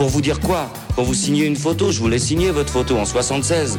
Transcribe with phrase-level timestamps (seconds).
[0.00, 3.04] Pour vous dire quoi Pour vous signer une photo, je voulais signer votre photo en
[3.04, 3.78] 76.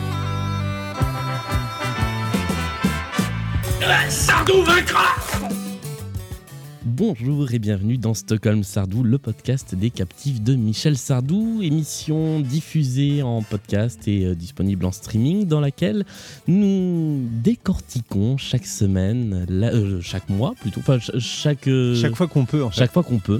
[6.86, 13.24] Bonjour et bienvenue dans Stockholm Sardou, le podcast des captifs de Michel Sardou, émission diffusée
[13.24, 16.06] en podcast et euh, disponible en streaming dans laquelle
[16.48, 22.28] nous décortiquons chaque semaine, la- euh, chaque mois plutôt, enfin ch- chaque, euh, Chaque fois
[22.28, 22.78] qu'on peut, en fait.
[22.80, 23.40] chaque fois qu'on peut,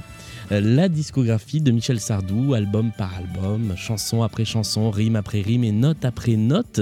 [0.60, 5.72] la discographie de Michel Sardou, album par album, chanson après chanson, rime après rime et
[5.72, 6.80] note après note.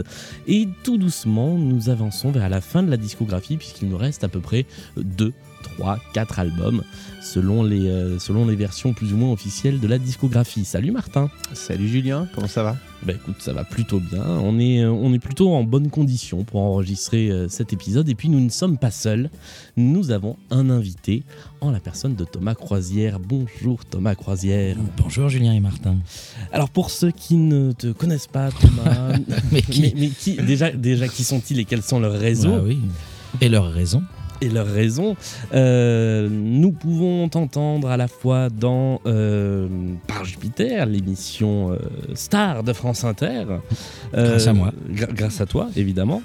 [0.49, 4.29] Et tout doucement, nous avançons vers la fin de la discographie puisqu'il nous reste à
[4.29, 5.33] peu près 2,
[5.81, 6.83] 3, 4 albums
[7.23, 10.65] selon les, euh, selon les versions plus ou moins officielles de la discographie.
[10.67, 12.77] Salut Martin Salut Julien, comment ça va?
[13.03, 14.23] Bah écoute, ça va plutôt bien.
[14.23, 18.11] On est, euh, on est plutôt en bonne condition pour enregistrer euh, cet épisode.
[18.11, 19.31] Et puis nous ne sommes pas seuls.
[19.79, 21.23] Nous avons un invité
[21.63, 23.19] en la personne de Thomas Croisière.
[23.19, 24.77] Bonjour Thomas Croisière.
[24.99, 25.97] Bonjour Julien et Martin.
[26.53, 29.17] Alors pour ceux qui ne te connaissent pas, Thomas,
[29.51, 32.55] Mais qui mais, mais qui, déjà, déjà qui sont-ils et quels sont leurs réseaux?
[32.55, 32.81] Ah oui.
[33.41, 34.03] Et leur raison
[34.41, 35.17] et leurs raisons.
[35.55, 39.69] Euh, nous pouvons t'entendre à la fois dans euh,
[40.07, 41.79] Par Jupiter, l'émission euh,
[42.15, 43.45] star de France Inter.
[44.15, 44.73] Euh, Grâce à moi.
[44.91, 46.23] grâce à toi, évidemment.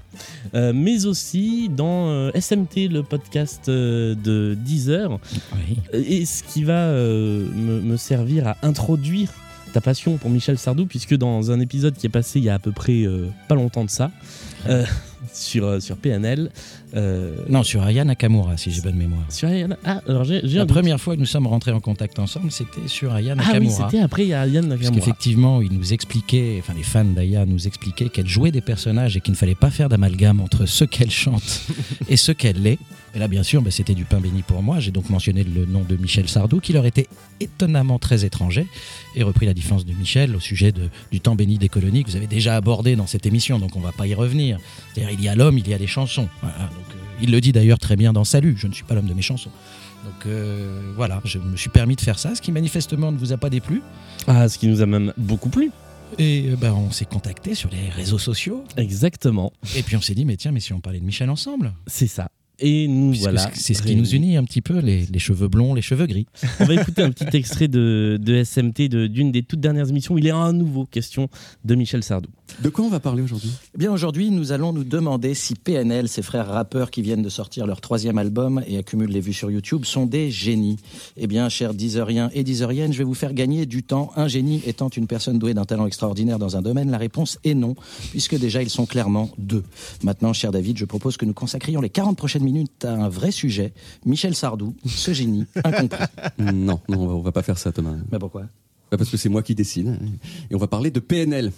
[0.54, 5.20] Mais aussi dans SMT, le podcast de Deezer.
[5.54, 5.78] Oui.
[5.94, 9.30] Et ce qui va me, me servir à introduire
[9.76, 12.54] ta passion pour Michel Sardou, puisque dans un épisode qui est passé il y a
[12.54, 14.10] à peu près euh, pas longtemps de ça,
[14.70, 14.86] euh,
[15.34, 16.50] sur, sur PNL,
[16.96, 19.24] euh, Non, sur Aya Nakamura, si j'ai bonne mémoire.
[19.30, 20.76] sur Ayana- Ah, alors j'ai j'ai un La doute.
[20.76, 23.90] première fois que nous sommes rentrés en contact ensemble, c'était sur Aya Ah oui, Nakamura.
[23.90, 25.00] c'était après il y a Yann parce Nakamura.
[25.00, 29.22] qu'effectivement, il nous expliquait, enfin les fans d'Aya nous expliquaient qu'elle jouait des personnages et
[29.22, 31.62] qu'il ne fallait pas faire d'amalgame entre ce qu'elle chante
[32.10, 32.80] et ce qu'elle est.
[33.14, 34.82] Et là, bien sûr, bah, c'était du pain béni pour moi.
[34.82, 37.08] J'ai donc mentionné le nom de Michel Sardou, qui leur était
[37.40, 38.68] étonnamment très étranger,
[39.16, 42.10] et repris la défense de Michel au sujet de- du temps béni des colonies que
[42.10, 44.60] vous avez déjà abordé dans cette émission, donc on va pas y revenir.
[44.94, 46.28] C'est-à-dire, il y a l'homme, il y a les chansons.
[46.42, 46.85] Voilà, donc,
[47.22, 49.22] il le dit d'ailleurs très bien dans Salut, je ne suis pas l'homme de mes
[49.22, 49.52] chansons.
[50.04, 53.34] Donc euh, voilà, je me suis permis de faire ça, ce qui manifestement ne vous
[53.34, 53.82] a pas déplu.
[54.28, 55.72] Ah, ce qui nous a même beaucoup plu.
[56.20, 58.64] Et euh, bah, on s'est contacté sur les réseaux sociaux.
[58.78, 61.74] Exactement, Et puis on s'est dit, mais tiens, mais si on parlait de Michel ensemble?
[61.88, 62.30] C'est ça.
[62.60, 63.50] Et nous Puisque voilà.
[63.54, 66.26] C'est ce qui nous unit un petit peu, les, les cheveux blonds, les cheveux gris.
[66.60, 70.18] On va écouter un petit extrait de, de SMT de- d'une des toutes dernières émissions.
[70.18, 71.30] Il est à nouveau question
[71.66, 72.30] de Michel Sardou.
[72.62, 73.50] De quoi on va parler aujourd'hui?
[73.74, 77.30] Eh bien, aujourd'hui, nous allons nous demander si PNL, ces frères rappeurs qui viennent de
[77.30, 80.78] sortir leur troisième album et accumulent les vues sur YouTube, sont des génies.
[81.18, 84.12] Eh bien, chers Deezeriens et Deezeriennes, je vais vous faire gagner du temps.
[84.16, 87.56] Un génie étant une personne douée d'un talent extraordinaire dans un domaine, la réponse est
[87.56, 87.76] non,
[88.12, 89.64] puisque déjà ils sont clairement deux.
[90.04, 93.32] Maintenant, cher David, je propose que nous consacrions les 40 prochaines minutes à un vrai
[93.32, 93.74] sujet.
[94.06, 96.06] Michel Sardou, ce génie incompris.
[96.40, 97.96] Non, non, on va, on va pas faire ça, Thomas.
[98.12, 98.44] Mais pourquoi?
[98.92, 99.98] Bah, Parce que c'est moi qui décide.
[100.50, 101.52] Et on va parler de PNL.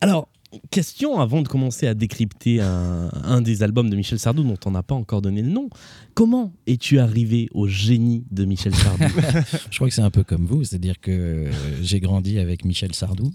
[0.00, 0.28] Alors,
[0.70, 4.70] question avant de commencer à décrypter un, un des albums de Michel Sardou dont on
[4.72, 5.68] n'a pas encore donné le nom.
[6.14, 9.04] Comment es-tu arrivé au génie de Michel Sardou
[9.70, 11.50] Je crois que c'est un peu comme vous, c'est-à-dire que
[11.82, 13.32] j'ai grandi avec Michel Sardou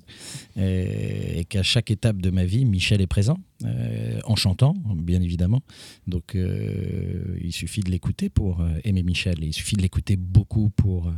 [0.57, 5.21] et, et qu'à chaque étape de ma vie, Michel est présent, euh, en chantant, bien
[5.21, 5.61] évidemment.
[6.05, 10.15] Donc euh, il suffit de l'écouter pour euh, aimer Michel et il suffit de l'écouter
[10.15, 11.11] beaucoup pour euh,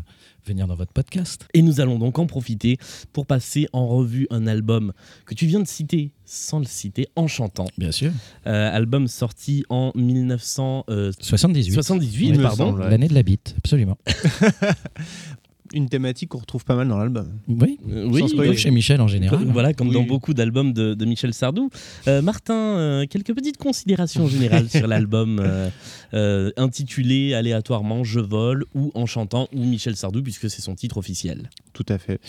[0.46, 1.48] venir dans votre podcast.
[1.54, 2.78] Et nous allons donc en profiter
[3.14, 4.94] pour passer en revue un album
[5.26, 7.66] que tu viens de citer sans le citer en chantant.
[7.78, 8.12] Bien sûr.
[8.46, 12.28] Euh, album sorti en 1978, 78.
[12.28, 12.68] Il me pardon.
[12.68, 12.90] semble, ouais.
[12.90, 13.98] L'année de la bite, absolument.
[15.74, 17.28] Une thématique qu'on retrouve pas mal dans l'album.
[17.48, 18.50] Oui, Euh, oui, spoiler.
[18.50, 19.46] comme chez Michel en général.
[19.52, 21.70] Voilà, comme dans beaucoup d'albums de, de Michel Sardou.
[22.08, 25.70] Euh, Martin, euh, quelques petites considérations générales sur l'album euh,
[26.14, 30.98] euh, intitulé aléatoirement Je vole ou En chantant ou Michel Sardou, puisque c'est son titre
[30.98, 31.50] officiel.
[31.74, 32.20] Tout à fait.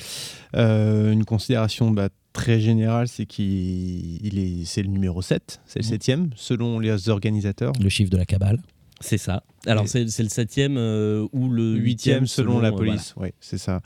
[0.56, 5.80] Euh, une considération bah, très générale, c'est qu'il il est, c'est le numéro 7, c'est
[5.80, 5.90] le Mhm.
[5.90, 7.72] septième, selon les organisateurs.
[7.80, 8.60] Le chiffre de la cabale.
[9.00, 9.42] C'est ça.
[9.66, 12.92] Alors, c'est c'est le septième euh, ou le Huitième huitième selon, la euh, voilà.
[12.92, 13.80] police, oui, c'est ça.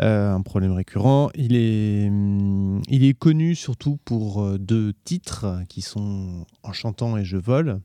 [0.00, 1.30] Euh, un problème récurrent.
[1.34, 7.24] Il est, hum, il est connu surtout pour deux titres qui sont En chantant et
[7.24, 7.80] Je vole.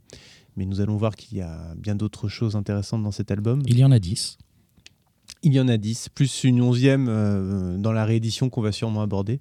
[0.57, 3.62] Mais nous allons voir qu'il y a bien d'autres choses intéressantes dans cet album.
[3.65, 4.38] Il y en a 10.
[5.44, 9.01] Il y en a 10, plus une onzième euh, dans la réédition qu'on va sûrement
[9.01, 9.39] aborder.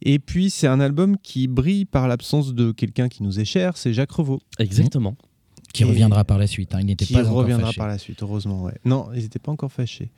[0.00, 3.76] Et puis, c'est un album qui brille par l'absence de quelqu'un qui nous est cher,
[3.76, 4.40] c'est Jacques Revaux.
[4.58, 5.16] Exactement.
[5.72, 6.74] Qui Et- reviendra par la suite.
[6.74, 6.78] hein.
[6.80, 7.76] Il n'était Qui pas encore reviendra fâché.
[7.78, 8.62] par la suite, heureusement.
[8.64, 8.74] ouais.
[8.84, 10.10] Non, ils n'étaient pas encore fâchés.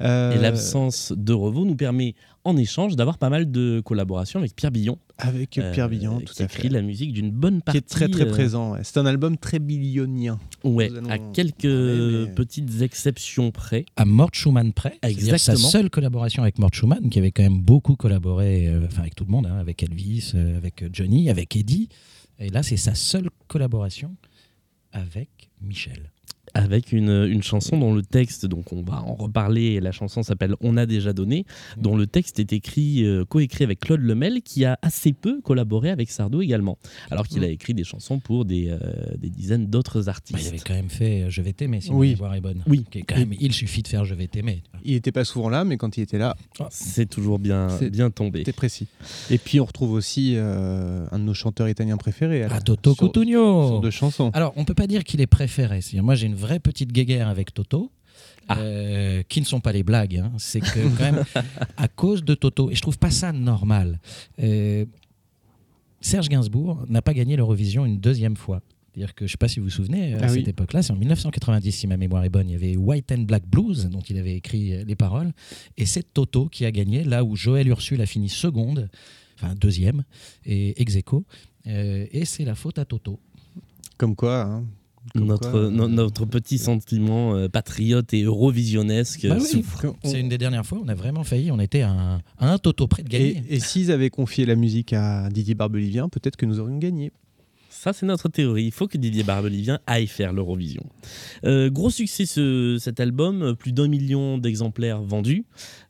[0.00, 4.56] Euh, Et l'absence de Revaux nous permet, en échange, d'avoir pas mal de collaborations avec
[4.56, 4.98] Pierre Billon.
[5.18, 6.68] Avec Pierre Billon, tout qui à écrit fait.
[6.70, 7.78] la musique d'une bonne Qui partie.
[7.78, 8.72] est très très euh, présent.
[8.72, 8.80] ouais.
[8.82, 10.40] C'est un album très billionien.
[10.64, 13.84] Ouais, allons à quelques mais- petites exceptions près.
[13.94, 14.98] à Mort Schumann près.
[15.04, 15.68] C'est-à-dire sa Exactement.
[15.68, 19.24] seule collaboration avec Mort Schumann, qui avait quand même beaucoup collaboré, euh, enfin avec tout
[19.24, 21.88] le monde, hein, avec Elvis, euh, avec Johnny, avec Eddie.
[22.40, 24.16] Et là, c'est sa seule collaboration
[24.92, 26.11] avec Michel.
[26.54, 30.54] Avec une, une chanson dont le texte, donc on va en reparler, la chanson s'appelle
[30.60, 31.46] On a déjà donné,
[31.76, 35.90] dont le texte est écrit, euh, coécrit avec Claude Lemel, qui a assez peu collaboré
[35.90, 36.78] avec Sardou également,
[37.10, 38.78] alors qu'il a écrit des chansons pour des, euh,
[39.18, 40.38] des dizaines d'autres Bah, artistes.
[40.42, 42.08] il avait quand même fait euh, Je vais t'aimer, si Oui.
[42.10, 42.62] ma mémoire est bonne.
[42.66, 42.84] Oui.
[42.90, 44.62] Qui est quand même, il suffit de faire Je vais t'aimer.
[44.84, 46.36] Il n'était pas souvent là, mais quand il était là,
[46.70, 48.40] C'est toujours bien, C'est- bien tombé.
[48.40, 48.86] c'était précis.
[49.30, 52.44] Et puis, on retrouve aussi euh, un de nos chanteurs italiens préférés.
[52.50, 54.30] Ah, Toto Cutugno sur deux chansons.
[54.34, 55.80] Alors, on peut pas dire qu'il est préféré.
[55.80, 57.90] C'est-à-dire, moi, j'ai une vraie petite guéguerre avec Toto.
[58.48, 58.58] Ah.
[58.58, 60.32] euh, qui ne sont pas les blagues, hein.
[60.36, 61.24] c'est que quand même
[61.76, 64.00] à cause de Toto, et je trouve pas ça normal.
[64.42, 64.84] euh,
[66.00, 68.60] Serge Gainsbourg n'a pas gagné l'Eurovision une deuxième fois.
[68.92, 70.92] C'est-à-dire que je ne sais pas si vous vous souvenez, à Ah cette époque-là, c'est
[70.92, 74.00] en 1990 si ma mémoire est bonne, il y avait White and Black Blues dont
[74.00, 75.32] il avait écrit euh, les paroles,
[75.78, 78.90] et c'est Toto qui a gagné là où Joël Ursule a fini seconde,
[79.36, 80.02] enfin deuxième,
[80.44, 81.24] et ex aequo,
[81.68, 83.18] euh, et c'est la faute à Toto.
[83.96, 84.42] Comme quoi.
[84.42, 84.64] hein.
[85.14, 89.64] Comme Notre, quoi, no- notre petit sentiment euh, patriote et eurovisionnesque Bah oui,
[90.04, 92.58] C'est une des dernières fois, on a vraiment failli, on était à un, à un
[92.58, 93.42] Toto près de gagner.
[93.48, 97.10] Et, et s'ils avaient confié la musique à Didier Barbelivien, peut-être que nous aurions gagné.
[97.82, 98.66] Ça, c'est notre théorie.
[98.66, 100.84] Il faut que Didier Barbelivien aille faire l'Eurovision.
[101.44, 105.44] Euh, gros succès ce- cet album, plus d'un million d'exemplaires vendus,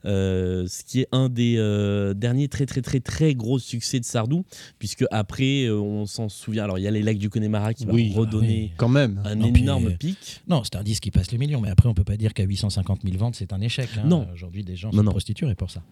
[0.07, 4.07] euh, ce qui est un des euh, derniers très très très très gros succès de
[4.07, 4.47] Sardou,
[4.79, 6.65] puisque après, on s'en souvient.
[6.65, 9.21] Alors, il y a les lacs du Connemara qui va Oui, redonner ah Quand même.
[9.27, 10.41] un Non, énorme pic.
[10.49, 12.45] Non, c'est un disque qui passe les millions, mais après on peut pas dire qu'à
[12.45, 13.91] 850 000 ventes c'est un échec.
[13.99, 14.05] hein.
[14.07, 14.27] Non.
[14.33, 15.11] Aujourd'hui des gens Non, se non.
[15.11, 15.83] prostituent pour ça.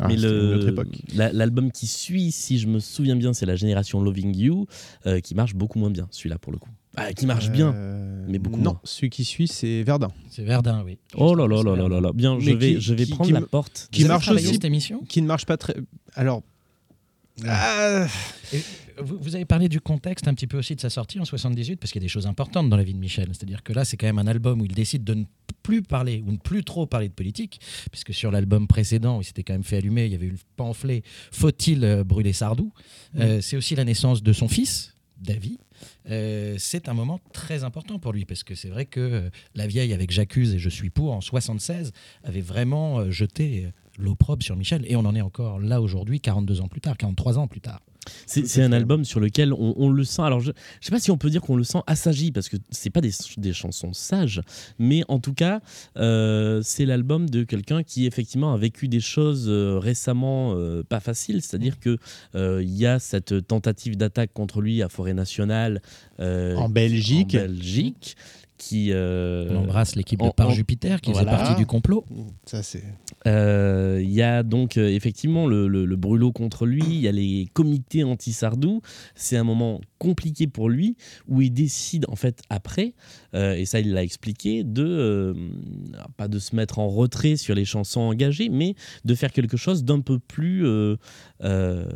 [0.00, 0.16] Ah, Mais
[1.32, 4.66] l'album qui suit, si je me souviens bien, c'est la génération Loving You,
[5.06, 6.70] euh, qui marche beaucoup moins bien, celui-là pour le coup.
[6.96, 7.74] Ah, qui marche bien.
[7.74, 8.80] Euh, mais beaucoup Non, moins.
[8.84, 10.08] celui qui suit, c'est Verdun.
[10.30, 10.96] C'est Verdun, oui.
[11.14, 12.12] Oh là là là là là là.
[12.14, 13.88] Bien, je Mais vais, qui- je vais qui- prendre qui la porte.
[13.92, 14.46] qui marche aussi.
[14.54, 15.02] cette émission?
[15.08, 15.74] Qui ne marche pas très.
[16.14, 16.42] Alors.
[17.46, 18.06] Ah,
[18.54, 18.60] Et
[19.02, 21.76] vous, vous avez parlé du contexte un petit peu aussi de sa sortie en 78,
[21.76, 23.28] parce qu'il y a des choses importantes dans la vie de Michel.
[23.32, 25.24] C'est-à-dire que là, c'est quand même un album où il décide de ne
[25.62, 27.60] plus parler, ou ne plus trop parler de politique,
[27.90, 30.32] puisque sur l'album précédent, où il s'était quand même fait allumer, il y avait eu
[30.32, 31.02] le pamphlet
[31.32, 32.72] Faut-il euh, brûler Sardou?
[33.18, 35.58] Euh, C'est aussi la naissance de son fils, David.
[36.10, 39.66] Euh, c'est un moment très important pour lui parce que c'est vrai que euh, la
[39.66, 41.92] vieille avec J'accuse et je suis pour en 76
[42.24, 46.60] avait vraiment euh, jeté l'opprobre sur Michel et on en est encore là aujourd'hui 42
[46.60, 47.80] ans plus tard 43 ans plus tard
[48.26, 50.22] C'est un album sur lequel on, on le sent.
[50.22, 52.56] Alors, je ne sais pas si on peut dire qu'on le sent assagi, parce que
[52.70, 54.40] c'est pas des, des chansons sages,
[54.78, 55.60] mais en tout cas,
[55.96, 61.00] euh, c'est l'album de quelqu'un qui effectivement a vécu des choses euh, récemment euh, pas
[61.00, 61.42] faciles.
[61.42, 61.98] C'est-à-dire que
[62.34, 65.80] il y a cette tentative d'attaque contre lui à Forêt Nationale
[66.18, 67.34] En Belgique.
[67.34, 68.16] en Belgique,
[68.58, 71.32] qui euh, On embrasse l'équipe de Par Jupiter qui voilà.
[71.32, 72.04] faisait partie du complot.
[72.44, 72.82] Ça, c'est.
[73.26, 77.08] Euh, Il y a donc euh, effectivement le, le- le brûlot contre lui, il y
[77.08, 78.82] a les comités anti-Sardou.
[79.14, 82.94] C'est un moment compliqué pour lui où il décide en fait après,
[83.34, 85.34] euh, et ça il l'a expliqué, de euh,
[86.16, 88.74] pas de se mettre en retrait sur les chansons engagées, mais
[89.04, 90.96] de faire quelque chose d'un peu plus euh,
[91.42, 91.88] euh,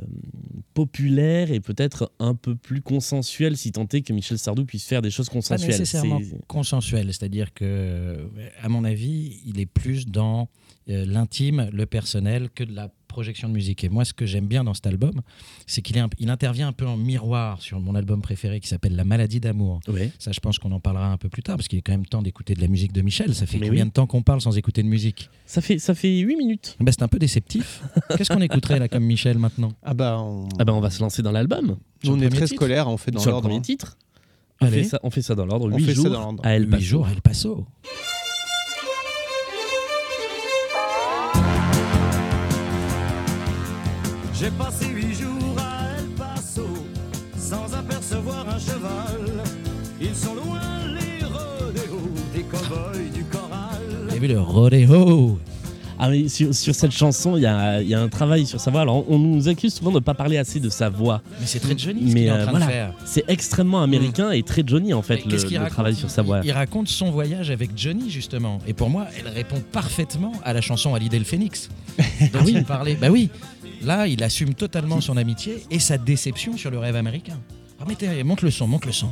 [0.75, 5.03] populaire et peut-être un peu plus consensuel si tant est que Michel Sardou puisse faire
[5.03, 5.69] des choses Pas consensuelles.
[5.71, 8.29] nécessairement C'est- consensuel, c'est-à-dire que,
[8.63, 10.49] à mon avis, il est plus dans
[10.87, 13.85] l'intime, le personnel, que de la projection de musique.
[13.85, 15.21] Et moi, ce que j'aime bien dans cet album,
[15.67, 19.05] c'est qu'il il intervient un peu en miroir sur mon album préféré qui s'appelle La
[19.05, 19.81] maladie d'amour.
[20.19, 22.07] Ça, je pense qu'on en parlera un peu plus tard, parce qu'il est quand même
[22.07, 23.35] temps d'écouter de la musique de Michel.
[23.35, 23.89] Ça fait Mais combien oui.
[23.91, 25.29] de temps qu'on parle sans écouter de musique?
[25.47, 26.77] Ça fait ça fait 8 minutes.
[26.81, 27.83] ben, C'est un peu déceptif.
[28.17, 29.73] Qu'est-ce qu'on écouterait là comme Michel maintenant?
[29.83, 31.77] Ah bah, on, Ah ben on va se lancer dans l'album.
[32.07, 32.57] on est très titre?
[32.57, 33.49] scolaire, on fait dans sur le l'ordre.
[33.49, 33.63] premier hein.
[33.63, 33.99] titre.
[34.63, 34.83] On Allez.
[34.83, 35.67] fait, ça, on fait ça dans l'ordre.
[35.73, 36.45] On 8 fait ça jours dans l'ordre.
[36.47, 36.83] à El Paso.
[36.85, 37.67] jours à El Paso.
[44.41, 46.67] J'ai passé huit jours à El Paso
[47.37, 49.43] sans apercevoir un cheval.
[50.01, 50.61] Ils sont loin
[50.95, 53.83] les rodéos des cow-boys du corral.
[54.05, 55.39] Vous avez vu le rodeo
[55.99, 58.59] Ah mais sur, sur cette chanson, il y a, il y a un travail sur
[58.59, 58.81] sa voix.
[58.81, 61.21] Alors on nous accuse souvent de ne pas parler assez de sa voix.
[61.39, 62.95] Mais c'est très Johnny ce Mais qu'il est en euh, train voilà, de faire.
[63.05, 65.95] c'est extrêmement américain et très Johnny en fait Mais le, qu'est-ce qu'il le raconte travail
[65.97, 66.41] sur sa voix.
[66.45, 68.59] Il raconte son voyage avec Johnny justement.
[68.67, 71.69] Et pour moi, elle répond parfaitement à la chanson Hallyday le Phoenix
[72.33, 72.97] dont il parlait.
[72.99, 73.29] Bah oui,
[73.81, 77.39] là, il assume totalement son amitié et sa déception sur le rêve américain.
[77.81, 77.85] Ah,
[78.25, 79.11] monte le son, monte le son.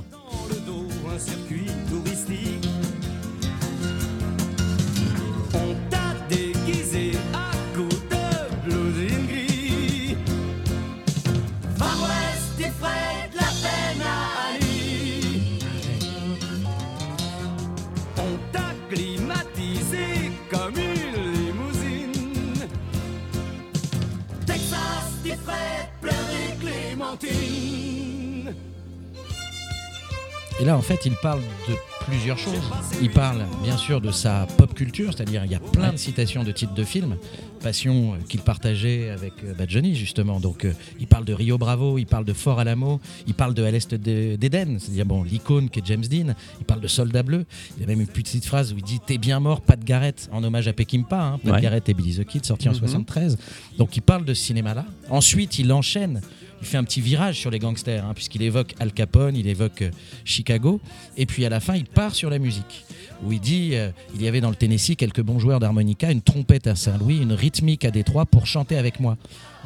[30.61, 31.75] Et là, en fait, il parle de
[32.05, 32.55] plusieurs choses.
[33.01, 36.43] Il parle, bien sûr, de sa pop culture, c'est-à-dire il y a plein de citations
[36.43, 37.17] de titres de films,
[37.63, 40.41] passion euh, qu'il partageait avec euh, bah, Johnny, justement.
[40.41, 43.63] Donc, euh, il parle de Rio Bravo, il parle de Fort Alamo, il parle de
[43.63, 46.35] À l'Est de- d'Éden, c'est-à-dire bon, l'icône qui est James Dean.
[46.59, 47.45] Il parle de Soldat Bleu.
[47.77, 50.29] Il y a même une petite phrase où il dit T'es bien mort, Pat Garrett,
[50.33, 51.23] en hommage à Peckinpah.
[51.35, 51.61] Hein, Pat Ouais.
[51.61, 52.79] Garrett et Billy the Kid, sorti en Mhm.
[52.79, 53.39] 73.
[53.77, 54.85] Donc, il parle de ce cinéma-là.
[55.11, 56.21] Ensuite, il enchaîne
[56.61, 59.83] il fait un petit virage sur les gangsters, hein, puisqu'il évoque Al Capone, il évoque
[59.83, 59.91] euh,
[60.25, 60.81] Chicago,
[61.17, 62.85] et puis à la fin, il part sur la musique,
[63.23, 66.23] où il dit euh, il y avait dans le Tennessee quelques bons joueurs d'harmonica, une
[66.23, 69.17] trompette à Saint-Louis, une rythmique à Détroit pour chanter avec moi.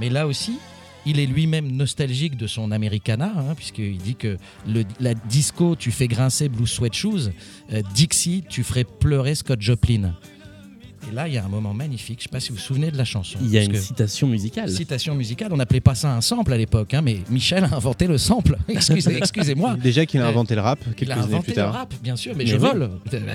[0.01, 0.59] Mais là aussi,
[1.05, 5.91] il est lui-même nostalgique de son Americana, hein, puisqu'il dit que le, la disco, tu
[5.91, 7.31] fais grincer Blue Sweat Shoes,
[7.73, 10.15] euh, Dixie, tu ferais pleurer Scott Joplin.
[11.11, 12.21] Et là, il y a un moment magnifique.
[12.21, 13.39] Je ne sais pas si vous vous souvenez de la chanson.
[13.43, 14.71] Il y a une citation musicale.
[14.71, 18.07] Citation musicale, on n'appelait pas ça un sample à l'époque, hein, mais Michel a inventé
[18.07, 18.57] le sample.
[18.69, 19.77] Excusez- Excusez-moi.
[19.83, 22.33] Déjà qu'il a inventé le rap Il quelques a années inventé le rap, bien sûr,
[22.37, 22.63] mais, Mais je oui.
[22.63, 22.91] vole.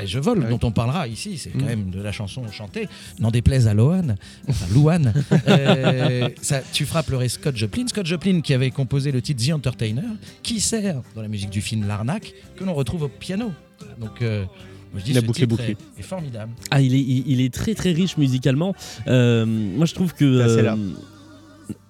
[0.06, 1.38] Je vole, dont on parlera ici.
[1.38, 2.88] C'est quand même de la chanson chantée.
[3.20, 4.16] N'en déplaise à Lohan,
[4.48, 5.14] enfin Louane.
[5.48, 7.88] Euh, ça, tu feras pleurer Scott Joplin.
[7.88, 10.02] Scott Joplin qui avait composé le titre The Entertainer,
[10.44, 13.52] qui sert dans la musique du film L'Arnaque, que l'on retrouve au piano.
[14.00, 14.46] Donc, euh,
[14.92, 15.72] moi, je dis La boucle est titre bouclée.
[15.98, 16.52] est- est formidable.
[16.72, 18.74] Ah, il est, il, il est très très riche musicalement.
[19.08, 20.26] Euh, moi, je trouve que.
[20.26, 20.78] Là, c'est euh, là.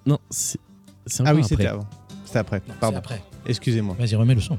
[0.06, 0.58] Non, c'est.
[1.24, 1.86] Ah oui, c'était avant.
[2.24, 2.60] C'était après.
[2.80, 2.98] Pardon.
[2.98, 3.22] après.
[3.46, 3.96] Excusez-moi.
[3.98, 4.58] Vas-y, remets le son.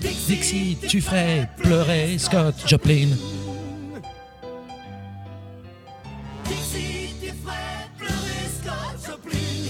[0.00, 3.08] Dixie, tu ferais pleurer Scott Joplin.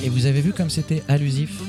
[0.04, 1.60] Et vous avez vu comme c'était allusif?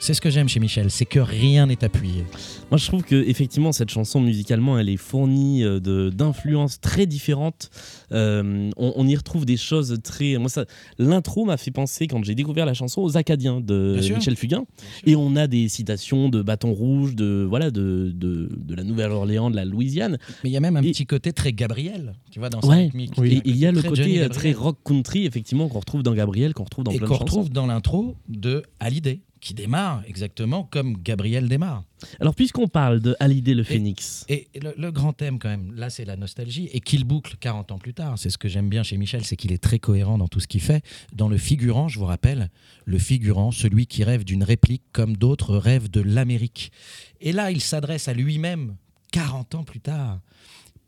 [0.00, 2.24] C'est ce que j'aime chez Michel, c'est que rien n'est appuyé.
[2.70, 7.68] Moi, je trouve que effectivement cette chanson musicalement, elle est fournie euh, d'influences très différentes.
[8.12, 10.38] Euh, on, on y retrouve des choses très.
[10.38, 10.64] Moi, ça,
[10.98, 13.98] l'intro m'a fait penser quand j'ai découvert la chanson aux Acadiens de.
[14.14, 14.64] Michel Fugain,
[15.04, 19.50] et on a des citations de Bâton Rouge, de voilà, de de, de la Nouvelle-Orléans,
[19.50, 20.16] de la Louisiane.
[20.44, 22.84] Mais il y a même un petit côté très Gabriel, tu vois, dans sa Ouais.
[22.84, 23.12] rythmique.
[23.24, 26.14] Et il y a le Très côté euh, très rock country effectivement qu'on retrouve dans
[26.14, 30.96] Gabriel, qu'on retrouve dans Et qu'on retrouve dans l'intro de Hallyday, qui démarre exactement comme
[30.96, 31.84] Gabriel démarre.
[32.20, 35.90] Alors puisqu'on parle de Hallyday le Phénix, Et le, le grand thème quand même, là
[35.90, 38.82] c'est la nostalgie, et qu'il boucle 40 ans plus tard, c'est ce que j'aime bien
[38.82, 40.84] chez Michel, c'est qu'il est très cohérent dans tout ce qu'il fait.
[41.12, 42.50] Dans le figurant, je vous rappelle,
[42.84, 46.72] le figurant, celui qui rêve d'une réplique comme d'autres rêvent de l'Amérique.
[47.20, 48.76] Et là, il s'adresse à lui-même
[49.12, 50.20] 40 ans plus tard.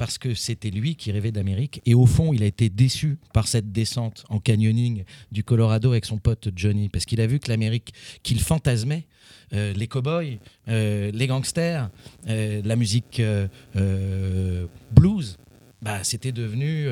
[0.00, 1.82] Parce que c'était lui qui rêvait d'Amérique.
[1.84, 6.06] Et au fond, il a été déçu par cette descente en canyoning du Colorado avec
[6.06, 6.88] son pote Johnny.
[6.88, 7.92] Parce qu'il a vu que l'Amérique
[8.22, 9.04] qu'il fantasmait,
[9.52, 10.38] euh, les cow-boys,
[10.68, 11.90] euh, les gangsters,
[12.28, 13.20] euh, la musique
[14.90, 15.36] blues,
[15.82, 16.86] bah, c'était devenu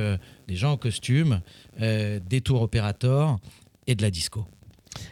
[0.46, 1.40] des gens en costume,
[1.78, 3.38] des tours opérateurs
[3.86, 4.46] et de la disco.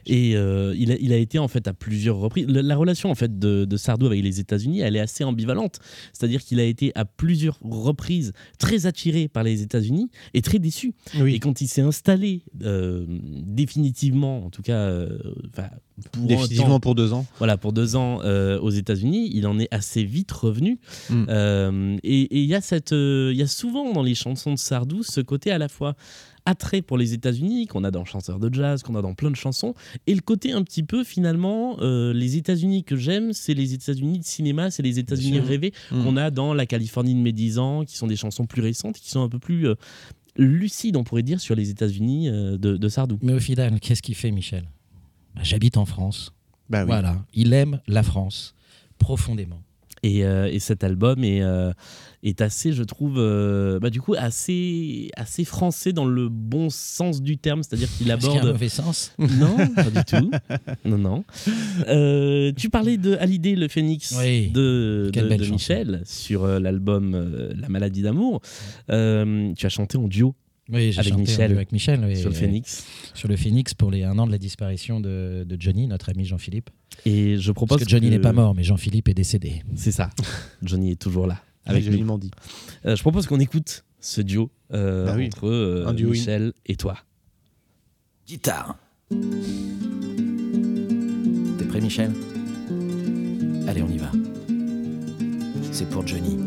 [0.07, 2.47] Et euh, il, a, il a été en fait à plusieurs reprises.
[2.49, 5.79] La, la relation en fait de, de Sardou avec les États-Unis, elle est assez ambivalente.
[6.13, 10.95] C'est-à-dire qu'il a été à plusieurs reprises très attiré par les États-Unis et très déçu.
[11.27, 13.05] Et quand il s'est installé euh,
[13.57, 15.19] définitivement, en tout cas, euh,
[16.13, 17.27] pour Définitivement temps- pour deux ans.
[17.39, 20.79] Voilà, pour deux ans euh, aux États-Unis, il en est assez vite revenu.
[21.11, 21.25] Mm.
[21.29, 25.03] Euh, et il y a cette, il y a souvent dans les chansons de Sardou
[25.03, 25.95] ce côté à la fois
[26.47, 29.37] attrait pour les États-Unis qu'on a dans Chanteur de jazz, qu'on a dans plein de
[29.37, 29.75] chansons,
[30.07, 34.21] et le côté un petit peu finalement euh, les États-Unis que j'aime, c'est les États-Unis
[34.21, 36.05] de cinéma, c'est les États-Unis rêvés Mm.
[36.05, 38.97] qu'on a dans La Californie de mes 10 ans, qui sont des chansons plus récentes,
[38.97, 39.75] qui sont un peu plus euh,
[40.37, 43.19] lucides, on pourrait dire, sur les États-Unis euh, de, de Sardou.
[43.23, 44.65] Mais au final, qu'est-ce qu'il fait, Michel?
[45.35, 46.33] Bah, J'habite en France.
[46.71, 46.87] Bah oui.
[46.87, 48.55] Voilà, il aime la France
[48.99, 49.61] profondément.
[50.03, 51.73] Et, euh, et cet album est, euh,
[52.29, 57.23] est assez, je trouve, euh, bah, du coup, assez, assez français dans le bon sens
[57.23, 58.53] du terme, c'est-à-dire qu'il Est-ce qu'il y a un aborde.
[58.53, 60.31] mauvais sens Non, pas du tout.
[60.85, 61.25] Non, non.
[61.89, 64.49] Euh, tu parlais de Hallyday le Phénix Oui.
[64.51, 65.11] de.
[65.51, 68.41] Michel sur euh, l'album La maladie d'amour.
[68.91, 70.35] Euh, tu as chanté en duo
[70.71, 71.53] Oui, j'ai chanté Michel.
[71.53, 72.01] avec Michel.
[72.05, 72.35] oui, sur le.
[72.35, 72.85] Phénix.
[73.15, 76.25] Sur le Phénix pour les un an de la disparition de, de Johnny, notre ami
[76.25, 76.71] Jean-Philippe.
[77.05, 79.63] Et je propose Parce que Johnny que- n'est pas mort, mais Jean-Philippe est décédé.
[79.75, 80.11] C'est ça.
[80.63, 81.41] Johnny est toujours là.
[81.67, 82.31] Avec joliment dit.
[82.87, 85.27] Euh, je propose qu'on écoute ce duo euh, Bah oui.
[85.27, 86.13] entre euh, Un duo in.
[86.13, 86.97] Michel et toi.
[88.27, 88.77] Guitare.
[89.11, 89.17] T'es
[91.69, 92.13] prêt, Michel?
[93.69, 94.11] Allez, on y va.
[95.73, 96.39] C'est pour Johnny.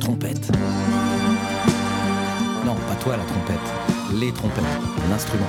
[0.00, 0.50] Trompette.
[2.64, 3.58] Non, pas toi, la trompette.
[4.20, 4.64] Les trompettes.
[5.10, 5.46] L'instrument.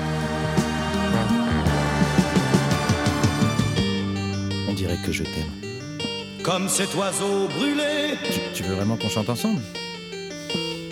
[4.70, 5.67] On dirait que je t'aime.
[6.48, 8.18] Comme cet oiseau brûlé
[8.54, 9.60] Tu, veux vraiment qu'on chante ensemble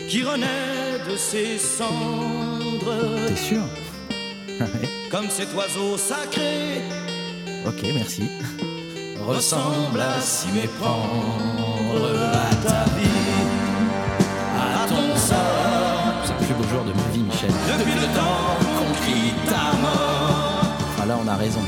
[0.10, 3.26] qui renaît de ses cendres.
[3.26, 3.62] T'es sûr.
[5.10, 6.82] Comme cet oiseau sacré
[7.66, 8.24] Ok, merci.
[9.26, 13.08] ressemble à s'y méprendre à ta vie,
[14.60, 16.26] à ton sort.
[16.26, 17.50] C'est le plus beau jour de ma vie, Michel.
[17.50, 21.62] Depuis le temps qu'on crie ta mort, Ah là, on a raison.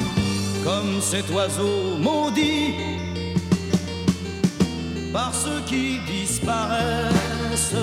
[0.65, 2.73] comme cet oiseau maudit
[5.17, 7.73] par ceux qui disparaissent.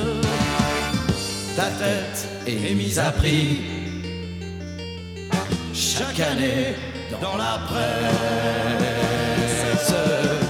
[1.57, 3.61] Ta tête est mise à prix
[5.73, 6.76] chaque année
[7.21, 7.95] dans la presse.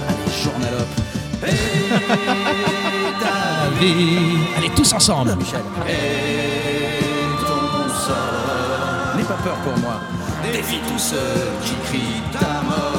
[0.09, 0.95] Allez, journalope.
[3.23, 3.39] Ta
[3.79, 4.37] vie.
[4.57, 5.93] Allez, tous ensemble Michel, Et
[7.49, 9.95] ton sort n'aie pas peur pour moi.
[10.43, 12.94] défie tous ceux qui crient ta mort.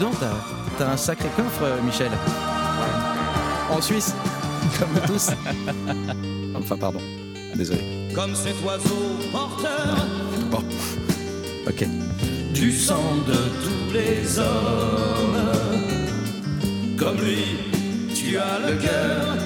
[0.00, 0.14] Donc,
[0.78, 2.10] t'as, un sacré coffre, euh, Michel.
[3.70, 4.14] En Suisse,
[4.78, 5.30] comme nous tous.
[6.58, 7.00] enfin, pardon.
[7.54, 7.82] Désolé.
[8.14, 10.06] Comme cet oiseau porteur
[10.50, 10.62] Bon.
[11.68, 11.84] Ok.
[12.54, 15.52] du sang de tous les hommes.
[16.98, 17.44] Comme lui,
[18.14, 19.36] tu as le cœur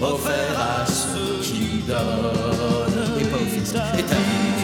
[0.00, 3.20] offert à ceux qui donnent.
[3.20, 3.72] Et pas au fils.
[3.72, 4.58] ta Et ta vie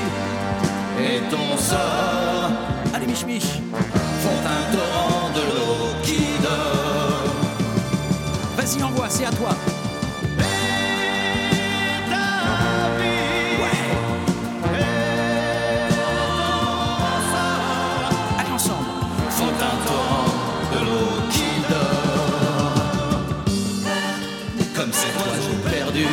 [0.96, 2.52] et ton sort
[2.94, 3.60] Allez, Mich Mich.
[4.24, 7.34] Font un torrent de l'eau qui dort.
[8.56, 9.50] Vas-y, envoie, c'est à toi.
[18.38, 18.86] Allez, ensemble.
[19.30, 20.26] font un torrent
[20.72, 23.20] de l'eau qui dort.
[24.74, 26.06] Comme cet oiseau perdu,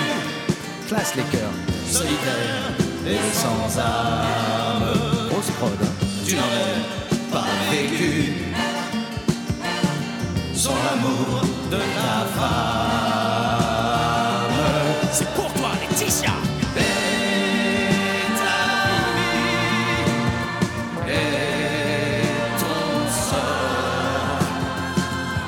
[0.88, 1.54] Classe les cœurs.
[1.90, 2.72] solitaire
[3.08, 4.84] et sans âme.
[5.30, 5.72] Grosse prod.
[5.82, 6.06] hein.
[6.28, 7.01] Tu n'en es
[7.32, 8.34] pas vécu
[10.54, 11.42] sans l'amour
[11.72, 12.52] de ta femme.
[15.12, 16.34] C'est pour toi, Laetitia.
[16.78, 16.82] Et
[18.40, 18.60] ta
[19.16, 19.52] vie
[21.10, 22.24] et
[22.60, 22.84] ton
[23.30, 24.44] sort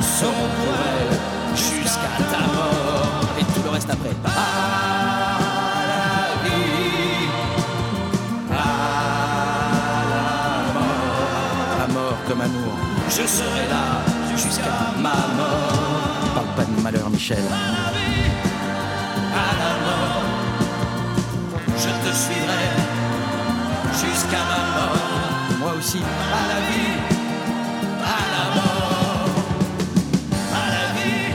[0.02, 1.14] seront pour elle
[1.56, 3.28] jusqu'à ta mort.
[3.40, 4.16] Et tout le reste après.
[13.16, 14.02] Je serai là
[14.36, 16.34] jusqu'à ma mort.
[16.34, 17.46] Parle pas de malheur, Michel.
[19.36, 20.24] À la mort,
[21.78, 22.66] je te suivrai
[24.02, 24.98] jusqu'à ma mort.
[25.60, 26.00] Moi aussi.
[26.00, 26.96] À la vie,
[28.02, 29.30] à la mort.
[30.62, 31.30] À la vie,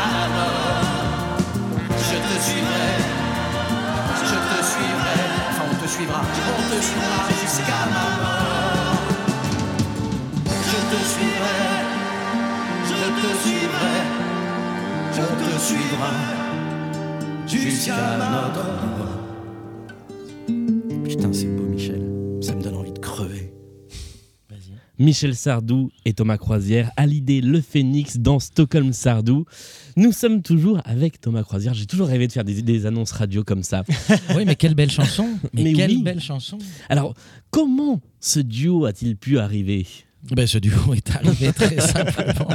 [0.00, 1.38] à la mort.
[2.08, 2.90] Je te suivrai,
[4.30, 5.20] je te suivrai.
[5.50, 6.20] Enfin, on te suivra.
[6.58, 8.33] On te suivra jusqu'à ma mort.
[10.74, 11.60] Je te suivrai,
[12.88, 13.98] je te suivrai,
[15.12, 16.18] je te suivrai
[17.46, 18.64] jusqu'à notre
[18.98, 19.18] mort.
[21.04, 22.02] Putain, c'est beau, Michel.
[22.40, 23.52] Ça me donne envie de crever.
[24.98, 29.44] Michel Sardou et Thomas Croisière, à l'idée Le Phénix dans Stockholm Sardou.
[29.96, 31.74] Nous sommes toujours avec Thomas Croisière.
[31.74, 33.84] J'ai toujours rêvé de faire des, des annonces radio comme ça.
[34.36, 36.02] Oui, mais quelle belle chanson Mais, Mais quelle oui.
[36.02, 36.58] belle chanson
[36.88, 37.14] Alors,
[37.50, 39.86] comment ce duo a-t-il pu arriver?
[40.30, 42.48] Ben, Ce duo est arrivé très simplement.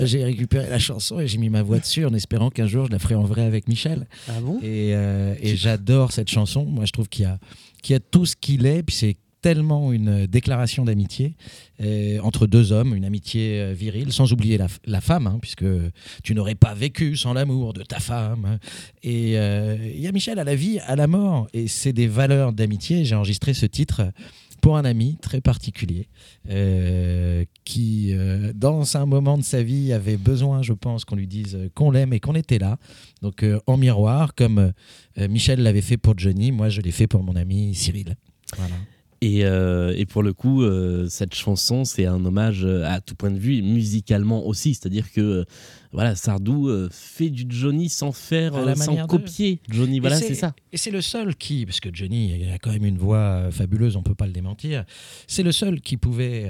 [0.00, 2.92] J'ai récupéré la chanson et j'ai mis ma voix dessus en espérant qu'un jour je
[2.92, 4.06] la ferai en vrai avec Michel.
[4.28, 4.58] Ah bon?
[4.62, 6.64] Et, euh, et j'adore cette chanson.
[6.64, 7.38] Moi, je trouve qu'il y a,
[7.82, 8.82] qu'il y a tout ce qu'il est.
[8.82, 11.36] Puis c'est tellement une déclaration d'amitié
[11.82, 15.66] euh, entre deux hommes, une amitié euh, virile, sans oublier la, la femme, hein, puisque
[16.22, 18.58] tu n'aurais pas vécu sans l'amour de ta femme.
[19.02, 22.06] Et euh, il y a Michel à la vie, à la mort, et c'est des
[22.06, 23.04] valeurs d'amitié.
[23.04, 24.10] J'ai enregistré ce titre
[24.64, 26.08] pour un ami très particulier
[26.48, 31.26] euh, qui, euh, dans un moment de sa vie, avait besoin, je pense, qu'on lui
[31.26, 32.78] dise euh, qu'on l'aime et qu'on était là.
[33.20, 34.72] Donc, en miroir, comme
[35.18, 38.16] Michel l'avait fait pour Johnny, moi, je l'ai fait pour mon ami Cyril.
[39.20, 39.44] Et,
[40.08, 40.62] pour le coup,
[41.10, 44.72] cette chanson, c'est un hommage à tout point de vue, musicalement aussi.
[44.74, 45.44] C'est-à-dire que
[45.94, 49.96] voilà, Sardou euh, fait du Johnny sans faire, euh, sans de- copier Johnny.
[49.96, 50.54] Et Voilà, c'est ça.
[50.72, 53.96] Et c'est le seul qui, parce que Johnny a quand même une voix euh, fabuleuse,
[53.96, 54.84] on peut pas le démentir,
[55.26, 56.46] c'est le seul qui pouvait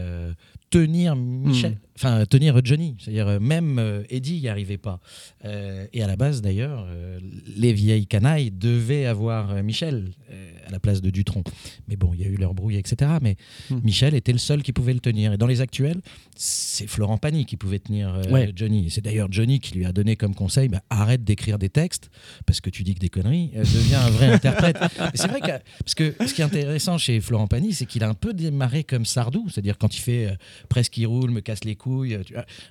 [0.70, 1.76] tenir Michel, Mm.
[1.96, 2.96] Enfin tenir Johnny.
[2.98, 5.00] C'est-à-dire euh, même euh, Eddie n'y arrivait pas.
[5.44, 7.18] Euh, et à la base d'ailleurs, euh,
[7.56, 11.44] les vieilles canailles devaient avoir Michel euh, à la place de Dutronc.
[11.88, 13.12] Mais bon, il y a eu leur brouille, etc.
[13.22, 13.36] Mais
[13.70, 13.78] Mm.
[13.84, 15.32] Michel était le seul qui pouvait le tenir.
[15.32, 16.00] Et dans les actuels,
[16.36, 18.52] c'est Florent Pagny qui pouvait tenir Ouais.
[18.54, 18.90] Johnny.
[18.90, 22.10] C'est d'ailleurs Johnny qui lui a donné comme conseil bah, arrête d'écrire des textes
[22.46, 24.76] parce que tu dis que des conneries, deviens un vrai interprète.
[25.14, 25.46] Et c'est vrai que
[25.78, 28.84] parce que ce qui est intéressant chez Florent Pagny, c'est qu'il a un peu démarré
[28.84, 30.36] comme Sardou, c'est-à-dire quand il fait
[30.68, 32.22] presque il roule, me casse les couilles, euh,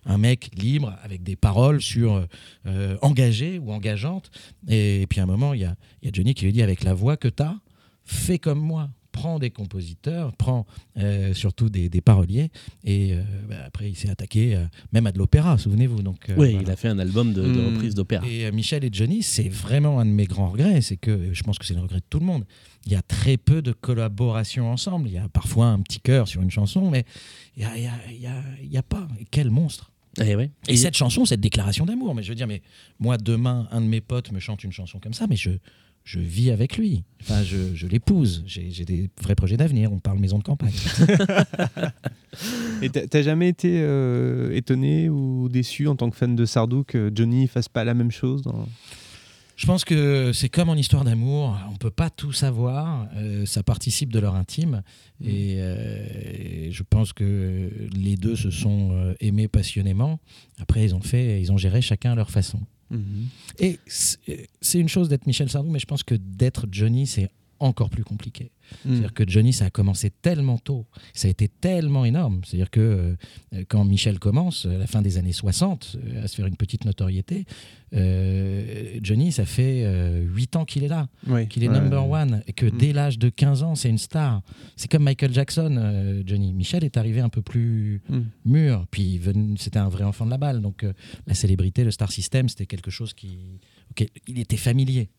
[0.05, 2.25] un mec libre avec des paroles sur euh,
[2.67, 4.31] euh, engagées ou engageantes.
[4.67, 6.83] Et, puis à un moment, il y a, y a Johnny qui lui dit avec
[6.83, 7.55] la voix que tu as,
[8.05, 8.89] fais comme moi.
[9.13, 10.65] Prends des compositeurs, prends
[10.97, 12.49] euh, surtout des, des paroliers,
[12.83, 16.01] et euh, bah, après il s'est attaqué euh, même à de l'opéra, souvenez-vous.
[16.01, 16.61] Donc, euh, oui, voilà.
[16.63, 17.73] il a fait un album de, de Mm.
[17.75, 18.25] reprise d'opéra.
[18.27, 20.81] Et euh, Michel et Johnny, c'est vraiment un de mes grands regrets.
[20.81, 22.43] C'est que je pense que c'est le regret de tout le monde.
[22.87, 25.07] Il y a très peu de collaboration ensemble.
[25.07, 27.05] Il y a parfois un petit cœur sur une chanson, mais
[27.55, 29.07] il n'y a, y a- il y a- il y a pas.
[29.19, 30.49] Et quel monstre Eh ouais.
[30.67, 32.61] Et cette chanson, cette déclaration d'amour, mais je veux dire, mais
[32.99, 35.51] moi demain, un de mes potes me chante une chanson comme ça, mais je,
[36.03, 37.03] je vis avec lui.
[37.21, 38.43] Enfin, je, je l'épouse.
[38.45, 39.91] J'ai des vrais projets d'avenir.
[39.93, 40.73] On parle maison de campagne.
[42.81, 47.11] Et t'as jamais été euh, étonné ou déçu en tant que fan de Sardou que
[47.13, 48.67] Johnny fasse pas la même chose dans...
[49.55, 53.61] Je pense que c'est comme en histoire d'amour, on peut pas tout savoir, euh, ça
[53.61, 54.81] participe de leur intime,
[55.23, 60.19] et, euh, et je pense que les deux se sont aimés passionnément.
[60.59, 62.61] Après, ils ont fait, ils ont géré chacun à leur façon.
[63.59, 67.29] Et c'est c'est une chose d'être Michel Sardou, mais je pense que d'être Johnny, c'est
[67.59, 68.51] encore plus compliqué.
[68.85, 72.41] C'est-à-dire que Johnny, ça a commencé tellement tôt, ça a été tellement énorme.
[72.45, 72.79] C'est-à-dire que
[73.53, 76.55] euh, quand Michel commence, à la fin des années 60, euh, à se faire une
[76.57, 77.45] petite notoriété,
[77.93, 81.07] euh, Johnny, ça fait euh, 8 ans qu'il est là,
[81.49, 81.79] qu'il est Ouais.
[81.79, 82.77] number one, et que Mm.
[82.77, 84.41] dès l'âge de 15 ans, c'est une star.
[84.75, 86.53] C'est comme Michael Jackson, euh, Johnny.
[86.53, 88.19] Michel est arrivé un peu plus Mm.
[88.45, 89.21] mûr, puis
[89.57, 90.61] c'était un vrai enfant de la balle.
[90.61, 90.93] Donc euh,
[91.27, 93.59] la célébrité, le star system, c'était quelque chose qui...
[94.27, 95.09] il était familier.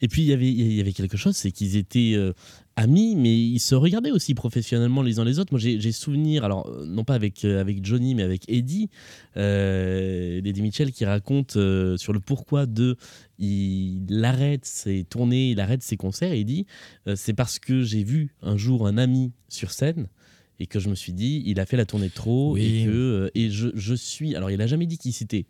[0.00, 2.32] Et puis il y avait, quelque chose, c'est qu'ils étaient euh,
[2.76, 5.52] amis, mais ils se regardaient aussi professionnellement les uns les autres.
[5.52, 8.90] Moi j'ai souvenir, alors euh, non pas avec, euh, avec Johnny, mais avec Eddie,
[9.34, 12.96] d'Eddie Mitchell qui raconte sur le pourquoi de
[13.38, 16.66] il arrête ses tournées, il arrête ses concerts, et dit
[17.14, 20.08] c'est parce que j'ai vu un jour un ami sur scène.
[20.58, 22.82] Et que je me suis dit, il a fait la tournée de trop Oui.
[22.82, 24.34] et que euh, et je, je suis.
[24.34, 25.44] Alors, il a jamais dit qui c'était,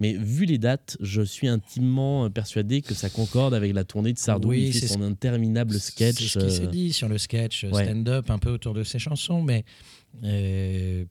[0.00, 4.18] mais vu les dates, je suis intimement persuadé que ça concorde avec la tournée de
[4.18, 4.48] Sardou.
[4.48, 6.16] Oui, c'est son ce- interminable sketch.
[6.16, 7.84] C'est ce qui s'est euh, dit sur le sketch euh, ouais.
[7.84, 9.64] stand-up, un peu autour de ses chansons, mais
[10.24, 11.04] euh,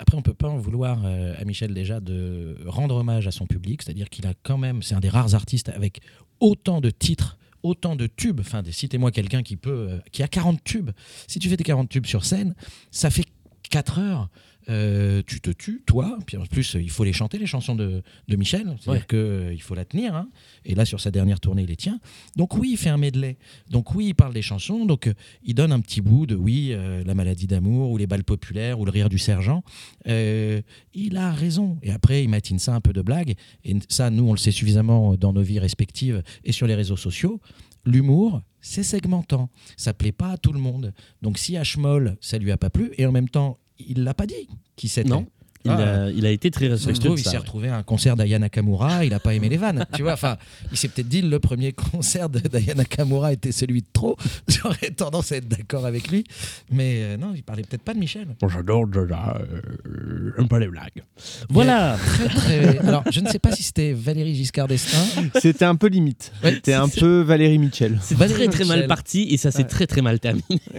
[0.00, 3.82] après, on peut pas en vouloir à Michel déjà de rendre hommage à son public,
[3.82, 6.00] c'est-à-dire qu'il a quand même, c'est un des rares artistes avec
[6.40, 7.36] autant de titres,
[7.68, 8.40] autant de tubes.
[8.40, 10.90] Enfin, des- citez-moi quelqu'un qui peut, euh, qui a 40 tubes.
[11.26, 12.54] Si tu fais tes 40 tubes sur scène,
[12.90, 13.24] ça fait
[13.70, 14.28] 4 heures.
[14.68, 16.18] Euh, tu te tues, toi.
[16.26, 18.76] Puis en plus, il faut les chanter, les chansons de, de Michel.
[18.80, 19.50] C'est-à-dire Ouais.
[19.50, 20.14] qu'il faut la tenir.
[20.14, 20.28] hein.
[20.64, 21.98] Et là, sur sa dernière tournée, il les tient.
[22.36, 23.38] Donc oui, il fait un medley.
[23.70, 24.84] Donc oui, il parle des chansons.
[24.84, 28.06] Donc euh, il donne un petit bout de oui, euh, la maladie d'amour ou les
[28.06, 29.62] balles populaires ou le rire du sergent.
[30.06, 30.60] Euh,
[30.94, 31.78] il a raison.
[31.82, 33.34] Et après, il matine ça un peu de blague.
[33.64, 36.96] Et ça, nous, on le sait suffisamment dans nos vies respectives et sur les réseaux
[36.96, 37.40] sociaux.
[37.86, 39.48] L'humour, c'est segmentant.
[39.76, 40.92] Ça plaît pas à tout le monde.
[41.22, 44.14] Donc si à Schmoll, ça lui a pas plu, et en même temps, il l'a
[44.14, 45.08] pas dit qui c'était.
[45.08, 45.26] Non,
[45.64, 46.04] il, Ah.
[46.04, 46.78] a, il a été très de il
[47.18, 47.36] s'est ouais.
[47.36, 49.84] retrouvé à un concert d'Aya Nakamura, il a pas aimé les vannes.
[49.94, 50.36] Tu vois, enfin,
[50.70, 54.16] il s'est peut-être dit le premier concert d'Aya Nakamura était celui de trop.
[54.48, 56.24] J'aurais tendance à être d'accord avec lui.
[56.70, 58.26] Mais euh, non, il parlait peut-être pas de Michel.
[58.40, 61.02] Bon, J'adore, euh, j'aime pas les blagues.
[61.48, 61.96] Voilà.
[61.98, 62.78] Très, très...
[62.78, 65.28] Alors, je ne sais pas si c'était Valérie Giscard d'Estaing.
[65.40, 66.32] C'était un peu limite.
[66.44, 67.98] Ouais, C'était un peu Valérie Mitchell.
[68.02, 69.64] C'est très très mal parti et ça s'est Ouais.
[69.64, 70.44] très très mal terminé.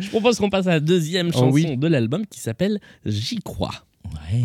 [0.00, 1.76] Je propose qu'on passe à la deuxième Oh chanson oui.
[1.76, 2.80] de l'album qui s'appelle
[3.30, 3.70] J'y crois.
[4.06, 4.42] Ouais.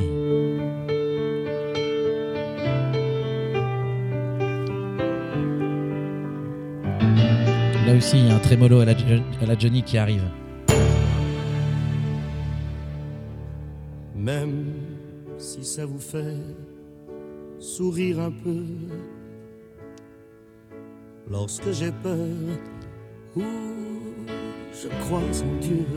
[7.88, 8.92] Là aussi, il y a un trémolo à la,
[9.42, 10.22] à la Johnny qui arrive.
[14.16, 14.74] Même
[15.40, 16.38] si ça vous fait
[17.58, 18.66] sourire un peu
[21.32, 22.20] lorsque j'ai peur
[23.36, 23.42] ou
[24.72, 25.88] je crois en Dieu.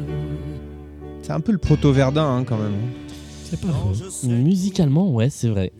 [1.28, 2.72] C'est un peu le proto-Verdun hein, quand même.
[3.44, 4.26] C'est pas faux.
[4.28, 5.72] Musicalement, ouais, c'est vrai.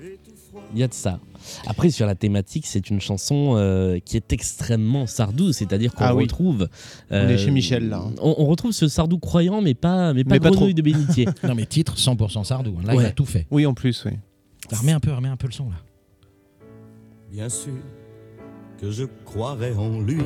[0.74, 1.20] Il y a de ça.
[1.66, 6.14] Après, sur la thématique, c'est une chanson euh, qui est extrêmement Sardou, c'est-à-dire qu'on Ah
[6.14, 6.24] oui.
[6.24, 6.68] retrouve.
[7.10, 8.12] On est chez Michel, là, hein.
[8.20, 10.76] On, on retrouve ce Sardou croyant, mais pas, mais pas, Mais pas grenouille trop.
[10.76, 11.26] de bénitier.
[11.48, 12.76] Non, mais titre 100% Sardou.
[12.78, 12.86] hein.
[12.86, 13.46] Là, il a tout fait.
[13.50, 14.12] Oui, en plus, oui.
[14.70, 15.76] Remets un peu, remets un peu le son là.
[17.32, 17.72] Bien sûr
[18.78, 20.18] que je croirais en lui.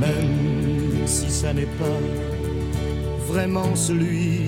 [0.00, 1.98] Même si ça n'est pas
[3.28, 4.40] vraiment celui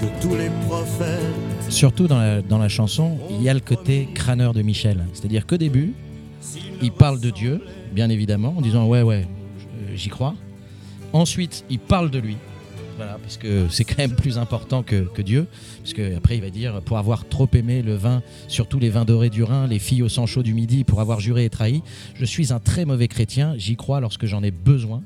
[0.00, 1.20] que tous les prophètes
[1.68, 5.04] Surtout dans la, dans la chanson, il y a le côté crâneur de Michel.
[5.12, 5.92] C'est-à-dire qu'au début,
[6.82, 7.62] il parle de Dieu,
[7.92, 9.26] bien évidemment, en disant ouais, ouais,
[9.94, 10.34] j'y crois.
[11.12, 12.36] Ensuite, il parle de lui.
[12.96, 15.46] Voilà, parce que c'est quand même plus important que, Dieu.
[15.82, 19.30] Parce après, il va dire pour avoir trop aimé le vin, surtout les vins dorés
[19.30, 21.82] du Rhin, les filles au sang chaud du Midi, pour avoir juré et trahi,
[22.14, 25.02] je suis un très mauvais chrétien, j'y crois lorsque j'en ai besoin.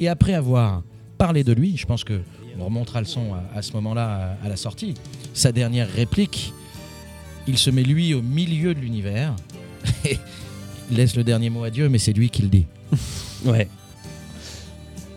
[0.00, 0.82] Et après avoir
[1.18, 2.20] parlé de lui, je pense que
[2.58, 4.94] on remontera le son à, ce moment-là, à, la sortie.
[5.34, 6.54] Sa dernière réplique,
[7.46, 9.34] il se met lui au milieu de l'univers.
[10.04, 10.18] et
[10.90, 12.66] laisse le dernier mot à Dieu, mais c'est lui qui le dit.
[13.44, 13.68] Ouais.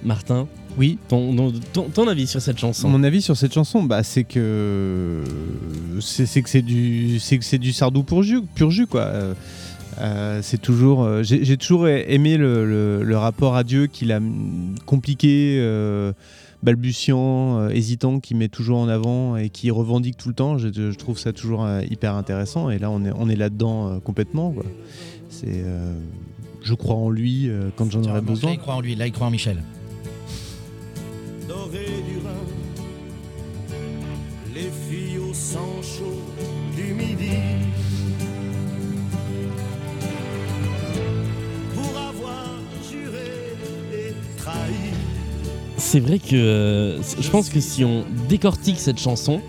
[0.03, 0.47] Martin?
[0.77, 0.97] Oui.
[1.09, 5.23] Ton, ton, ton avis sur cette chanson Mon avis sur cette chanson, bah, c'est que
[5.99, 9.01] c'est que c'est du c'est que c'est du Sardou pur jus, pur jus quoi.
[9.01, 9.33] Euh,
[9.99, 14.19] euh, c'est toujours euh, j'ai toujours aimé le, le- le rapport à Dieu qu'il a
[14.85, 16.13] compliqué, euh,
[16.63, 20.57] balbutiant, euh, hésitant, qui met toujours en avant et qui revendique tout le temps.
[20.57, 22.69] Je, je trouve ça toujours euh, hyper intéressant.
[22.69, 24.55] Et là, on est on est là dedans complètement.
[25.29, 25.93] C'est euh,
[26.63, 28.51] je crois en lui euh, quand j'en aurai Là, besoin.
[28.53, 29.57] il croit en lui, là, il croit en Michel.
[34.53, 36.21] Les filles au sang chaud
[36.75, 37.37] du Midi.
[45.77, 49.41] C'est vrai que euh, je pense que si on décortique cette chanson,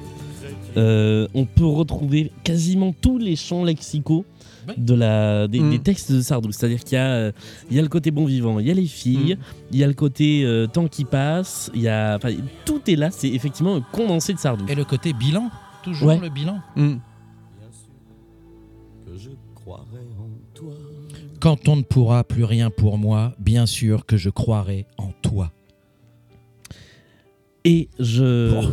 [0.76, 4.24] euh, on peut retrouver quasiment tous les champs lexicaux
[4.76, 5.70] de la, des, Mm.
[5.70, 6.52] des textes de Sardou.
[6.52, 7.32] C'est-à-dire qu'il y, a, euh,
[7.70, 9.54] il y a le côté bon vivant, il y a les filles, Mm.
[9.72, 12.18] il y a le côté euh, temps qui passe, il y a,
[12.64, 13.10] tout est là.
[13.10, 14.64] C'est effectivement un condensé de Sardou.
[14.68, 15.50] Et le côté bilan,
[15.82, 16.18] toujours Ouais.
[16.20, 16.58] le bilan.
[16.76, 16.96] Mm.
[19.06, 20.72] Que je croirais en toi.
[21.40, 25.52] Quand on ne pourra plus rien pour moi, bien sûr que je croirai en toi.
[27.64, 28.64] Et je.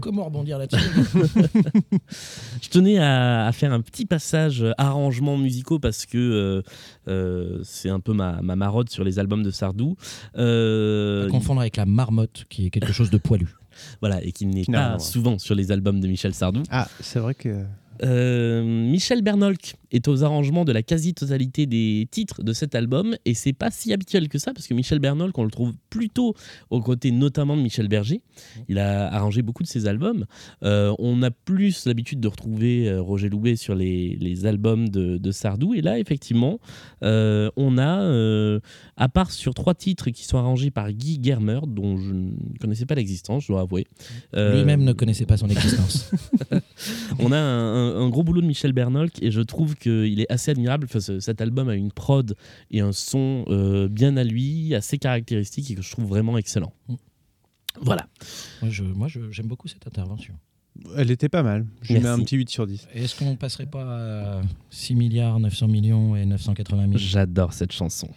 [0.00, 0.82] Comment rebondir là-dessus
[2.62, 6.62] Je tenais à, à faire un petit passage euh, arrangements musicaux parce que euh,
[7.08, 9.96] euh, c'est un peu ma, ma marotte sur les albums de Sardou.
[10.36, 13.48] Euh, À confondre avec la marmotte, qui est quelque chose de poilu.
[14.02, 16.62] Voilà, et qui n'est pas souvent sur les albums de Michel Sardou.
[16.70, 17.64] Ah, c'est vrai que
[18.02, 23.34] Euh, Michel Bernolk est aux arrangements de la quasi-totalité des titres de cet album et
[23.34, 26.34] c'est pas si habituel que ça parce que Michel Bernolk on le trouve plutôt
[26.70, 28.20] aux côtés notamment de Michel Berger.
[28.68, 30.24] Il a arrangé beaucoup de ses albums.
[30.62, 35.18] Euh, on a plus l'habitude de retrouver euh, Roger Loubet sur les, les albums de,
[35.18, 36.58] de Sardou et là effectivement
[37.02, 38.60] euh, on a euh,
[38.96, 42.86] à part sur trois titres qui sont arrangés par Guy Germer dont je ne connaissais
[42.86, 43.86] pas l'existence je dois avouer.
[44.34, 46.10] Euh, Lui-même ne connaissait pas son existence.
[47.18, 50.30] on a un, un- un gros boulot de Michel Bernolk et je trouve qu'il est
[50.32, 50.86] assez admirable.
[50.88, 52.34] Enfin, ce- cet album a une prod
[52.70, 56.72] et un son euh, bien à lui, assez caractéristique et que je trouve vraiment excellent.
[57.80, 58.06] Voilà.
[58.60, 60.34] moi, je, moi, je- j'aime beaucoup cette intervention.
[60.96, 61.66] elle était pas mal.
[61.82, 62.24] Je lui mets un Merci.
[62.24, 62.88] petit 8 sur 10.
[62.94, 68.08] Est-ce qu'on passerait pas à 6 milliards 900 millions et 980 000 J'adore cette chanson.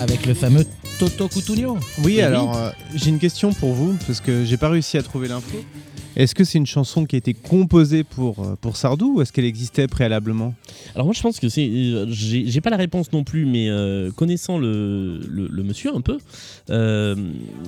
[0.00, 0.64] avec le fameux
[0.98, 4.68] Toto Cutugno Oui, Et alors euh, j'ai une question pour vous, parce que j'ai pas
[4.68, 5.58] réussi à trouver l'info.
[6.16, 9.32] Est-ce que c'est une chanson qui a été composée pour, euh, pour Sardou ou est-ce
[9.32, 10.54] qu'elle existait préalablement?
[10.94, 13.68] Alors moi je pense que c'est, euh, j'ai j'ai pas la réponse non plus, mais
[13.70, 16.18] euh, connaissant le, le, le monsieur un peu,
[16.70, 17.16] euh,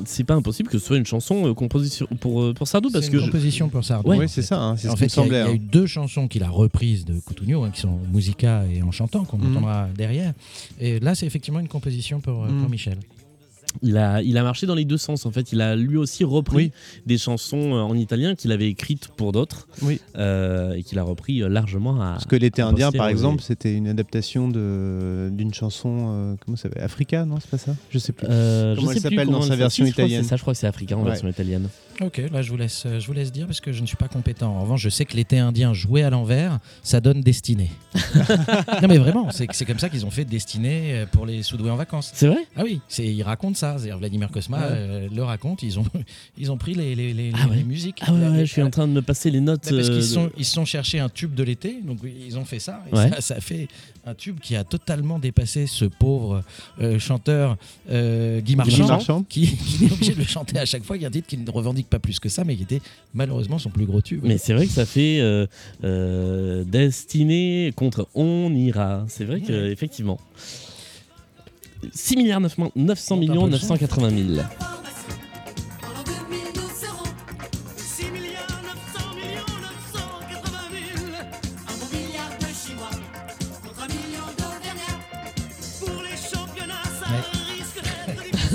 [0.05, 3.07] c'est pas impossible que ce soit une chanson euh, composée sur- pour, pour Sardou parce
[3.07, 4.11] C'est que une je- composition pour Sardou.
[4.11, 4.19] Ouais.
[4.19, 5.53] Oui, c'est ça, hein, c'est En ce fait, il y a- y, hein.
[5.55, 9.25] eu deux chansons qu'il a reprises de Cutugno, hein, qui sont Musica et En chantant,
[9.25, 9.53] qu'on Mhm.
[9.53, 10.35] entendra derrière.
[10.81, 12.69] Et là, c'est effectivement une composition pour, pour Mhm.
[12.71, 12.99] Michel.
[13.83, 15.53] Il a, il a marché dans les deux sens en fait.
[15.53, 16.73] Il a lui aussi repris Oui.
[17.07, 20.01] des chansons euh, en italien qu'il avait écrites pour d'autres Oui.
[20.17, 22.13] euh, et qu'il a repris euh, largement à.
[22.13, 26.65] Parce que l'été indien, par exemple, c'était une adaptation de- d'une chanson, euh, comment ça
[26.65, 26.83] s'appelle?
[26.83, 27.75] Africa, non C'est pas ça?
[27.91, 28.27] Je sais plus.
[28.29, 30.59] Euh, je Comment sais elle s'appelle dans comment sa version italienne ça, je crois que
[30.61, 31.11] c'est africain en Ouais.
[31.11, 31.69] version italienne.
[32.01, 33.97] Ok, là je vous laisse, euh, je vous laisse dire parce que je ne suis
[33.97, 34.49] pas compétent.
[34.57, 37.71] En revanche, je sais que l'été indien joué à l'envers, ça donne Destinée.
[38.83, 41.77] non mais vraiment, c'est comme ça qu'ils ont fait Destinée euh, pour les Soudoués en
[41.77, 42.11] vacances.
[42.15, 42.47] C'est vrai?
[42.57, 43.77] Ah oui, c'est ils racontent ça.
[43.99, 44.77] Vladimir Kosma Ah ouais.
[44.77, 45.63] euh, le raconte.
[45.63, 45.85] Ils ont
[46.39, 48.01] ils ont pris les, les, les- Ah ouais musiques.
[48.03, 49.63] Ah ouais, je suis en train de me passer les notes.
[49.63, 52.45] Parce euh, qu'ils de- sont, ils sont cherchés un tube de l'été, donc ils ont
[52.45, 53.11] fait ça, et Ouais.
[53.11, 53.69] ça, ça fait
[54.07, 56.43] un tube qui a totalement dépassé ce pauvre
[56.81, 57.57] euh, chanteur
[57.91, 59.25] euh, Guy Marchand, Marchand.
[59.29, 60.97] qui, qui est obligé de le chanter à chaque fois.
[60.97, 62.81] Il y a un titre qu'il ne revendique pas plus que ça, mais qui était
[63.15, 64.21] malheureusement son plus gros tube.
[64.25, 69.05] Mais c'est vrai que ça fait euh, Destiné contre On ira.
[69.09, 69.73] C'est vrai que Ouais.
[69.73, 70.21] effectivement.
[71.93, 73.75] 6 milliards 900 900 Monte un millions peu le son.
[73.75, 74.43] 980 000.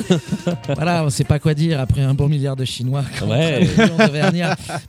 [0.76, 3.68] Voilà, on ne sait pas quoi dire après un bon milliard de Chinois Ouais.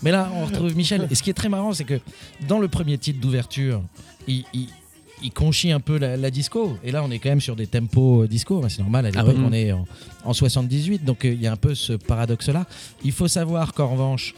[0.02, 1.06] Mais là, on retrouve Michel.
[1.10, 2.00] Et ce qui est très marrant, c'est que
[2.48, 3.82] dans le premier titre d'ouverture,
[4.26, 4.68] il, il-
[5.22, 6.78] il conchit un peu la, la disco.
[6.82, 8.64] Et là, on est quand même sur des tempos euh, disco.
[8.70, 9.86] C'est normal, à Ah l'époque, on est en,
[10.24, 11.04] en 78.
[11.04, 12.64] Donc, euh, il y a un peu ce paradoxe-là.
[13.04, 14.34] Il faut savoir qu'en revanche,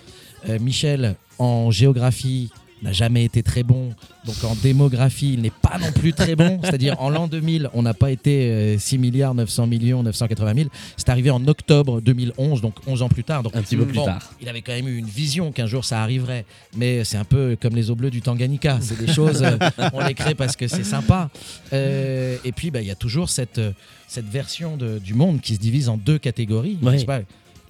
[0.49, 2.51] euh, Michel, en géographie,
[2.83, 3.91] n'a jamais été très bon.
[4.25, 6.61] Donc en démographie, il n'est pas non plus très bon.
[6.65, 10.69] C'est-à-dire en l'an 2000, on n'a pas été euh, 6 milliards 900 millions 980 000.
[10.97, 13.43] C'est arrivé en octobre 2011, donc 11 ans plus tard.
[13.43, 14.33] Donc Un petit peu plus bon, tard.
[14.41, 16.45] Il avait quand même eu une vision qu'un jour ça arriverait.
[16.77, 18.79] Mais c'est un peu comme les eaux bleues du Tanganyika.
[18.81, 19.57] C'est des choses, euh,
[19.93, 21.31] on les crée parce que c'est sympa.
[21.73, 23.73] Euh, et puis, bah, il y a toujours cette, euh,
[24.09, 26.77] cette version de- du monde qui se divise en deux catégories.
[27.07, 27.21] Pas,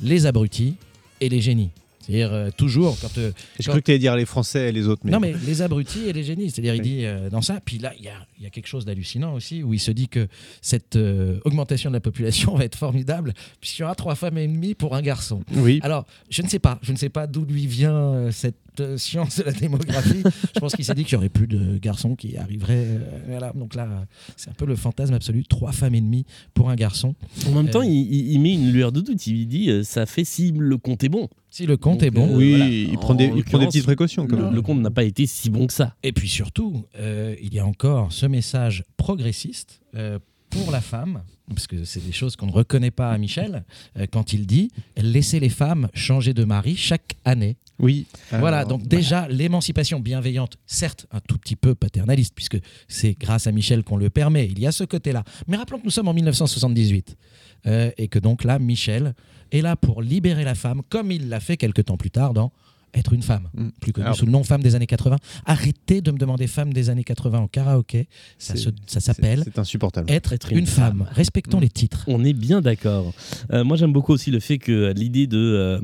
[0.01, 0.75] les abrutis
[1.21, 1.71] et les génies.
[2.03, 3.17] C'est-à-dire euh, toujours quand...
[3.19, 5.03] euh, J'ai cru que tu allais dire les Français et les autres.
[5.05, 6.51] Mais non, mais les abrutis et les génies.
[6.51, 7.61] C'est-à-dire, il dit euh, dans ça.
[7.65, 9.91] Puis là, il y a, il y a quelque chose d'hallucinant aussi, où il se
[9.91, 10.27] dit que
[10.61, 14.47] cette euh, augmentation de la population va être formidable, puisqu'il y aura trois femmes et
[14.47, 15.43] demie pour un garçon.
[15.55, 15.81] Oui.
[15.83, 16.79] Alors, je ne sais pas.
[16.83, 18.57] Je ne sais pas d'où lui vient cette
[18.97, 20.23] science de la démographie.
[20.55, 22.87] je pense qu'il s'est dit qu'il y aurait plus de garçons qui arriveraient.
[22.87, 23.53] euh, voilà.
[23.55, 24.07] Donc là,
[24.37, 25.45] c'est un peu le fantasme absolu.
[25.45, 27.15] Trois femmes et demie pour un garçon.
[27.47, 29.27] En même Euh, temps, il, il- il met une lueur de doute.
[29.27, 31.29] Il dit euh, ça fait si le compte est bon.
[31.51, 32.29] Si le compte Donc, est bon.
[32.33, 32.69] euh, oui, voilà.
[32.69, 34.55] il, prend des, il prend des petites précautions quand Le, même.
[34.55, 35.95] le compte n'a pas été si bon que ça.
[36.03, 40.19] Et puis surtout, euh, il y a encore ce message progressiste euh,
[40.53, 43.65] pour la femme, parce que c'est des choses qu'on ne reconnaît pas à Michel,
[43.97, 47.57] euh, quand il dit laissez les femmes changer de mari chaque année.
[47.79, 48.07] Oui.
[48.31, 53.47] voilà, Alors, donc déjà l'émancipation bienveillante, certes un tout petit peu paternaliste, puisque c'est grâce
[53.47, 55.25] à Michel qu'on le permet, il y a ce côté-là.
[55.49, 57.17] Mais rappelons que nous sommes en 1978,
[57.67, 59.15] euh, et que donc là, Michel
[59.51, 62.53] est là pour libérer la femme, comme il l'a fait quelques temps plus tard dans
[62.95, 63.69] Être une femme, Mm.
[63.81, 65.17] plus connu Alors- sous le nom Femme des années 80.
[65.47, 68.07] Arrêtez de me demander Femme des années 80 en karaoké,
[68.39, 70.11] ça, C'est- se- ça s'appelle C'est insupportable.
[70.11, 70.99] être, Être une, une femme.
[70.99, 71.09] femme.
[71.13, 71.63] Respectons Mm.
[71.63, 72.05] les titres.
[72.07, 73.15] On est bien d'accord.
[73.53, 75.81] Euh, moi, j'aime beaucoup aussi le fait que l'idée de euh,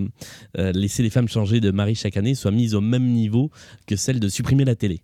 [0.58, 3.50] euh, laisser les femmes changer de mari chaque année soit mise au même niveau
[3.86, 5.00] que celle de supprimer la télé.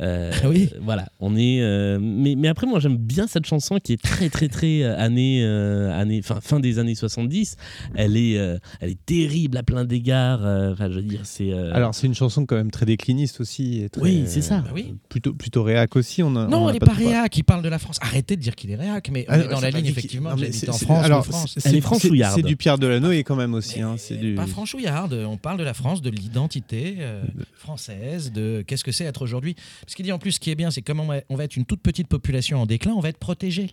[0.00, 0.70] Euh, oui.
[0.80, 1.60] Voilà, on est.
[1.60, 4.96] euh, mais, mais après, moi, j'aime bien cette chanson qui est très, très, très euh,
[4.98, 7.56] année, euh, année, fin, fin des années 70.
[7.94, 10.44] Elle est, euh, elle est terrible à plein d'égards.
[10.44, 11.52] euh, Enfin, je veux dire, c'est.
[11.52, 13.82] euh, Alors, c'est une chanson quand même très décliniste aussi.
[13.82, 14.58] et très- Oui, c'est ça.
[14.60, 14.94] Bah oui.
[15.08, 16.22] Plutôt, plutôt réac aussi.
[16.22, 17.96] On a, on Non, a elle n'est pas réac, il parle de la France.
[18.00, 20.30] Arrêtez de dire qu'il est réac, mais on Ah, est dans la ligne, effectivement.
[20.30, 21.54] non, c'est- en France, alors, France.
[21.58, 22.34] c'est- Elle est c'est- franchouillarde.
[22.36, 23.80] C'est du Pierre Delanoë quand même aussi.
[23.80, 24.34] hein, c'est du...
[24.34, 27.22] Pas franchouillarde, on parle de la France, de l'identité euh,
[27.56, 29.56] française, de qu'est-ce que c'est être aujourd'hui.
[29.88, 31.64] Ce qu'il dit en plus, ce qui est bien, c'est comme on va, être une
[31.64, 33.70] toute petite population en déclin, on va être protégé.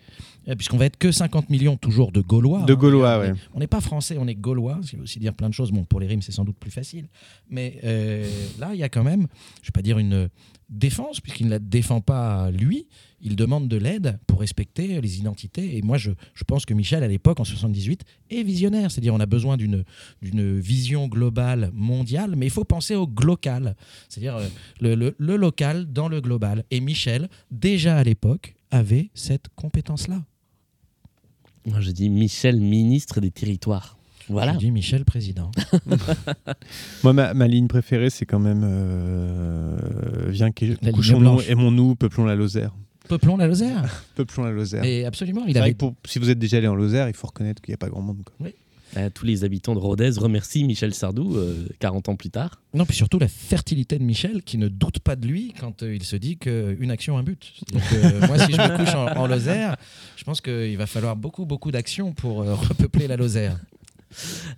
[0.47, 2.61] Euh, Puisqu'on va être que 50 millions toujours de Gaulois.
[2.63, 2.77] De hein.
[2.77, 3.33] Gaulois, ouais.
[3.53, 5.71] On n'est pas français, on est Gaulois, ce qui veut aussi dire plein de choses.
[5.71, 7.07] Bon, pour les rimes, c'est sans doute plus facile.
[7.49, 8.25] Mais euh,
[8.59, 9.27] là, il y a quand même,
[9.61, 10.29] je ne vais pas dire une
[10.69, 12.87] défense, puisqu'il ne la défend pas lui,
[13.21, 15.77] il demande de l'aide pour respecter les identités.
[15.77, 18.91] Et moi, je, je pense que Michel, à l'époque, en 78, est visionnaire.
[18.91, 19.83] C'est-à-dire, on a besoin d'une
[20.59, 23.75] vision globale mondiale, mais il faut penser au glocal.
[24.09, 24.47] C'est-à-dire euh,
[24.81, 26.63] le, le- le local dans le global.
[26.71, 30.23] Et Michel, déjà à l'époque, avait cette compétence-là.
[31.65, 33.97] Moi, je dis Michel, ministre des Territoires.
[34.29, 34.53] Voilà.
[34.53, 35.51] Je dis Michel, président.
[37.03, 39.77] Moi, ma, ma ligne préférée, c'est quand même euh,
[40.29, 42.73] Viens, couchons-nous, aimons-nous, peuplons la Lozère.
[43.07, 44.03] Peuplons la Lozère.
[44.15, 44.83] Peuplons la Lozère.
[44.83, 47.27] Et absolument, il avait que pour- si vous êtes déjà allé en Lozère, il faut
[47.27, 48.23] reconnaître qu'il n'y a pas grand monde.
[48.25, 48.47] quoi.
[48.97, 52.61] Euh, tous les habitants de Rodez remercient Michel Sardou euh, 40 ans plus tard.
[52.73, 55.93] Non, puis surtout la fertilité de Michel qui ne doute pas de lui quand euh,
[55.95, 57.53] il se dit qu'une action, un but.
[57.73, 59.75] Que, moi, si je me couche en, en Lozère,
[60.15, 63.59] je pense qu'il va falloir beaucoup, beaucoup d'actions pour euh, repeupler la Lozère.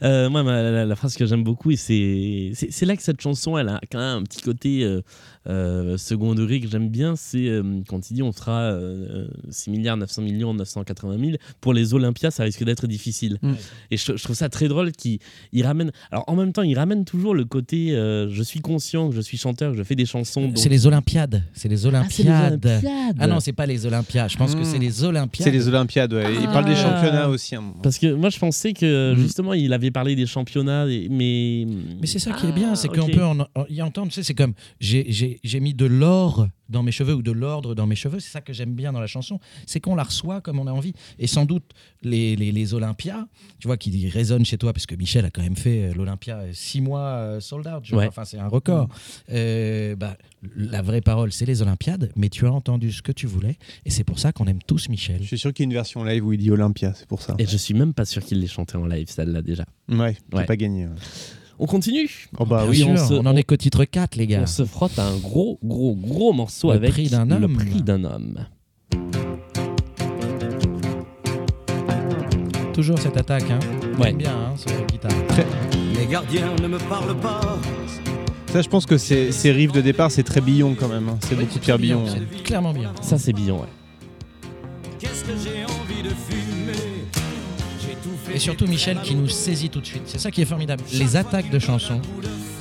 [0.03, 3.81] Euh, moi, la, phrase que j'aime beaucoup, et c'est là que cette chanson, elle a
[3.91, 5.01] quand même un petit côté
[5.47, 9.27] euh, euh, second degré que j'aime bien, c'est euh, quand il dit on fera euh,
[9.49, 11.31] 6 milliards 900 millions 980 000.
[11.61, 13.37] Pour les Olympias, ça risque d'être difficile.
[13.41, 13.53] Mm.
[13.91, 15.19] Et je, je trouve ça très drôle qu'il
[15.53, 15.91] il ramène.
[16.11, 19.21] Alors en même temps, il ramène toujours le côté euh, je suis conscient que je
[19.21, 20.47] suis chanteur, que je fais des chansons.
[20.47, 21.43] donc- C'est les Olympiades.
[21.53, 23.15] C'est les Ah, les Olympiades.
[23.19, 24.29] Ah non, c'est pas les Olympiades.
[24.29, 24.65] Je pense que Hmm.
[24.65, 25.43] c'est les Olympiades.
[25.45, 26.33] C'est les Olympiades, ouais.
[26.41, 26.75] Il parle des Ah.
[26.75, 27.55] championnats aussi.
[27.55, 27.63] hein.
[27.83, 29.19] Parce que moi je pensais que Mhm.
[29.19, 31.65] justement il avait parlé des championnats, mais.
[32.01, 34.07] Mais c'est ça qui est bien, c'est Ah, qu'on peut en, en- y entendre.
[34.09, 37.75] Tu sais, c'est comme j'ai- j'ai mis de l'or dans mes cheveux ou de l'ordre
[37.75, 38.19] dans mes cheveux.
[38.19, 39.39] C'est ça que j'aime bien dans la chanson.
[39.65, 40.93] C'est qu'on la reçoit comme on a envie.
[41.17, 41.63] Et sans doute,
[42.03, 43.25] les, les, les Olympias,
[43.59, 46.39] tu vois, qui résonnent chez toi, parce que Michel a quand même fait euh, l'Olympia
[46.39, 47.89] euh, six mois euh, sold out.
[47.91, 48.07] Ouais.
[48.07, 48.89] Enfin, c'est un record.
[49.31, 50.17] Euh, bah,
[50.55, 53.57] la vraie parole, c'est les Olympiades, mais tu as entendu ce que tu voulais.
[53.85, 55.19] Et c'est pour ça qu'on aime tous Michel.
[55.21, 57.21] Je suis sûr qu'il y a une version live où il dit Olympia, c'est pour
[57.21, 57.35] ça.
[57.39, 59.65] Et je suis même pas sûr qu'il l'ait chanté en live, celle-là déjà.
[59.89, 60.45] Ouais, Ouais.
[60.45, 60.85] pas gagné.
[60.87, 60.93] ouais.
[61.59, 62.83] On continue Oh bah oui.
[62.87, 64.41] on se- on en est qu'au titre 4, les gars.
[64.43, 67.55] On se frotte à un gros, gros, gros morceau Le avec prix d'un le homme.
[67.57, 68.45] prix d'un homme.
[72.73, 73.59] Toujours cette attaque, hein.
[73.97, 74.09] Ouais.
[74.09, 75.11] J'aime bien, hein, ce guitare.
[75.99, 77.57] Les gardiens ne me parlent pas.
[78.53, 81.09] Ça, je pense que ces, ces riffs de départ, c'est très Billon quand même.
[81.09, 81.17] hein.
[81.21, 82.03] C'est Oui, beaucoup Pierre Billon.
[82.07, 82.93] C'est clairement bien.
[83.01, 83.67] Ça, c'est Billon, ouais.
[84.99, 86.46] Qu'est-ce que j'ai envie de fait.
[88.37, 90.03] Et surtout Michel qui nous saisit tout de suite.
[90.05, 90.83] C'est ça qui est formidable.
[90.93, 91.99] Les attaques de chansons.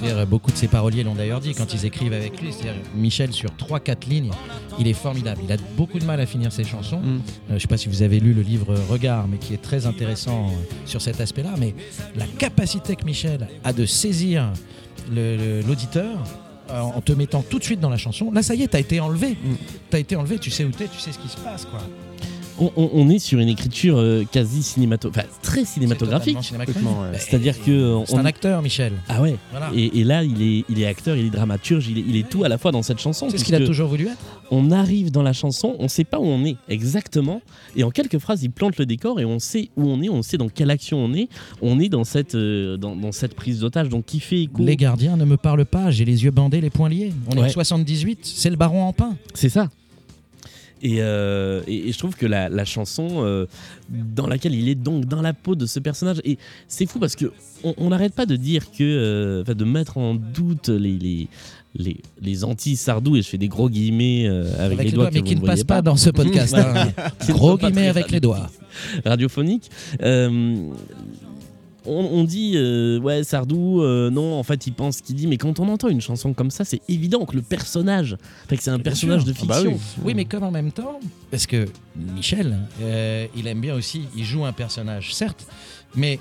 [0.01, 2.51] C'est-à-dire, beaucoup de ses paroliers l'ont d'ailleurs dit quand ils écrivent avec lui.
[2.51, 4.31] C'est-à-dire, Michel sur 3-4 lignes,
[4.79, 5.43] il est formidable.
[5.45, 7.01] Il a beaucoup de mal à finir ses chansons.
[7.01, 7.17] Mm.
[7.17, 7.21] Euh,
[7.51, 9.85] je ne sais pas si vous avez lu le livre Regard, mais qui est très
[9.85, 10.53] intéressant euh,
[10.87, 11.53] sur cet aspect-là.
[11.59, 11.75] Mais
[12.17, 14.51] la capacité que Michel a de saisir
[15.13, 16.25] l'auditeur
[16.71, 18.31] euh, en te mettant tout de suite dans la chanson.
[18.31, 19.33] Là, ça y est, t'as été enlevé.
[19.33, 19.55] Mm.
[19.91, 21.81] T'as été enlevé, tu sais où t'es, tu sais ce qui se passe, quoi.
[22.59, 26.37] On, on- on est sur une écriture euh, quasi cinématographique, enfin très cinématographique.
[26.39, 27.19] Ouais.
[27.19, 28.93] C'est-à-dire que C'est on- un acteur, Michel.
[29.09, 29.37] ah ouais.
[29.51, 29.71] Voilà.
[29.75, 32.29] Et, et là, il est, il est acteur, il est dramaturge, il est, il est
[32.29, 33.29] tout à la fois dans cette chanson.
[33.31, 34.17] C'est ce qu'il a toujours voulu être.
[34.51, 37.43] On arrive dans la chanson, on sait pas où on est exactement,
[37.75, 40.23] et en quelques phrases, il plante le décor et on sait où on est, on
[40.23, 41.29] sait dans quelle action on est.
[41.63, 44.63] On est dans cette, euh, dans, dans cette prise d'otage, donc qui fait écho.
[44.65, 47.13] Les gardiens ne me parlent pas, j'ai les yeux bandés, les poings liés.
[47.29, 47.47] On est Ouais.
[47.47, 49.17] en 78, c'est le baron en pain.
[49.35, 49.69] C'est ça.
[50.83, 53.47] Et, euh, et- et je trouve que la, la chanson euh,
[53.89, 56.37] dans laquelle il est donc dans la peau de ce personnage, et
[56.69, 57.33] c'est fou parce que
[57.65, 61.29] on n'arrête pas de dire que, euh, enfin, de mettre en doute les, les,
[61.75, 65.21] les, les anti-Sardou, et je fais des gros guillemets euh, avec, les doigts, que mais
[65.21, 66.55] vous qui ne voyez passe pas dans ce podcast.
[66.55, 66.93] hein.
[67.31, 68.51] Gros guillemets avec les doigts.
[69.05, 69.71] radiophonique.
[71.87, 75.37] On, on dit euh, ouais Sardou euh, non en fait il pense qu'il dit mais
[75.39, 78.17] quand on entend une chanson comme ça c'est évident que le personnage
[78.49, 80.03] fait que c'est un personnage de Ah bah fiction oui.
[80.05, 80.99] Oui, mais comme en même temps,
[81.31, 81.67] parce que
[81.97, 85.47] Michel, euh, il aime bien aussi, il joue un personnage, certes,
[85.95, 86.19] mais.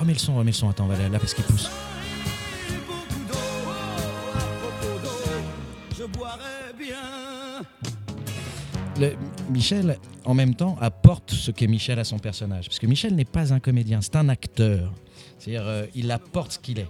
[0.00, 1.68] Remets le son, remets le son, attends, on va aller là parce qu'il pousse.
[2.86, 5.96] beaucoup d'eau à propos d'eau.
[5.98, 7.62] Je boirais bien.
[9.00, 9.16] Le-
[9.50, 12.66] Michel, en même temps, apporte ce qu'est Michel à son personnage.
[12.66, 14.92] Parce que Michel n'est pas un comédien, c'est un acteur.
[15.38, 16.88] C'est-à-dire, euh, il apporte ce qu'il est.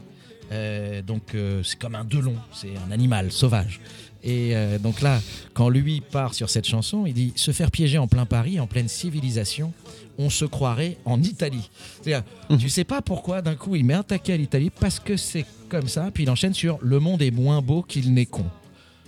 [0.52, 3.80] Euh, donc, euh, c'est comme un Delon, c'est un animal sauvage.
[4.28, 5.20] Et donc là,
[5.54, 8.66] quand lui part sur cette chanson, il dit Se faire piéger en plein Paris, en
[8.66, 9.72] pleine civilisation,
[10.18, 11.70] on se croirait en Italie.
[12.02, 12.24] C'est-à-dire,
[12.58, 15.46] tu sais pas pourquoi d'un coup il met un taquet à l'Italie, parce que c'est
[15.68, 18.46] comme ça, puis il enchaîne sur Le monde est moins beau qu'il n'est con.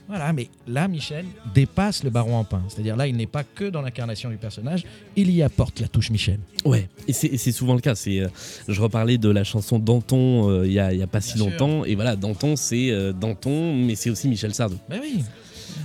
[0.08, 2.62] Voilà, mais là, Michel dépasse le baron en pain.
[2.68, 4.84] C'est-à-dire là, il n'est pas que dans l'incarnation du personnage,
[5.16, 6.38] il y apporte la touche Michel.
[6.64, 7.94] Ouais, et c'est souvent le cas.
[7.94, 8.28] C'est, euh,
[8.66, 11.46] je reparlais de la chanson Danton euh, il y, a, y a pas si sûr.
[11.46, 14.78] longtemps, et voilà, Danton c'est euh, Danton, mais c'est aussi Michel Sardou.
[14.88, 15.22] Ben oui.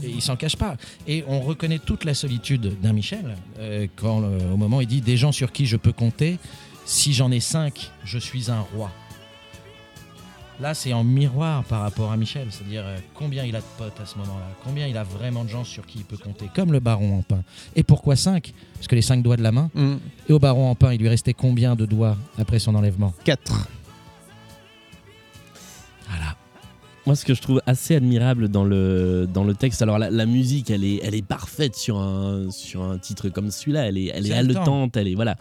[0.02, 0.78] Et il s'en cache pas.
[1.06, 3.36] Et on reconnaît toute la solitude d'un Michel
[3.96, 6.40] quand, au moment, il dit des gens sur qui je peux compter.
[6.86, 8.92] Si j'en ai cinq, je suis un roi.
[10.60, 13.99] Là, c'est en miroir par rapport à Michel, c'est-à-dire euh, combien il a de potes
[13.99, 16.72] à ce moment-là, combien il a vraiment de gens sur qui il peut compter, comme
[16.72, 17.43] le baron en pain.
[17.76, 18.54] Et pourquoi cinq?
[18.76, 19.72] Parce que les cinq doigts de la main.
[19.74, 19.95] Mm.
[20.30, 23.14] Et au baron en pain, il lui restait combien de doigts après son enlèvement?
[23.24, 23.68] 4.
[26.08, 26.36] Voilà.
[27.06, 30.26] Moi, ce que je trouve assez admirable dans le, dans le texte, alors la, la
[30.26, 33.88] musique, elle est, elle est parfaite sur un, sur un titre comme celui-là.
[33.88, 35.36] Elle est, elle est haletante, elle est voilà.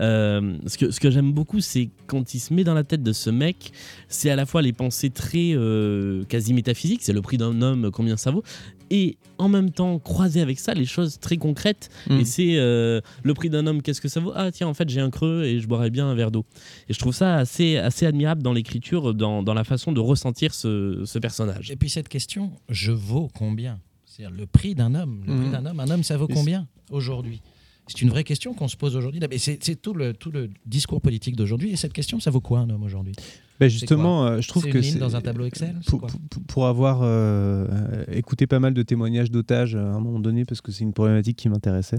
[0.00, 3.02] Euh, ce que, ce que j'aime beaucoup, c'est quand il se met dans la tête
[3.02, 3.72] de ce mec,
[4.08, 7.90] c'est à la fois les pensées très euh, quasi métaphysiques, c'est le prix d'un homme,
[7.90, 8.42] combien ça vaut,
[8.90, 11.90] et en même temps croiser avec ça les choses très concrètes.
[12.08, 12.20] Mm.
[12.20, 14.32] Et c'est euh, le prix d'un homme, qu'est-ce que ça vaut?
[14.34, 16.44] Ah tiens, en fait j'ai un creux et je boirais bien un verre d'eau.
[16.88, 20.54] Et je trouve ça assez, assez admirable dans l'écriture, dans, dans la façon de ressentir
[20.54, 21.70] ce, ce personnage.
[21.70, 23.78] Et puis cette question, je vaux combien?
[24.04, 25.20] C'est-à-dire le prix d'un homme.
[25.26, 25.52] Le prix Mhm.
[25.52, 27.40] d'un homme, un homme, ça vaut combien aujourd'hui?
[27.86, 29.20] C'est une vraie question qu'on se pose aujourd'hui.
[29.38, 31.70] C'est tout le, tout le discours politique d'aujourd'hui.
[31.70, 33.14] Et cette question, ça vaut quoi un homme aujourd'hui?
[33.66, 36.42] C'est justement, euh, je trouve que ligne c'est- dans un tableau Excel pour, quoi pour-
[36.44, 37.66] pour avoir euh,
[38.12, 40.92] écouté pas mal de témoignages d'otages euh, à un moment donné, parce que c'est une
[40.92, 41.98] problématique qui m'intéressait.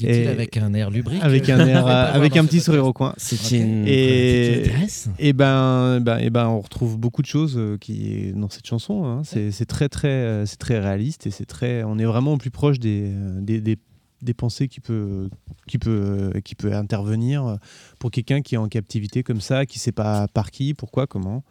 [0.00, 1.22] Et- avec un air lubrique.
[1.22, 3.12] Avec un air, avec un petit sourire au coin.
[3.16, 4.62] C'est une Et,
[5.18, 9.04] et ben, ben, et ben, on retrouve beaucoup de choses qui dans cette chanson.
[9.04, 9.22] hein.
[9.24, 11.82] C'est très, très, c'est très réaliste et c'est très.
[11.84, 13.10] On est vraiment au plus proche des,
[13.40, 13.76] des, des,
[14.22, 15.28] des pensées qui peut,
[15.66, 17.58] qui peut, qui peut intervenir
[17.98, 21.44] pour quelqu'un qui est en captivité comme ça, qui sait pas par qui, pourquoi, comment.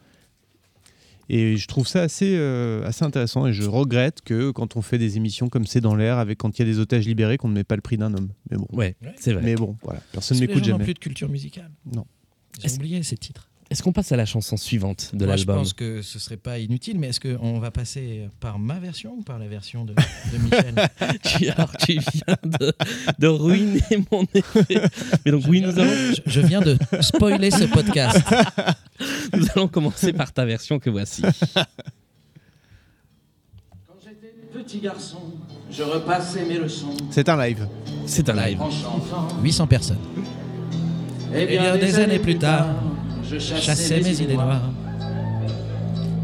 [1.30, 4.97] Et je trouve ça assez, euh, assez intéressant et je regrette que quand on fait
[4.97, 7.49] des émissions comme c'est dans l'air, avec quand il y a des otages libérés, qu'on
[7.49, 8.30] ne met pas le prix d'un homme.
[8.49, 9.41] Mais bon, Ouais, c'est vrai.
[9.43, 10.84] mais bon, voilà, personne n'ont jamais.
[10.86, 11.70] plus de culture musicale.
[11.93, 12.05] Non.
[12.57, 13.49] Ils ont Est-ce- oublié ces titres.
[13.70, 16.38] Est-ce qu'on passe à la chanson suivante de Moi, je l'album pense que ce serait
[16.38, 19.93] pas inutile, mais est-ce qu'on va passer par ma version ou par la version de,
[19.93, 20.76] de Michel
[21.24, 22.74] tu, alors, tu viens de,
[23.20, 24.82] de ruiner mon effet.
[25.26, 28.22] Mais donc oui, nous allons, je, je viens de spoiler ce podcast.
[29.34, 31.22] nous allons commencer par ta version que voici.
[31.22, 31.65] Quand
[34.01, 35.20] j'étais petit garçon,
[35.70, 37.68] je repassais mes leçons C'est un live.
[38.05, 38.61] C'est un live.
[38.61, 39.28] en chantant.
[39.43, 39.99] 800 personnes.
[41.36, 42.68] Et bien des années plus tard,
[43.30, 44.61] je chassais, Chassais mes idées noires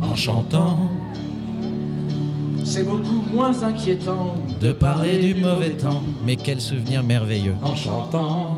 [0.01, 0.89] en chantant
[2.64, 6.01] C'est beaucoup moins inquiétant de parler du mauvais temps.
[6.26, 7.56] Mais quel souvenir merveilleux.
[7.62, 8.58] en chantant.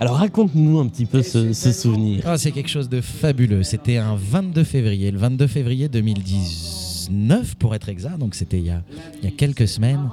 [0.00, 2.22] Alors raconte-nous un petit peu ce, ce souvenir.
[2.26, 3.62] Ah, c'est quelque chose de fabuleux.
[3.64, 8.70] C'était un 22 février, le 22 février 2019 pour être exact, donc c'était il, y
[8.70, 8.82] a-
[9.22, 10.08] il y a quelques semaines.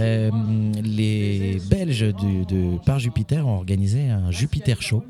[0.00, 0.30] Euh,
[0.82, 5.04] les Belges du- de Par Jupiter ont organisé un Jupiter Show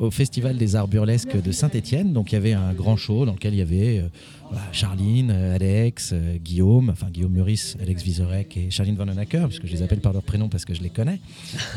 [0.00, 2.12] au Festival des Arts Burlesques de Saint-Étienne.
[2.12, 4.08] Donc il y avait un grand show dans lequel il y avait euh,
[4.50, 9.66] voilà, Charline, euh, Alex, euh, Guillaume, enfin Guillaume Meurice, Alex Vizorek et Charline Vanhoenacker, puisque
[9.66, 11.20] je les appelle par leur prénom parce que je les connais.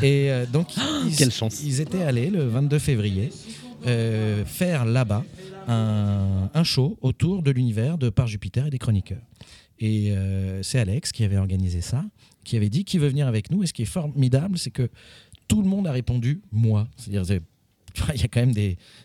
[0.02, 1.62] Et euh, donc ils, Quelle chance.
[1.62, 3.30] ils étaient allés le 22 février
[4.46, 5.24] faire là-bas
[5.68, 9.20] un, un show autour de l'univers de Par Jupiter et des chroniqueurs.
[9.80, 12.04] Et euh, c'est Alex qui avait organisé ça,
[12.44, 13.62] qui avait dit qui veut venir avec nous.
[13.62, 14.88] Et ce qui est formidable, c'est que
[15.48, 16.88] tout le monde a répondu moi.
[16.96, 17.42] C'est-à-dire, c'est-
[18.14, 18.54] il y a quand même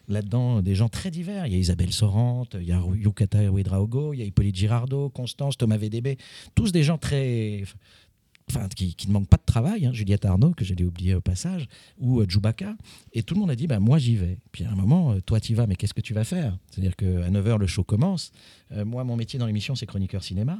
[0.08, 1.46] là-dedans des gens très divers.
[1.46, 5.10] Il y a Isabelle Sorante, il y a Yukata Ouedraogo, il y a Hippolyte Girardot,
[5.10, 6.18] Constance, Thomas VDB.
[6.56, 7.64] Tous des gens très.
[8.52, 9.86] Enfin, qui, qui ne manquent pas de travail.
[9.86, 9.94] hein.
[9.94, 11.68] Juliette Arnaud, que j'allais oublier au passage,
[12.00, 12.76] ou euh, Djoubaka.
[13.14, 14.40] Et tout le monde a dit bah, Moi, j'y vais.
[14.52, 16.58] Puis à un moment, euh, toi, tu vas, mais qu'est-ce que tu vas faire?
[16.72, 18.32] C'est-à-dire qu'à 9h, le show commence.
[18.72, 20.58] Euh, moi, mon métier dans l'émission, c'est chroniqueur cinéma.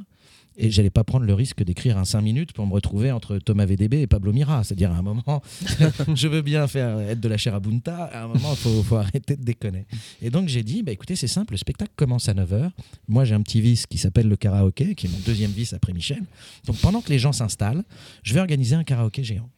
[0.56, 3.66] Et j'allais pas prendre le risque d'écrire un 5 minutes pour me retrouver entre Thomas
[3.66, 4.62] VDB et Pablo Mira.
[4.64, 5.42] C'est-à-dire, à un moment,
[6.14, 8.04] je veux bien faire être de la chair à Bunta.
[8.04, 9.86] À un moment, il faut, arrêter de déconner.
[10.20, 12.70] Et donc, j'ai dit bah, écoutez, c'est simple, le spectacle commence à 9h.
[13.08, 15.92] Moi, j'ai un petit vice qui s'appelle le karaoké, qui est mon deuxième vice après
[15.92, 16.22] Michel.
[16.66, 17.84] Donc, pendant que les gens s'installent,
[18.22, 19.48] je vais organiser un karaoké géant.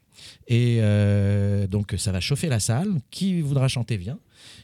[0.46, 3.00] Et euh, donc, ça va chauffer la salle.
[3.10, 4.18] Qui voudra chanter vient.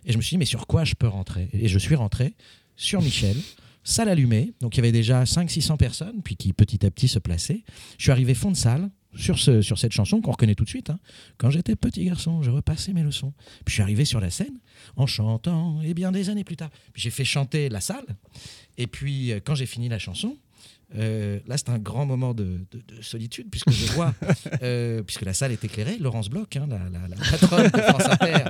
[0.05, 1.49] Et je me suis dit, mais sur quoi je peux rentrer?
[1.53, 2.35] Et je suis rentré
[2.77, 3.37] sur Michel,
[3.89, 4.53] salle allumée.
[4.61, 7.65] Donc, il y avait déjà 500-600 personnes, puis qui petit à petit se plaçaient.
[7.99, 8.91] Je suis arrivé fond de salle.
[9.17, 10.91] Sur, ce, sur cette chanson qu'on reconnaît tout de suite.
[10.91, 11.01] hein.
[11.39, 13.33] Quand j'étais petit garçon, je repassais mes leçons.
[13.65, 14.61] Puis je suis arrivé sur la scène
[14.97, 16.69] en chantant, et bien des années plus tard.
[16.95, 18.05] J'ai fait chanter la salle.
[18.77, 20.37] Et puis euh, quand j'ai fini la chanson,
[20.97, 24.15] euh, là c'est un grand moment de, de- de solitude, puisque je vois,
[24.63, 28.05] euh, puisque la salle est éclairée, Laurence Bloch, hein, la, la- la patronne de France
[28.07, 28.45] Inter,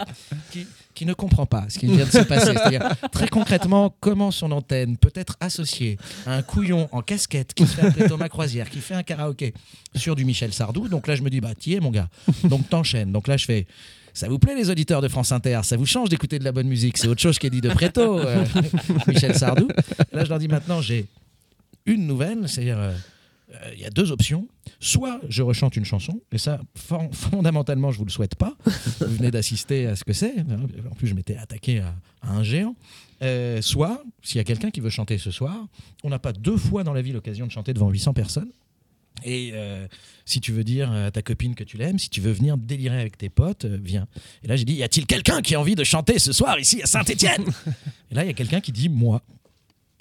[0.53, 2.53] qui, qui ne comprend pas ce qui vient de se passer.
[2.53, 7.67] C'est-à-dire, très concrètement, comment son antenne peut être associée à un couillon en casquette qui
[7.67, 9.53] se fait appeler Thomas Croisière, qui fait un karaoké
[9.97, 10.89] sur du Michel Sardou.
[10.89, 12.09] Donc là, je me dis, bah, t'y es, mon gars.
[12.45, 13.11] Donc t'enchaînes.
[13.13, 13.67] Donc là, je fais.
[14.15, 15.61] Ça vous plaît les auditeurs de France Inter?
[15.63, 16.99] Ça vous change d'écouter de la bonne musique?
[16.99, 18.45] C'est autre chose qu'est dit de Préto, euh,
[19.07, 19.69] Michel Sardou.
[20.13, 21.07] Là, je leur dis maintenant, j'ai
[21.87, 22.93] une nouvelle, c'est-à-dire euh,
[23.55, 24.47] euh, il y a deux options.
[24.81, 28.55] Soit je rechante une chanson, et ça, fon- fondamentalement, je vous le souhaite pas.
[29.01, 30.35] Vous venez d'assister à ce que c'est.
[30.91, 32.77] En plus, je m'étais attaqué à, un géant.
[33.23, 35.67] Euh, soit, s'il y a quelqu'un qui veut chanter ce soir,
[36.05, 38.51] on n'a pas deux fois dans la vie l'occasion de chanter devant 800 personnes.
[39.25, 39.53] Et
[40.25, 43.01] si tu veux dire à ta copine que tu l'aimes, si tu veux venir délirer
[43.01, 44.07] avec tes potes, viens.
[44.45, 46.81] Et là, j'ai dit, y a-t-il quelqu'un qui a envie de chanter ce soir ici
[46.83, 47.45] à Saint-Étienne?
[48.13, 49.23] Et là, il y a quelqu'un qui dit, moi.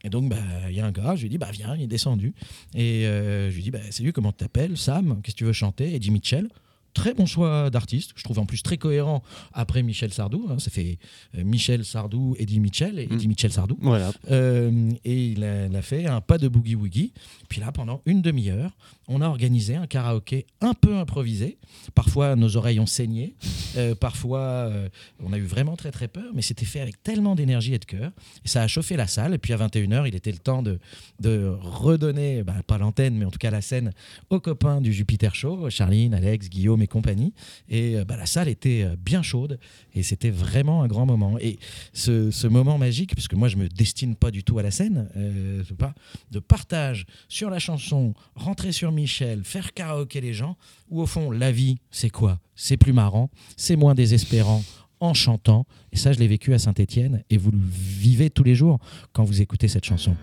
[0.04, 0.38] Et donc, bah,
[0.70, 2.34] il y a un gars, je lui dis, bah, viens, il est descendu.
[2.76, 4.78] Et euh, je lui dis, bah, salut, comment tu t'appelles?
[4.78, 5.96] Sam, qu'est-ce que tu veux chanter?
[5.96, 6.50] Eddie Mitchell.
[6.98, 9.22] Très bon choix d'artiste, je trouve en plus très cohérent
[9.54, 10.48] après Michel Sardou.
[10.50, 10.58] hein.
[10.58, 10.98] ça fait
[11.38, 13.78] euh, Michel Sardou, Eddie Mitchell et Eddie Mitchell Sardou.
[13.82, 14.12] Voilà.
[14.32, 17.14] Euh, et il a, il a fait un pas de boogie woogie.
[17.50, 18.72] Puis là, pendant une demi-heure,
[19.08, 21.60] on a organisé un karaoké un peu improvisé.
[21.94, 23.36] Parfois, nos oreilles ont saigné.
[23.78, 24.90] Euh, parfois, euh,
[25.24, 26.32] on a eu vraiment très très peur.
[26.34, 28.12] Mais c'était fait avec tellement d'énergie et de cœur.
[28.44, 29.36] Et ça a chauffé la salle.
[29.36, 30.80] Et puis à 21h, il était le temps de,
[31.20, 33.92] de redonner, bah, pas l'antenne, mais en tout cas la scène,
[34.32, 37.34] aux copains du Jupiter Show, Charline, Alex, Guillaume et et compagnie.
[37.70, 39.60] Et euh, bah, la salle était euh, bien chaude
[39.94, 41.38] et c'était vraiment un grand moment.
[41.40, 41.60] Et
[41.94, 45.10] ce, moment magique, parce que moi je me destine pas du tout à la scène,
[45.18, 45.94] euh, pas,
[46.32, 50.56] de partage sur la chanson, rentrer sur Michel, faire karaoké les gens,
[50.90, 52.40] où au fond la vie c'est quoi?
[52.56, 54.64] C'est plus marrant, c'est moins désespérant
[55.00, 55.66] en chantant.
[55.92, 58.80] Et ça je l'ai vécu à Saint-Étienne et vous le vivez tous les jours
[59.12, 60.16] quand vous écoutez cette chanson.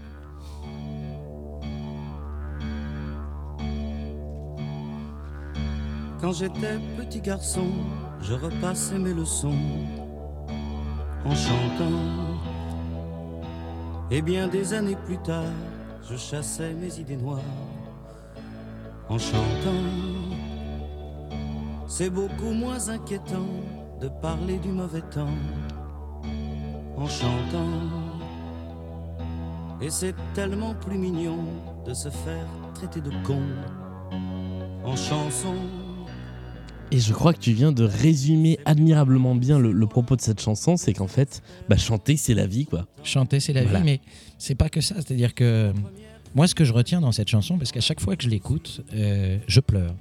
[6.25, 7.66] Quand j'étais petit garçon,
[8.22, 9.59] je repassais mes leçons
[11.22, 12.01] en chantant.
[14.11, 15.53] Et bien des années plus tard,
[16.09, 17.43] je chassais mes idées noires
[19.11, 19.85] en chantant.
[21.89, 23.51] C'est beaucoup moins inquiétant
[24.01, 25.37] de parler du mauvais temps
[26.97, 27.68] en chantant.
[29.83, 31.45] Et c'est tellement plus mignon
[31.85, 33.43] de se faire traiter de con
[34.87, 35.84] en chanson.
[36.95, 40.41] Et je crois que tu viens de résumer admirablement bien le, le propos de cette
[40.41, 42.87] chanson, c'est qu'en fait, bah, chanter c'est la vie quoi.
[43.03, 43.81] Chanter, c'est la Voilà.
[43.81, 44.01] vie, mais
[44.39, 44.95] c'est pas que ça.
[44.97, 45.73] C'est-à-dire que
[46.35, 48.83] moi, ce que je retiens dans cette chanson, parce qu'à chaque fois que je l'écoute,
[48.95, 49.95] euh, je pleure.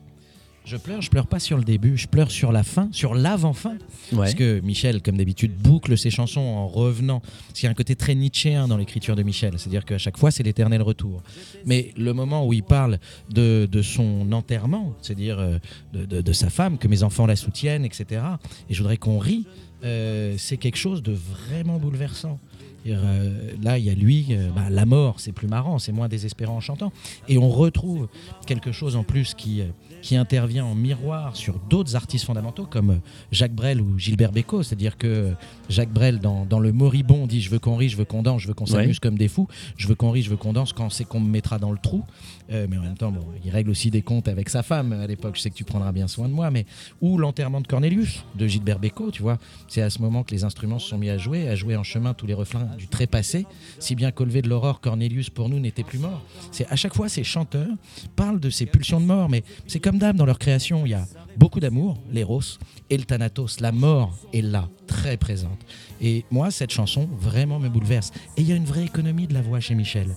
[0.66, 3.76] Je pleure, je pleure pas sur le début, je pleure sur la fin, sur l'avant-fin.
[4.16, 7.20] Parce que Michel, comme d'habitude, boucle ses chansons en revenant.
[7.20, 9.54] Parce qu'il y a un côté très nietzschéen dans l'écriture de Michel.
[9.58, 11.22] C'est-à-dire qu'à chaque fois, c'est l'éternel retour.
[11.66, 13.00] Mais le moment où il parle
[13.30, 15.58] de, de son enterrement, c'est-à-dire euh,
[15.94, 18.22] de, de- de sa femme, que mes enfants la soutiennent, etc.
[18.70, 19.46] Et je voudrais qu'on rie,
[19.84, 22.40] euh, c'est quelque chose de vraiment bouleversant.
[22.88, 26.08] Euh, là, il y a lui, euh, bah, la mort, c'est plus marrant, c'est moins
[26.10, 26.92] désespérant en chantant.
[27.30, 28.08] Et on retrouve
[28.46, 29.62] quelque chose en plus qui,
[30.04, 33.00] qui intervient en miroir sur d'autres artistes fondamentaux comme
[33.32, 34.62] Jacques Brel ou Gilbert Bécaud.
[34.62, 35.34] C'est-à-dire que
[35.70, 38.42] Jacques Brel, dans, dans Le Moribond, dit Je veux qu'on rit, je veux qu'on danse,
[38.42, 38.72] je veux qu'on Ouais.
[38.82, 39.48] s'amuse comme des fous,
[39.78, 41.78] je veux qu'on rit, je veux qu'on danse quand c'est qu'on me mettra dans le
[41.78, 42.04] trou.
[42.52, 45.08] Euh, mais en même temps, bon, il règle aussi des comptes avec sa femme à
[45.08, 45.36] l'époque.
[45.36, 46.52] Je sais que tu prendras bien soin de moi.
[46.52, 46.66] Mais
[47.02, 49.38] ou l'enterrement de Cornelius de Gilbert Bécaud, tu vois.
[49.68, 51.84] C'est à ce moment que les instruments se sont mis à jouer, à jouer en
[51.84, 53.46] chemin tous les refrains du trépassé,
[53.80, 56.22] si bien qu'au lever de l'aurore, Cornelius pour nous n'était plus mort.
[56.52, 57.68] C'est à chaque fois ces chanteurs
[58.16, 60.86] parlent de ces pulsions de mort, mais c'est comme d'hab dans leur création.
[60.86, 61.06] Il y a
[61.38, 62.42] beaucoup d'amour, l'éros,
[62.90, 63.60] et le thanatos.
[63.60, 65.60] La mort est là, très présente.
[66.02, 68.12] Et moi, cette chanson vraiment me bouleverse.
[68.38, 70.10] Et il y a une vraie économie de la voix chez Michel.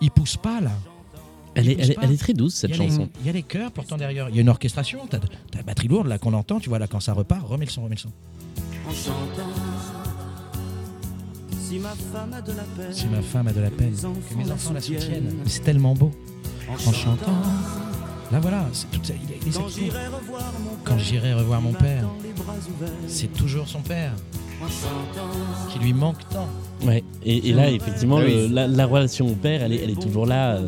[0.00, 0.72] Il pousse pas là.
[1.54, 2.00] Elle est, pousse elle, est- pas.
[2.04, 3.08] elle est très douce cette chanson.
[3.20, 4.28] Il y a les chœurs pourtant derrière.
[4.28, 5.00] Il y a une orchestration.
[5.08, 5.20] T'as as
[5.56, 6.60] la batterie lourde là qu'on entend.
[6.60, 8.10] Tu vois là quand ça repart, remets le son, remets le son.
[8.88, 9.48] en chantant.
[11.60, 14.34] Si ma femme a de la peine, Si ma femme a de la peine, que
[14.34, 15.34] mes enfants la soutiennent.
[15.46, 16.10] C'est tellement beau.
[16.70, 17.32] En chantant.
[18.30, 19.14] Là voilà, c'est tout ça.
[19.46, 22.04] Il quand j'irai revoir mon père, Quand j'irai revoir mon père,
[23.06, 24.12] c'est toujours son père
[24.62, 25.30] en chantant.
[25.70, 26.48] qui lui manque tant.
[26.84, 27.02] Ouais.
[27.24, 28.34] Et, et là, effectivement, Ah oui.
[28.34, 30.60] le- la, la relation au père, elle est, elle est toujours là.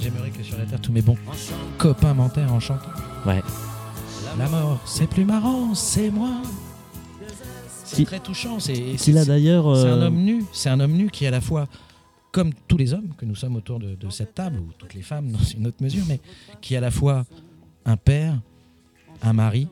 [0.00, 1.16] J'aimerais que sur la terre tous mes bons
[1.78, 2.90] copains m'enterrent en chantant.
[3.26, 3.42] ouais.
[4.38, 6.42] La mort, c'est plus marrant, c'est moi.
[7.84, 8.58] C'est très touchant.
[8.60, 8.74] C'est
[9.86, 10.44] un euh, homme nu.
[10.52, 11.68] C'est un homme nu qui est à la fois,
[12.32, 15.00] comme tous les hommes que nous sommes autour de, de cette table, ou toutes les
[15.02, 16.20] femmes dans une autre mesure, mais
[16.60, 17.24] qui est à la fois
[17.86, 18.38] un père,
[19.22, 19.68] un mari,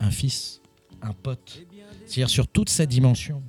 [0.00, 0.60] un fils,
[1.02, 1.62] un pote.
[2.06, 3.40] C'est-à-dire sur toute cette dimension.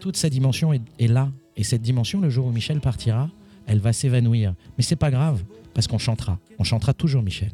[0.00, 1.30] Toute cette dimension est, est là.
[1.56, 3.30] Et cette dimension, le jour où Michel partira,
[3.66, 4.54] elle va s'évanouir.
[4.76, 5.42] Mais c'est pas grave,
[5.72, 6.38] parce qu'on chantera.
[6.58, 7.52] On chantera toujours Michel.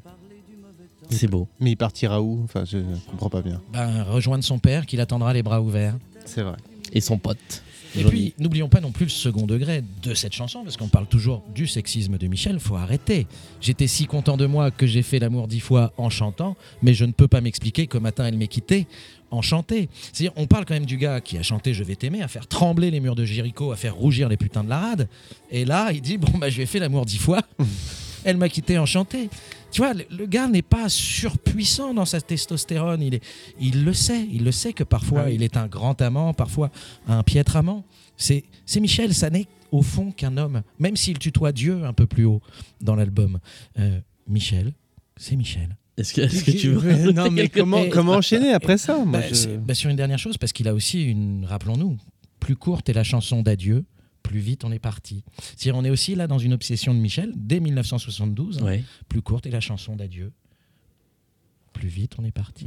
[1.11, 1.49] C'est beau.
[1.59, 2.41] Mais il partira où?
[2.45, 2.79] Enfin, je
[3.11, 3.61] comprends pas bien.
[3.73, 5.97] Ben, rejoindre son père qui l'attendra les bras ouverts.
[6.25, 6.57] C'est vrai.
[6.93, 7.63] Et son pote.
[7.97, 11.07] Et puis, n'oublions pas non plus le second degré de cette chanson, parce qu'on parle
[11.07, 13.27] toujours du sexisme de Michel, faut arrêter.
[13.61, 17.05] J'étais si content de moi que j'ai fait l'amour dix fois en chantant, mais je
[17.05, 18.87] ne peux pas m'expliquer qu'au matin elle m'ait quitté
[19.31, 19.89] en chanter.
[20.13, 22.47] C'est-à-dire, on parle quand même du gars qui a chanté Je vais t'aimer, à faire
[22.47, 25.09] trembler les murs de Jéricho, à faire rougir les putains de la rade.
[25.51, 27.41] Et là, il dit Bon, bah, je lui ai fait l'amour dix fois,
[28.25, 29.29] elle m'a quitté en chanté.
[29.71, 33.03] Tu vois, le, le gars n'est pas surpuissant dans sa testostérone.
[33.03, 33.25] Il, est,
[33.61, 34.27] il le sait.
[34.33, 35.35] Il le sait que parfois Ah oui.
[35.37, 36.71] il est un grand amant, parfois
[37.07, 37.85] un piètre amant.
[38.17, 40.63] C'est c'est Michel, ça n'est au fond qu'un homme.
[40.79, 42.41] Même s'il tutoie Dieu un peu plus haut
[42.81, 43.39] dans l'album.
[43.79, 44.73] Euh, Michel,
[45.17, 45.77] c'est Michel.
[46.01, 47.83] Est-ce que, tu veux non, mais comment,
[48.13, 50.75] enchaîner après ça moi, Bah, je- c'est- bah, Sur une dernière chose, parce qu'il a
[50.75, 51.97] aussi une, rappelons-nous,
[52.41, 53.85] plus courte est la chanson d'adieu,
[54.23, 55.25] plus vite on est parti.
[55.57, 58.83] C'est-à-dire, on est aussi là dans une obsession de Michel, dès 1972, Ouais.
[59.09, 60.33] plus courte est la chanson d'adieu,
[61.73, 62.67] plus vite on est parti.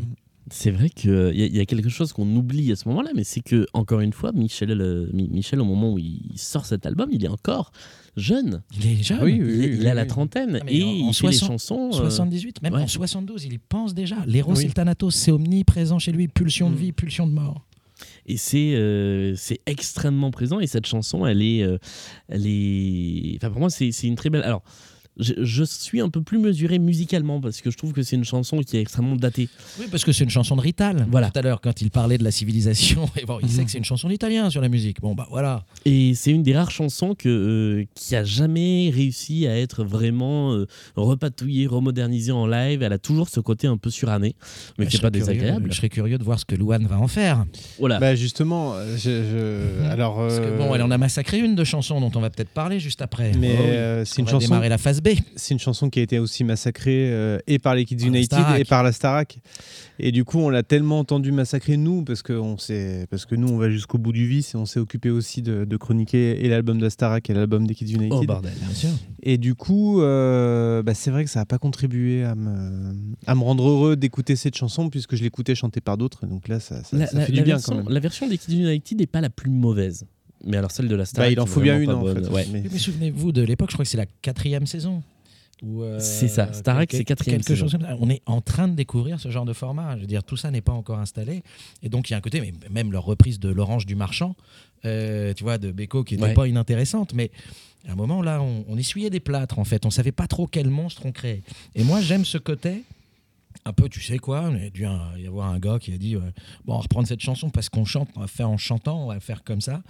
[0.51, 3.23] C'est vrai qu'il y, a- y a quelque chose qu'on oublie à ce moment-là, mais
[3.23, 6.85] c'est que, encore une fois, Michel, euh, Mi- Michel, au moment où il sort cet
[6.85, 7.71] album, il est encore
[8.15, 8.61] jeune.
[8.79, 9.19] Il est jeune.
[9.23, 11.13] Oui, oui, il, est- oui, il a oui, la trentaine Ah, et en- en il
[11.13, 11.89] fait les 60 chansons.
[11.93, 12.81] euh, 78, même ouais.
[12.81, 14.17] en 72, il y pense déjà.
[14.27, 14.63] L'éros Oui.
[14.63, 16.79] et le thanatos, c'est omniprésent chez lui, pulsion de Mm.
[16.79, 17.65] vie, pulsion de mort.
[18.25, 20.59] Et c'est euh, c'est extrêmement présent.
[20.59, 21.63] Et cette chanson, elle est.
[21.63, 21.77] euh,
[22.29, 23.35] elle est...
[23.37, 24.43] Enfin, pour moi, c'est c'est une très belle.
[24.43, 24.63] Alors.
[25.19, 28.23] Je, je suis un peu plus mesuré musicalement parce que je trouve que c'est une
[28.25, 29.49] chanson qui est extrêmement datée.
[29.79, 31.05] Oui, parce que c'est une chanson de Rital.
[31.11, 31.29] Voilà.
[31.31, 33.77] Tout à l'heure, quand il parlait de la civilisation, et bon, il sait que c'est
[33.77, 35.01] une chanson d'italien sur la musique.
[35.01, 35.63] Bon, bah voilà.
[35.85, 40.53] Et c'est une des rares chansons que, euh, qui a jamais réussi à être vraiment
[40.53, 42.81] euh, repatouillée, remodernisée en live.
[42.81, 44.35] Elle a toujours ce côté un peu suranné,
[44.77, 45.67] mais Je qui n'est pas curieux- désagréable.
[45.71, 47.45] Je serais curieux de voir ce que Louane va en faire.
[47.79, 47.99] Voilà.
[47.99, 49.09] Bah justement, euh, je,
[49.81, 50.15] je- alors.
[50.17, 52.49] Parce que euh, bon, elle en a massacré une de chansons dont on va peut-être
[52.49, 53.31] parler juste après.
[53.39, 53.69] Mais Oh oui.
[53.69, 54.47] euh, c'est On une va chanson.
[54.47, 55.09] démarrer la phase B.
[55.35, 58.39] C'est une chanson qui a été aussi massacrée euh, et par les Kids Par United
[58.57, 59.39] et par la Starac.
[59.99, 63.35] Et du coup, on l'a tellement entendu massacrer nous parce que on sait, parce que
[63.35, 66.43] nous, on va jusqu'au bout du vice et on s'est occupé aussi de, de chroniquer
[66.45, 68.13] et l'album de la Starac et l'album des Kids United.
[68.13, 68.53] Oh bordel.
[68.59, 68.89] Bien sûr.
[69.21, 72.93] Et du coup, euh, bah, c'est vrai que ça n'a pas contribué à me,
[73.27, 76.25] à me rendre heureux d'écouter cette chanson puisque je l'écoutais chantée par d'autres.
[76.25, 77.93] Donc là, ça, ça- La, ça fait la du bien version, quand même.
[77.93, 80.05] la version des Kids United n'est pas la plus mauvaise.
[80.45, 81.25] Mais alors celle de la Star.
[81.25, 82.27] Bah, il en faut bien une en fait.
[82.29, 82.45] Ouais.
[82.51, 85.01] Mais- Mais souvenez-vous de l'époque, je crois que c'est la quatrième saison.
[85.65, 87.61] euh, C'est ça, Starac, quelque- c'est quatrième quelque saison.
[87.65, 87.95] chose comme ça.
[88.01, 89.95] On est en train de découvrir ce genre de format.
[89.95, 91.41] Je veux dire, tout ça n'est pas encore installé.
[91.81, 94.35] Et donc, il y a un côté, mais même leur reprise de L'Orange du Marchand,
[94.83, 96.33] euh, tu vois, de Beko, qui n'était Ouais.
[96.33, 97.13] pas inintéressante.
[97.13, 97.31] Mais
[97.87, 99.85] à un moment, là, on, on essuyait des plâtres, en fait.
[99.85, 101.43] On savait pas trop quel monstre on créait.
[101.75, 102.83] Et moi, j'aime ce côté.
[103.65, 105.93] Un peu, tu sais quoi, il y a dû un- y avoir un gars qui
[105.93, 106.21] a dit Bon,
[106.67, 109.19] on va reprendre cette chanson parce qu'on chante, on va faire en chantant, on va
[109.21, 109.83] faire comme ça.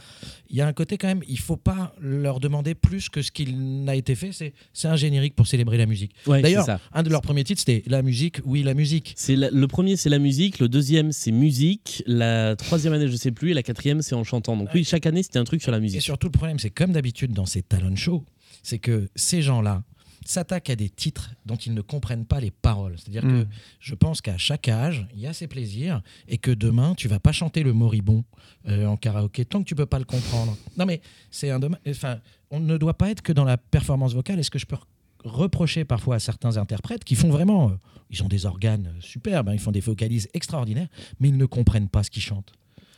[0.50, 3.32] Il y a un côté quand même, il faut pas leur demander plus que ce
[3.32, 4.30] qu'il n'a été fait.
[4.74, 6.12] C'est un générique pour célébrer la musique.
[6.28, 9.14] Ouais, D'ailleurs, un de leurs premiers titres, c'était La musique, oui, la musique.
[9.16, 10.60] C'est le premier, c'est la musique.
[10.60, 12.04] Le deuxième, c'est musique.
[12.06, 13.52] La troisième année, je sais plus.
[13.52, 14.56] Et la quatrième, c'est en chantant.
[14.56, 16.02] Donc oui, chaque année, c'était un truc sur la Et musique.
[16.04, 18.24] surtout, le problème, c'est comme d'habitude dans ces talent shows,
[18.62, 19.84] c'est que ces gens-là
[20.26, 22.96] s'attaquent à des titres dont ils ne comprennent pas les paroles.
[22.98, 23.48] C'est-à-dire que Mm.
[23.80, 27.20] je pense qu'à chaque âge, il y a ses plaisirs et que demain, tu vas
[27.20, 28.24] pas chanter le moribond
[28.68, 30.58] euh, en karaoké tant que tu peux pas le comprendre.
[30.78, 31.02] Non, mais
[31.32, 31.80] c'est un dommage.
[31.88, 32.20] Enfin,
[32.52, 34.40] on ne doit pas être que dans la performance vocale.
[34.40, 34.78] Est-ce que je peux
[35.24, 37.74] reprocher parfois à certains interprètes qui font vraiment, euh,
[38.10, 41.88] ils ont des organes superbes, hein, ils font des vocalises extraordinaires, mais ils ne comprennent
[41.90, 42.52] pas ce qu'ils chantent.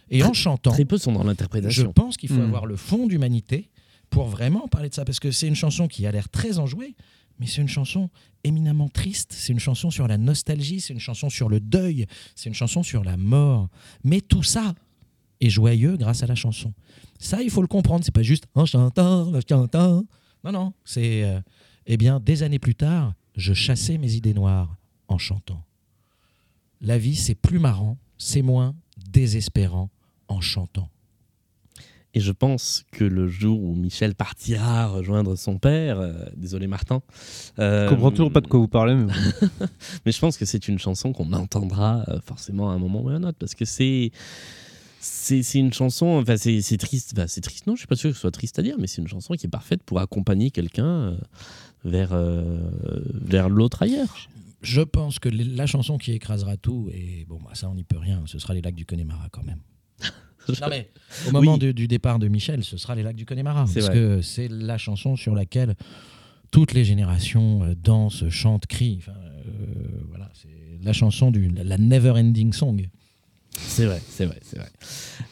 [0.10, 1.92] Et en chantant, Très peu sont dans je l'interprétation.
[1.94, 2.46] pense qu'il faut Mm.
[2.46, 3.70] avoir le fond d'humanité
[4.10, 6.96] pour vraiment parler de ça, parce que c'est une chanson qui a l'air très enjouée,
[7.40, 8.10] mais c'est une chanson
[8.44, 12.50] éminemment triste, c'est une chanson sur la nostalgie, c'est une chanson sur le deuil, c'est
[12.50, 13.70] une chanson sur la mort.
[14.04, 14.74] Mais tout ça
[15.42, 16.74] est joyeux grâce à la chanson.
[17.20, 20.06] Ça, il faut le comprendre, c'est pas juste en chantant, en chantant.
[20.44, 21.24] Non, non, c'est...
[21.24, 21.42] euh,
[21.88, 24.76] eh bien, des années plus tard, je chassais mes idées noires
[25.08, 25.64] en chantant.
[26.82, 28.76] La vie, c'est plus marrant, c'est moins
[29.12, 29.90] désespérant
[30.28, 30.90] en chantant.
[32.16, 37.02] Et je pense que le jour où Michel partira rejoindre son père, euh, désolé Martin.
[37.60, 38.96] euh, Je comprends toujours pas de quoi vous parlez.
[40.06, 43.10] Mais je pense que c'est une chanson qu'on entendra euh, forcément à un moment ou
[43.10, 44.12] à un autre parce que c'est.
[45.08, 48.10] C'est une chanson, enfin c'est c'est triste, enfin, c'est triste, non, je suis pas sûr
[48.10, 50.50] que ce soit triste à dire, mais c'est une chanson qui est parfaite pour accompagner
[50.50, 51.18] quelqu'un euh,
[51.84, 52.60] vers, euh,
[53.14, 54.16] vers l'autre ailleurs.
[54.64, 58.00] Je pense que la chanson qui écrasera tout, et bon, bah, ça on n'y peut
[58.00, 59.60] rien, ce sera les lacs du Connemara quand même.
[60.62, 60.90] Non mais
[61.28, 61.60] au moment Oui.
[61.60, 63.66] du, du départ de Michel, ce sera les lacs du Connemara.
[63.74, 63.94] Parce vrai.
[63.94, 65.76] que c'est la chanson sur laquelle
[66.52, 68.98] toutes les générations euh, dansent, chantent, crient.
[69.00, 70.50] Enfin, euh, voilà, c'est
[70.84, 72.88] la chanson du la, la never ending song.
[73.58, 74.70] C'est vrai, c'est vrai, c'est vrai.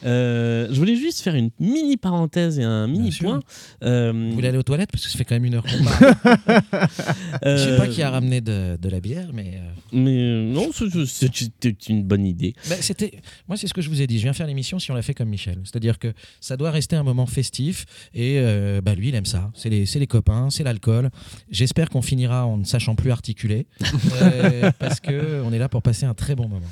[0.04, 3.40] Euh, je voulais juste faire une mini parenthèse et un mini point.
[3.82, 5.64] Euh, Vous voulez aller aux toilettes parce que ça fait quand même une heure.
[5.68, 10.42] Je sais pas euh, qui a ramené de, de la bière, mais euh, Mais euh,
[10.52, 10.70] non,
[11.06, 12.54] c'était une bonne idée.
[12.68, 13.12] Ben, c'était,
[13.48, 14.18] moi, c'est ce que je vous ai dit.
[14.18, 15.60] Je viens faire l'émission si on l'a fait comme Michel.
[15.64, 17.86] C'est-à-dire que ça doit rester un moment festif.
[18.14, 19.50] Et euh, bah, lui, il aime ça.
[19.54, 21.10] C'est les, c'est les copains, c'est l'alcool.
[21.50, 23.66] J'espère qu'on finira en ne sachant plus articuler.
[24.22, 26.70] euh, parce qu'on est là pour passer un très bon moment.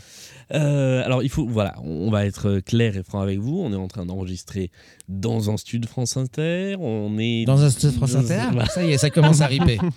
[0.53, 3.59] Euh, alors, il faut, voilà, on va être clair et franc avec vous.
[3.61, 4.71] On est en train d'enregistrer
[5.09, 6.77] dans un studio de France Inter.
[6.81, 8.67] On est Dans un studio de France Inter, Voilà.
[8.69, 9.79] ça y est, ça commence à riper.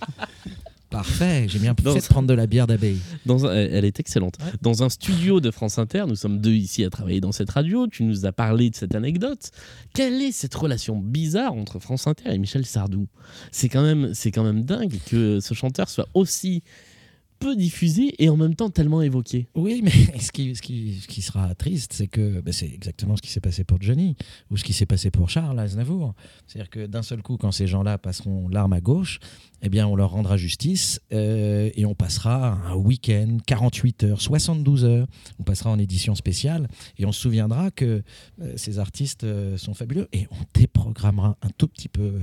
[0.92, 3.00] Parfait, j'ai bien Dans de prendre de la bière d'abeille.
[3.26, 4.36] Dans un- elle est excellente.
[4.62, 7.88] Dans un studio de France Inter, nous sommes deux ici à travailler dans cette radio.
[7.88, 9.50] Tu nous as parlé de cette anecdote.
[9.94, 13.08] Quelle est cette relation bizarre entre France Inter et Michel Sardou?
[13.52, 16.64] C'est quand même, c'est quand même dingue que ce chanteur soit aussi
[17.40, 19.48] peu diffusé et en même temps tellement évoqué.
[19.56, 23.64] Oui, mais ce qui, sera triste, c'est que ben, c'est exactement ce qui s'est passé
[23.64, 24.16] pour Johnny
[24.52, 26.14] ou ce qui s'est passé pour Charles Aznavour.
[26.48, 29.20] C'est-à-dire que d'un seul coup, quand ces gens-là passeront l'arme à gauche,
[29.62, 34.86] eh bien, on leur rendra justice euh, et on passera un week-end, 48 heures, 72
[34.86, 35.08] heures.
[35.40, 36.68] On passera en édition spéciale
[36.98, 38.04] et on se souviendra que
[38.42, 42.14] euh, ces artistes euh, sont fabuleux et on déprogrammera un tout petit peu.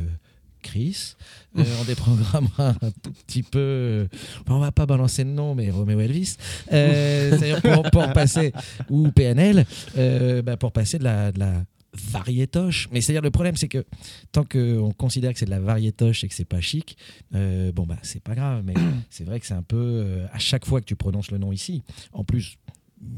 [0.62, 1.14] Chris,
[1.58, 3.58] Euh, on déprogrammera un tout petit peu.
[3.58, 4.06] euh,
[4.48, 6.36] on va pas balancer de nom, mais Roméo Elvis.
[6.72, 8.52] Euh, C'est-à-dire pour, pour passer
[8.88, 9.66] ou PNL,
[9.98, 12.88] euh, bah, pour passer de la, de la variétoche.
[12.90, 13.84] Mais c'est-à-dire, le problème, c'est que
[14.32, 16.96] tant qu'on considère que c'est de la variétoche et que c'est pas chic,
[17.34, 18.62] euh, bon, bah, c'est pas grave.
[18.64, 18.74] Mais
[19.10, 19.76] c'est vrai que c'est un peu.
[19.76, 21.82] euh, à chaque fois que tu prononces le nom ici,
[22.12, 22.56] en plus.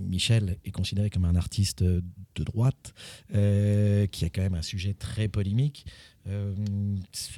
[0.09, 2.03] Michel est considéré comme un artiste de
[2.42, 2.95] droite
[3.34, 5.84] euh, qui a quand même un sujet très polémique.
[6.29, 6.55] Euh,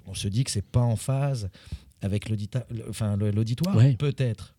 [0.07, 1.49] on se dit que c'est pas en phase
[2.03, 2.65] avec l'auditoire,
[3.77, 3.95] Ouais.
[3.99, 4.53] peut-être.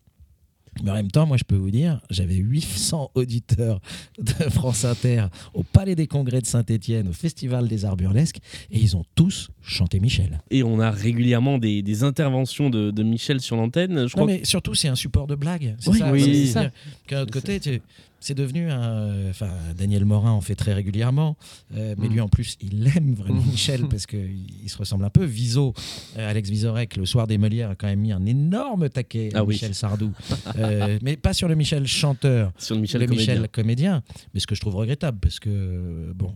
[0.84, 3.80] Mais en même temps, moi, je peux vous dire, j'avais 800 auditeurs
[4.18, 8.38] de France Inter au Palais des Congrès de Saint-Étienne, au Festival des Arts Burlesques,
[8.70, 10.40] et ils ont tous chanté Michel.
[10.50, 13.92] Et on a régulièrement des, des interventions de, de Michel sur l'antenne.
[14.06, 15.74] Je Non, crois mais surtout, c'est un support de blague.
[15.80, 16.12] C'est Oui, ça.
[16.12, 16.70] oui, c'est- ça.
[17.08, 17.80] Qu'un autre côté, tu-
[18.20, 19.28] c'est devenu un.
[19.30, 21.36] Enfin, Daniel Morin en fait très régulièrement,
[21.76, 22.12] euh, mais Mm.
[22.12, 25.24] lui en plus, il aime vraiment Michel parce qu'il il se ressemble un peu.
[25.24, 25.72] Viso,
[26.16, 29.38] euh, Alex Vizorek, le soir des Molières, a quand même mis un énorme taquet à
[29.40, 29.54] Ah oui.
[29.54, 30.12] Michel Sardou.
[30.56, 33.34] Euh, mais pas sur le Michel chanteur, Sur le Michel le comédien.
[33.34, 34.02] Michel comédien.
[34.34, 36.32] Mais ce que je trouve regrettable, parce que, bon,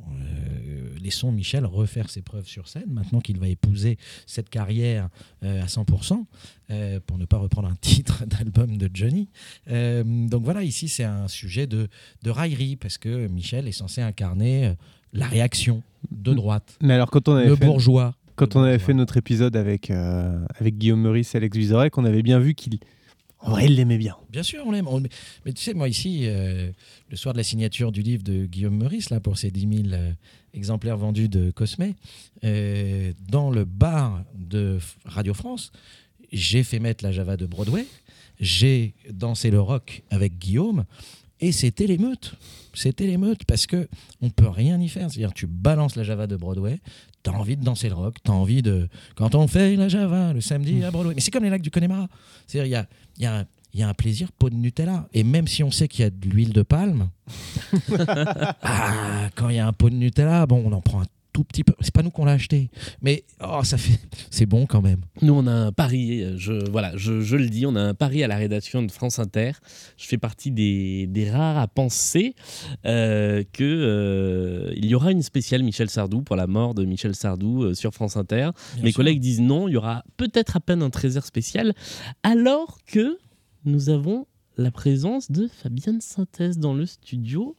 [1.02, 5.08] laissons Michel refaire ses preuves sur scène, maintenant qu'il va épouser cette carrière
[5.44, 6.24] euh, à 100%,
[6.70, 9.28] euh, pour ne pas reprendre un titre d'album de Johnny.
[9.70, 11.88] Euh, donc voilà, ici, c'est un sujet de,
[12.22, 14.72] de raillerie, parce que Michel est censé incarner
[15.12, 16.78] la réaction de droite.
[16.80, 18.14] Mais alors, quand on avait le fait- bourgeois.
[18.34, 22.22] Quand on avait fait notre épisode avec, avec Guillaume Meurice et Alex Vizorek, on avait
[22.22, 22.78] bien vu qu'il.
[23.40, 24.16] En vrai, il l'aimait bien.
[24.30, 24.86] Bien sûr, on l'aime.
[24.88, 25.02] On-
[25.44, 26.70] Mais tu sais, moi ici, euh,
[27.10, 29.94] le soir de la signature du livre de Guillaume Meurice, là, pour ses 10 000
[29.94, 30.12] euh,
[30.54, 31.94] exemplaires vendus de Cosme,
[32.44, 35.72] euh, dans le bar de Radio France,
[36.32, 37.86] j'ai fait mettre la Java de Broadway,
[38.40, 40.84] j'ai dansé le rock avec Guillaume,
[41.40, 42.34] et c'était l'émeute.
[42.72, 43.88] C'était l'émeute parce que
[44.20, 45.10] on peut rien y faire.
[45.10, 46.80] C'est-à-dire, tu balances la Java de Broadway,
[47.22, 48.88] tu as envie de danser le rock, tu as envie de.
[49.16, 51.14] Quand on fait la Java le samedi à Broadway.
[51.14, 52.08] Mais c'est comme les lacs du Connemara.
[52.46, 52.86] C'est-à-dire,
[53.18, 55.08] il y a, y a il y a un plaisir pot de Nutella.
[55.12, 57.08] Et même si on sait qu'il y a de l'huile de palme,
[58.62, 61.44] ah, quand il y a un pot de Nutella, bon, on en prend un tout
[61.44, 61.72] petit peu.
[61.80, 62.70] C'est pas nous qu'on l'a acheté,
[63.00, 63.98] mais oh, ça fait,
[64.30, 65.00] c'est bon quand même.
[65.22, 68.22] Nous, on a un pari, je, voilà, je, je le dis, on a un pari
[68.22, 69.52] à la rédaction de France Inter.
[69.96, 72.34] Je fais partie des, des rares à penser
[72.84, 77.14] euh, que euh, il y aura une spéciale Michel Sardou pour la mort de Michel
[77.14, 78.50] Sardou euh, sur France Inter.
[78.74, 78.98] Bien Mes sûr.
[78.98, 81.72] collègues disent non, il y aura peut-être à peine un trésor spécial,
[82.22, 83.18] alors que
[83.64, 87.56] nous avons la présence de Fabienne Synthèse dans le studio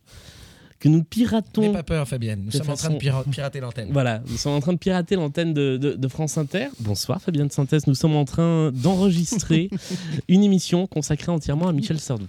[0.79, 1.61] que nous piratons.
[1.61, 2.43] N'aie pas peur, Fabienne.
[2.45, 3.89] Nous sommes en train de pira- pirater l'antenne.
[3.93, 6.67] Voilà, nous sommes en train de pirater l'antenne de, de- de France Inter.
[6.81, 9.69] Bonsoir Fabienne Synthèse, nous sommes en train d'enregistrer
[10.27, 12.27] une émission consacrée entièrement à Michel Sardou.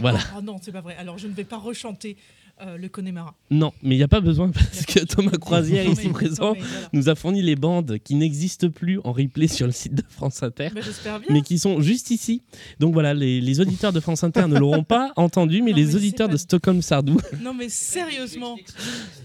[0.00, 0.20] Voilà.
[0.36, 0.94] Oh non, c'est pas vrai.
[0.98, 2.16] Alors je ne vais pas rechanter
[2.62, 3.34] euh, le Connemara.
[3.50, 6.44] Non, mais il n'y a pas besoin parce que Thomas Croisière, Non, ici mais- présent,
[6.48, 6.88] non, mais voilà.
[6.92, 10.42] nous a fourni les bandes qui n'existent plus en replay sur le site de France
[10.42, 10.68] Inter.
[10.74, 10.82] Bien.
[11.30, 12.42] mais qui sont juste ici.
[12.80, 15.86] Donc voilà, les, les auditeurs de France Inter ne l'auront pas entendu, mais Non, les
[15.86, 18.56] mais auditeurs de Stockholm Sardou Non mais sérieusement,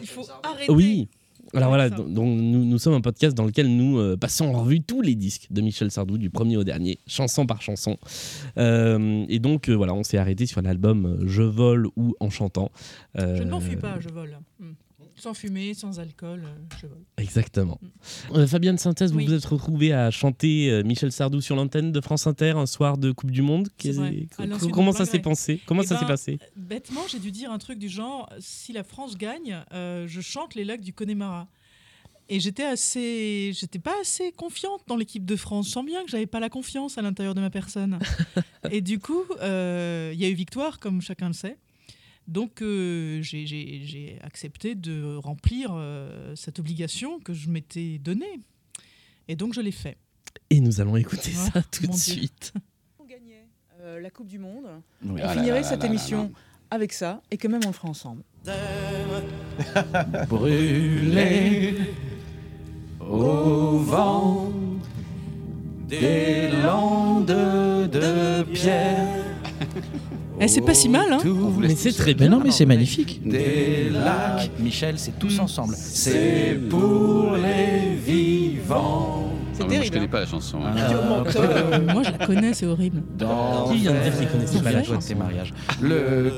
[0.02, 0.72] il faut arrêter.
[0.72, 1.08] Oui.
[1.56, 4.82] Alors voilà, donc nous, nous sommes un podcast dans lequel nous euh, passons en revue
[4.82, 7.98] tous les disques de Michel Sardou, du premier au dernier, chanson par chanson.
[8.58, 12.72] Euh, et donc euh, voilà, on s'est arrêté sur l'album Je vole ou En chantant.
[13.16, 14.40] Je ne m'enfuis pas, je vole.
[14.60, 14.72] Hmm.
[15.24, 16.98] Sans fumer, sans alcool, euh, je vole.
[17.18, 17.80] Exactement.
[18.34, 19.26] Euh, Fabienne Synthèse, vous Oui.
[19.26, 22.98] vous êtes retrouvée à chanter euh, Michel Sardou sur l'antenne de France Inter un soir
[22.98, 23.70] de Coupe du Monde.
[24.74, 25.62] Comment ça s'est passé?
[25.66, 26.40] Comment Eh ça ben, s'est passé?
[26.58, 30.56] Bêtement, j'ai dû dire un truc du genre si la France gagne, euh, je chante
[30.56, 31.48] les lacs du Connemara.
[32.28, 35.68] Et j'étais assez, j'étais pas assez confiante dans l'équipe de France.
[35.68, 37.98] Je sens bien que j'avais pas la confiance à l'intérieur de ma personne.
[38.72, 41.58] et du coup, euh, il y a eu victoire, comme chacun le sait.
[42.28, 48.40] Donc euh, j'ai- accepté de remplir euh, cette obligation que je m'étais donnée.
[49.28, 49.98] Et donc je l'ai fait.
[50.50, 52.14] Et nous allons écouter Ah, ça tout de mon Dieu.
[52.16, 52.54] suite.
[53.82, 54.66] euh, la Coupe du Monde.
[55.04, 56.32] Oui, on ah finirait là cette là là émission
[56.72, 58.24] avec ça et que même on le fera ensemble.
[60.30, 61.76] Brûler
[63.00, 64.52] au vent
[65.88, 69.23] des landes de pierre.
[70.44, 71.20] Eh, c'est pas si mal, hein
[71.60, 72.30] Mais c'est très Mais bien.
[72.30, 73.22] non, mais c'est magnifique.
[73.28, 75.74] Des lacs, Michel, c'est tous ensemble.
[75.78, 79.30] c'est pour les vivants.
[79.56, 79.94] C'est Ah, moi, je terrible.
[79.94, 80.10] connais hein.
[80.12, 80.58] pas la chanson.
[80.66, 80.74] hein.
[81.36, 83.04] Euh, moi, je la connais, c'est horrible.
[83.20, 85.54] Dans Qui vient de dire qu'il connaissait pas la joie de chanson tes mariages?
[85.80, 86.32] le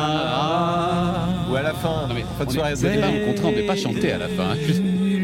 [0.00, 1.28] Connemara.
[1.50, 3.26] Ou à la fin, Non, mais en fin de on soirée, est- au départ, au
[3.26, 4.54] contraire, on ne devait pas chanter à la fin.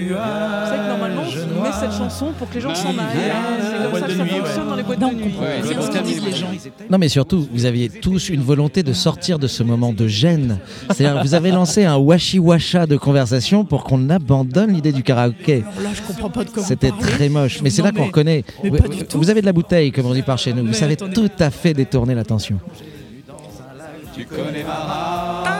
[0.08, 1.22] C'est vrai que normalement,
[1.56, 2.96] on met cette chanson pour que les gens s'en aillent.
[3.16, 4.38] C'est comme ça que ça nuit, ouais.
[4.40, 5.34] fonctionne dans les boîtes Non, de nuit.
[5.64, 6.46] C'est ce qu'ils disent les gens.
[6.90, 10.58] Non, mais surtout, vous aviez tous une volonté de sortir de ce moment de gêne.
[10.90, 15.64] C'est-à-dire, vous avez lancé un washi-washa de conversation pour qu'on abandonne l'idée du karaoké.
[15.82, 17.60] Là, je comprends pas de quoi C'était très moche.
[17.62, 18.44] Mais c'est là qu'on reconnaît.
[19.12, 20.66] vous, avez de la bouteille, comme on dit par chez nous.
[20.66, 22.58] Vous savez tout à fait détourner l'attention.
[24.16, 25.55] Du Connemara.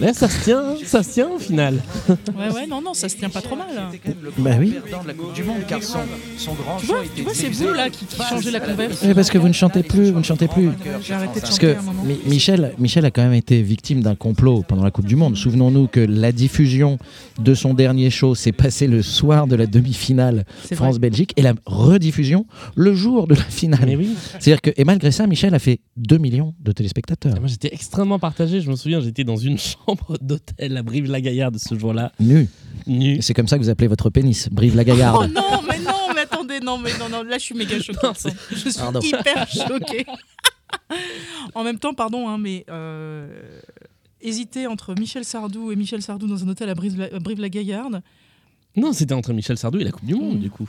[0.00, 1.80] Là, ça se tient, ça se tient au final.
[2.08, 3.66] Ouais, ouais, non, non, ça se tient pas trop mal.
[3.76, 3.90] hein.
[4.38, 4.70] Bah oui.
[4.84, 5.98] Perdant de la Coupe du Monde, car son,
[6.36, 9.02] son grand Tu vois, tu vois, c'est vous là qui, qui changez la converse.
[9.04, 10.70] Oui, parce que vous ne chantez plus, vous ne chantez plus.
[11.02, 12.04] J'ai arrêté de Parce chanter que à un moment.
[12.04, 15.36] Mi- Michel, Michel a quand même été victime d'un complot pendant la Coupe du Monde.
[15.36, 16.98] Souvenons-nous que la diffusion
[17.40, 21.54] de son dernier show s'est passée le soir de la demi-finale C'est France-Belgique et la
[21.66, 22.46] rediffusion
[22.76, 23.80] le jour de la finale.
[23.86, 24.10] Mais oui.
[24.38, 27.34] C'est-à-dire que, et malgré ça, Michel a fait 2 millions de téléspectateurs.
[27.40, 28.60] Moi, j'étais extrêmement partagé.
[28.60, 29.87] Je me souviens, j'étais dans une chambre
[30.20, 32.12] d'hôtel à Brive-la-Gaillarde ce jour-là.
[32.20, 32.48] Nu.
[32.86, 33.20] Nu.
[33.22, 35.32] C'est comme ça que vous appelez votre pénis, Brive la Oh Gaillarde.
[35.32, 37.98] non, mais non, mais attendez, non, mais non, non, là je suis méga choquée.
[38.50, 39.00] je suis Pardon.
[39.00, 40.06] hyper choquée.
[41.54, 43.60] en même temps, pardon, hein, mais euh,
[44.20, 48.02] hésiter entre Michel Sardou et Michel Sardou dans un hôtel à Brive- à Brive-la-Gaillarde,
[48.76, 50.40] Non, c'était entre Michel Sardou et la Coupe du Monde, Mm.
[50.40, 50.68] du coup.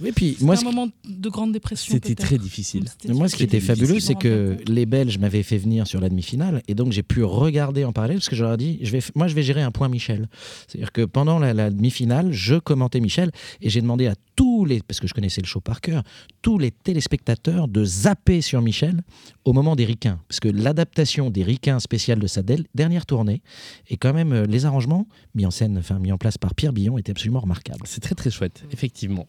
[0.00, 1.92] Oui, puis c'était moi, un moment de grande dépression.
[1.92, 2.84] C'était très difficile.
[2.88, 6.08] C'était Moi, ce qui était fabuleux, c'est que les Belges m'avaient fait venir sur la
[6.08, 8.90] demi-finale et donc j'ai pu regarder en parallèle parce que je leur ai dit, je
[8.92, 10.28] vais, moi, je vais gérer un point Michel.
[10.68, 13.30] C'est-à-dire que pendant la, la demi-finale, je commentais Michel
[13.60, 16.02] et j'ai demandé à tous les, parce que je connaissais le show par cœur,
[16.40, 19.02] tous les téléspectateurs de zapper sur Michel
[19.44, 20.20] au moment des ricains.
[20.28, 22.42] Parce que l'adaptation des ricains spéciales de sa
[22.74, 23.42] dernière tournée
[23.88, 26.72] et quand même euh, les arrangements mis en scène, enfin mis en place par Pierre
[26.72, 27.82] Billon étaient absolument remarquables.
[27.84, 29.26] C'est très très chouette, effectivement.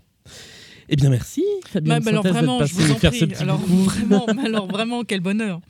[0.90, 2.00] Eh bien, merci, Fabien.
[2.00, 3.34] Bah, bah, alors vraiment, je vous en prie.
[3.40, 5.62] Alors vraiment, mais alors vraiment, quel bonheur.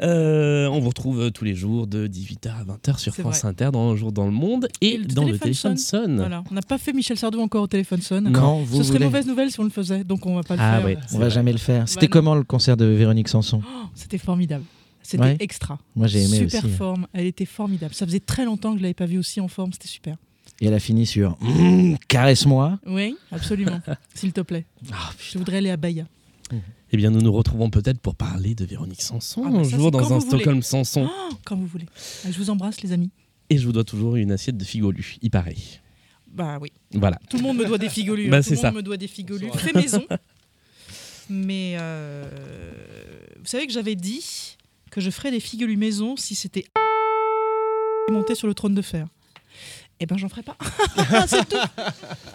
[0.00, 3.48] Euh, on vous retrouve euh, tous les jours de 18h à 20h sur France vrai.
[3.48, 6.06] Inter, dans Un jour dans le monde et, le dans le téléphone sonne.
[6.06, 6.16] sonne.
[6.18, 8.28] Voilà, on n'a pas fait Michel Sardou encore au téléphone sonne.
[8.30, 10.54] Non, vous Ce serait voulez- mauvaise nouvelle si on le faisait, donc on va pas
[10.54, 10.84] le Ah faire.
[10.86, 11.88] ouais, on va jamais le faire.
[11.88, 12.10] C'était non.
[12.10, 13.60] comment le concert de Véronique Sanson?
[13.64, 14.64] Oh, C'était formidable.
[15.02, 15.36] C'était Ouais.
[15.40, 15.78] extra.
[15.96, 16.74] Moi, j'ai aimé Super aussi.
[16.74, 17.06] forme.
[17.12, 17.94] Elle était formidable.
[17.94, 19.72] Ça faisait très longtemps que je l'avais pas vue aussi en forme.
[19.72, 20.16] C'était super.
[20.60, 22.78] Et elle a fini sur Mmh, Caresse-moi.
[22.86, 23.80] Oui, absolument.
[24.14, 24.66] S'il te plaît.
[24.92, 26.04] Ah, je voudrais aller à Bahia.
[26.90, 29.76] Eh bien, nous nous retrouvons peut-être pour parler de Véronique Sanson Ah bah un ça,
[29.76, 30.20] jour c'est dans un.
[30.20, 31.08] Stockholm Sanson.
[31.10, 31.86] Oh, quand vous voulez.
[32.24, 33.10] Ah, Je vous embrasse, les amis.
[33.50, 35.56] Et je vous dois toujours une assiette de figolus, il paraît.
[36.30, 36.70] Bah oui.
[36.92, 37.18] Voilà.
[37.28, 38.28] Tout le monde me doit des figolus.
[38.28, 38.42] Bah, hein.
[38.42, 38.66] c'est Tout le ça.
[38.68, 39.50] monde me doit des figolus.
[39.54, 40.04] Fait maison.
[41.30, 42.24] Mais euh,
[43.38, 44.56] vous savez que j'avais dit
[44.90, 46.64] que je ferais des figolus maison si c'était
[48.10, 49.06] monté sur le trône de fer.
[50.00, 50.56] Eh ben, j'en ferai pas.
[51.26, 51.56] c'est tout.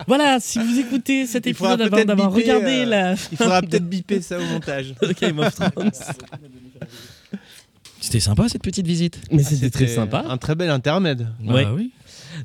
[0.08, 3.14] Voilà, si vous écoutez cet Il épisode avant d'avoir regardé euh, la.
[3.32, 4.94] il faudra peut-être biper ça au montage.
[5.22, 5.92] Game of Thrones.
[8.02, 9.20] C'était sympa cette petite visite.
[9.32, 10.26] Mais c'était très sympa.
[10.28, 11.28] Un très bel intermède.
[11.46, 11.64] Ouais.
[11.66, 11.92] Ah oui.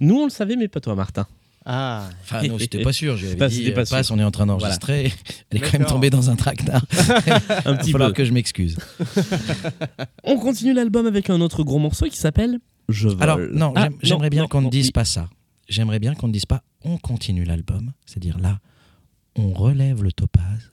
[0.00, 1.26] Nous, on le savait, mais pas toi, Martin.
[1.66, 2.04] Ah.
[2.22, 3.16] Enfin, non, j'étais pas sûr.
[3.16, 3.96] J'avais Bah, dit, pas euh, sûr.
[3.96, 5.12] passe, on est en train d'enregistrer.
[5.50, 6.82] Elle est quand même tombée dans un tractard.
[7.66, 8.14] Un Il petit va falloir peu.
[8.14, 8.76] que je m'excuse.
[10.24, 12.58] On continue l'album avec un autre gros morceau qui s'appelle
[12.88, 13.22] Je vole.
[13.22, 14.92] Alors, non, Ah, j'aime- j'aimerais bien non, qu'on ne non, dise oui.
[14.92, 15.28] pas ça.
[15.68, 17.92] J'aimerais bien qu'on ne dise pas on continue l'album.
[18.06, 18.60] C'est-à-dire là,
[19.36, 20.70] on relève le topaz,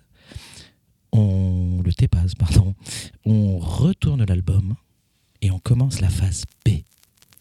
[1.12, 2.76] on le tépaz, pardon,
[3.26, 4.76] on retourne l'album
[5.42, 6.70] et on commence la phase B.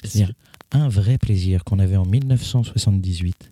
[0.02, 0.32] C'est-à-dire
[0.72, 3.50] un vrai plaisir qu'on avait en 1978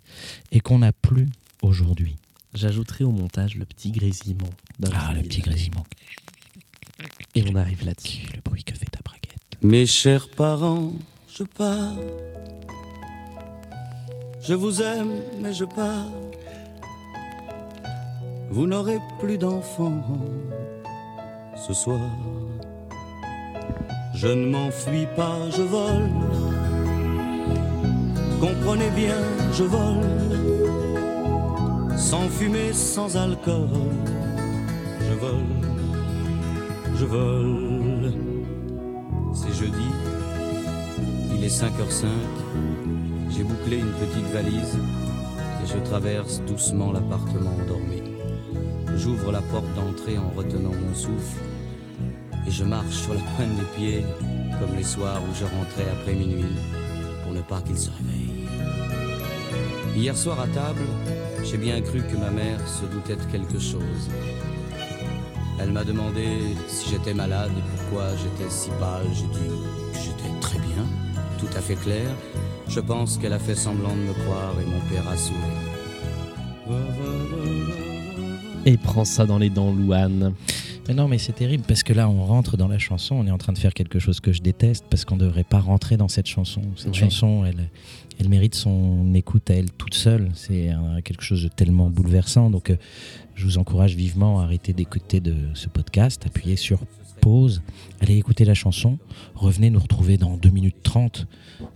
[0.50, 1.28] et qu'on n'a plus
[1.62, 2.16] aujourd'hui.
[2.54, 4.50] J'ajouterai au montage le petit grésillement.
[4.92, 5.86] Ah, le petit grésillement.
[7.34, 8.26] Et on arrive là-dessus.
[8.34, 9.38] Le bruit que fait ta braguette.
[9.62, 10.92] Mes chers parents,
[11.45, 11.95] je.
[14.40, 16.11] Je vous aime, mais je pars.
[18.51, 20.03] Vous n'aurez plus d'enfants
[21.57, 22.01] ce soir.
[24.14, 26.11] Je ne m'enfuis pas, je vole.
[28.40, 29.18] Comprenez bien,
[29.53, 30.05] je vole.
[31.97, 33.68] Sans fumée, sans alcool.
[35.01, 35.55] Je vole,
[36.97, 38.12] je vole.
[39.34, 39.88] C'est jeudi,
[41.43, 42.07] il est 5h05.
[43.30, 44.78] J'ai bouclé une petite valise
[45.62, 48.01] et je traverse doucement l'appartement endormi.
[48.97, 51.40] J'ouvre la porte d'entrée en retenant mon souffle
[52.47, 54.05] et je marche sur la pointe des pieds
[54.61, 56.57] comme les soirs où je rentrais après minuit
[57.24, 58.47] pour ne pas qu'il se réveille.
[59.97, 60.86] Hier soir à table,
[61.43, 64.11] j'ai bien cru que ma mère se doutait de quelque chose.
[65.59, 66.38] Elle m'a demandé
[66.68, 69.07] si j'étais malade et pourquoi j'étais si pâle.
[69.12, 69.51] J'ai dit
[71.47, 72.09] tout à fait clair.
[72.68, 75.38] Je pense qu'elle a fait semblant de me croire et mon père a souri.
[78.64, 80.34] Et prends ça dans les dents, Louane.
[80.88, 83.30] Mais non, mais c'est terrible parce que là, on rentre dans la chanson, on est
[83.30, 85.97] en train de faire quelque chose que je déteste parce qu'on ne devrait pas rentrer
[85.97, 86.62] dans cette chanson.
[86.76, 86.93] Cette Ouais.
[86.95, 87.68] chanson, elle,
[88.20, 90.30] elle mérite son écoute à elle toute seule.
[90.34, 90.70] C'est
[91.05, 92.51] quelque chose de tellement bouleversant.
[92.51, 92.76] Donc, euh,
[93.34, 96.80] je vous encourage vivement à arrêter d'écouter de ce podcast, appuyez sur
[97.22, 97.62] pause,
[98.00, 98.98] allez écouter la chanson,
[99.34, 101.26] revenez nous retrouver dans 2 minutes 30.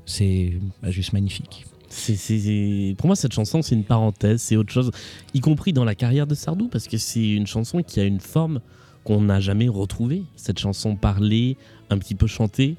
[0.05, 1.65] C'est bah, juste magnifique.
[1.89, 4.91] C'est, c'est- Pour moi, cette chanson, c'est une parenthèse, c'est autre chose,
[5.35, 8.21] y compris dans la carrière de Sardou, parce que c'est une chanson qui a une
[8.21, 8.61] forme
[9.05, 10.25] qu'on n'a jamais retrouvée.
[10.35, 11.57] Cette chanson parlée,
[11.91, 12.75] un petit peu chantée.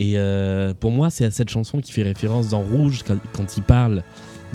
[0.00, 3.56] Et euh, pour moi, c'est à cette chanson qui fait référence dans Rouge quand, quand
[3.56, 4.02] il parle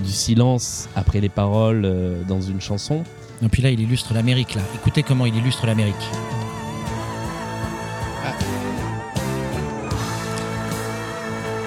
[0.03, 3.03] du silence après les paroles euh, dans une chanson.
[3.41, 4.55] Et puis là, il illustre l'Amérique.
[4.55, 5.95] Là, écoutez comment il illustre l'Amérique.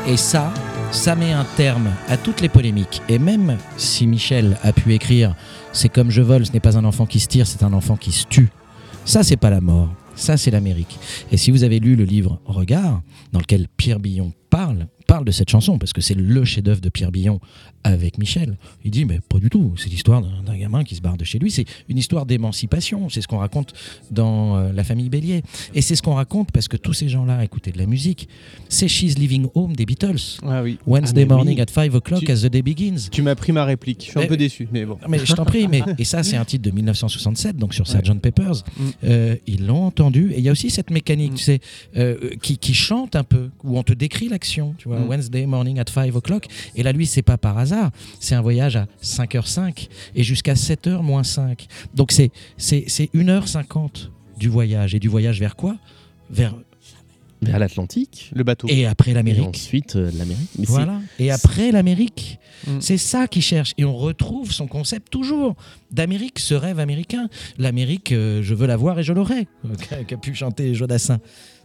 [0.09, 0.55] Et ça,
[0.91, 3.03] ça met un terme à toutes les polémiques.
[3.11, 5.37] Et même si Michel a pu écrire
[5.73, 7.99] C'est comme je vole, ce n'est pas un enfant qui se tire, c'est un enfant
[7.99, 8.49] qui se tue.
[9.05, 9.91] Ça, c'est pas la mort.
[10.15, 10.99] Ça, c'est l'Amérique.
[11.31, 13.03] Et si vous avez lu le livre Regard,
[13.33, 16.89] dans lequel Pierre Billon parle, parle de cette chanson, parce que c'est le chef-d'œuvre de
[16.91, 17.41] Pierre Billon
[17.83, 19.73] avec Michel, il dit Mais pas du tout.
[19.77, 21.51] C'est l'histoire d'un gamin qui se barre de chez lui.
[21.51, 23.09] C'est une histoire d'émancipation.
[23.09, 23.73] C'est ce qu'on raconte
[24.11, 25.43] dans euh, La famille Bélier.
[25.75, 28.29] Et c'est ce qu'on raconte parce que tous ces gens-là écoutaient de la musique.
[28.69, 30.39] C'est She's Living Home des Beatles.
[30.47, 30.79] Ah oui.
[30.87, 31.63] Wednesday Ah, morning oui.
[31.63, 33.09] at 5 o'clock Tu- as the day begins.
[33.11, 34.05] Tu m'as pris ma réplique.
[34.05, 34.99] Je suis un peu déçu, mais bon.
[35.09, 38.03] Mais je t'en prie, mais et ça c'est un titre de 1967, donc sur Ouais.
[38.03, 38.65] Sgt Pepper's.
[38.77, 38.83] Mm.
[39.05, 41.61] Euh, ils l'ont entendu et il y a aussi cette mécanique, tu sais,
[41.97, 45.09] euh, qui, qui chante un peu, où on te décrit l'action, tu vois, Mm.
[45.09, 46.47] Wednesday morning at 5 o'clock.
[46.77, 47.91] Et là, lui, c'est pas par hasard,
[48.21, 51.67] c'est un voyage à 5h05 et jusqu'à 7h moins 5.
[51.95, 55.77] Donc c'est c'est c'est 1h50 du voyage et du voyage vers quoi?
[56.31, 56.55] Vers
[57.41, 58.31] Vers l'Atlantique.
[58.35, 58.67] Le bateau.
[58.69, 59.47] et après Et l'Amérique.
[59.47, 60.49] ensuite euh, l'Amérique.
[60.59, 61.01] Voilà.
[61.21, 62.81] Et après l'Amérique, Mm.
[62.81, 63.73] c'est ça qu'il cherche.
[63.79, 65.55] Et on retrouve son concept toujours
[65.93, 67.29] d'Amérique, ce rêve américain.
[67.57, 69.47] L'Amérique, euh, je veux la voir et je l'aurai,
[69.89, 71.21] qu'a- qu'a pu chanter Jodassin.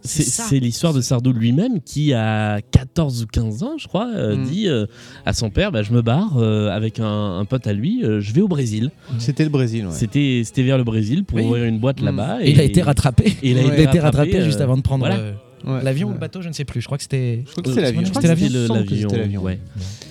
[0.06, 0.42] C'est ça.
[0.48, 4.44] c'est l'histoire de Sardou lui-même qui, à 14 ou 15 ans, je crois, euh, Mm.
[4.44, 4.84] dit euh,
[5.24, 8.20] à son père bah, Je me barre euh, avec un, un pote à lui, euh,
[8.20, 8.90] je vais au Brésil.
[9.18, 9.86] C'était le Brésil.
[9.86, 9.92] ouais.
[9.92, 11.44] C'était c'était vers le Brésil pour Oui.
[11.44, 12.04] ouvrir une boîte Mm.
[12.04, 12.38] là-bas.
[12.42, 13.34] Et il a été rattrapé.
[13.42, 15.20] et il a été rattrapé, juste avant de prendre voilà.
[15.20, 15.32] euh,
[15.66, 15.82] Ouais.
[15.82, 16.82] l'avion ou le bateau, je ne sais plus.
[16.82, 17.42] Je crois que c'était.
[17.46, 18.02] Je crois que c'était l'avion.
[18.04, 19.48] C'était l'avion.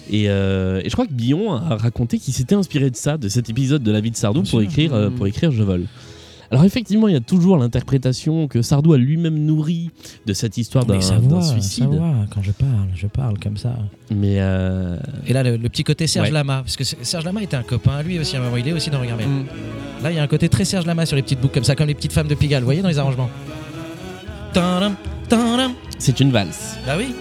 [0.10, 3.30] Et, euh, et je crois que Billon a raconté qu'il s'était inspiré de ça, de
[3.30, 4.68] cet épisode de la vie de Sardou Bien pour sûr.
[4.70, 5.12] écrire, Mm.
[5.16, 5.86] pour écrire Je vole.
[6.54, 9.90] Alors effectivement, il y a toujours l'interprétation que Sardou a lui-même nourrie
[10.28, 11.90] de cette histoire d'un ça voit, suicide.
[12.30, 13.76] quand je parle, je parle comme ça.
[14.12, 14.96] Mais euh,
[15.26, 16.32] Et là, le, le petit côté Serge Ouais.
[16.32, 18.68] Lama, parce que Serge Lama était un copain à lui aussi à un moment, il
[18.68, 19.26] est aussi dans Regardez.
[19.26, 19.46] Mm.
[20.04, 21.76] Là, il y a un côté très Serge Lama sur les petites boucles comme ça,
[21.76, 23.32] comme les petites femmes de Pigalle, vous voyez dans les arrangements.
[25.98, 26.78] C'est une valse.
[26.86, 27.16] Bah oui.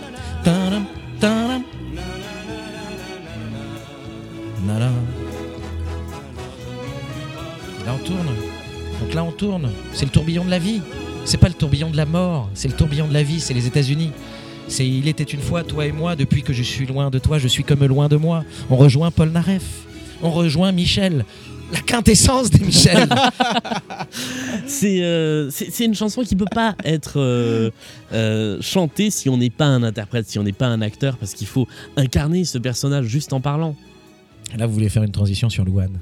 [7.87, 8.52] Là, on tourne.
[9.03, 9.69] Donc là, on tourne.
[9.93, 10.81] C'est le tourbillon de la vie.
[11.25, 13.67] C'est pas le tourbillon de la mort, c'est le tourbillon de la vie, c'est les
[13.67, 14.11] États-Unis.
[14.69, 17.39] C'est Il était une fois, toi et moi, depuis que je suis loin de toi,
[17.39, 18.45] je suis comme loin de moi.
[18.71, 19.63] On rejoint Paul Naref.
[20.23, 21.25] On rejoint Michel.
[21.73, 23.09] La quintessence des Michel.
[24.67, 25.51] C'est euh,
[25.81, 27.71] une chanson qui peut pas être euh,
[28.13, 31.35] euh, chantée si on n'est pas un interprète, si on n'est pas un acteur, parce
[31.35, 33.75] qu'il faut incarner ce personnage juste en parlant.
[34.57, 35.99] Là, vous voulez faire une transition sur Louane.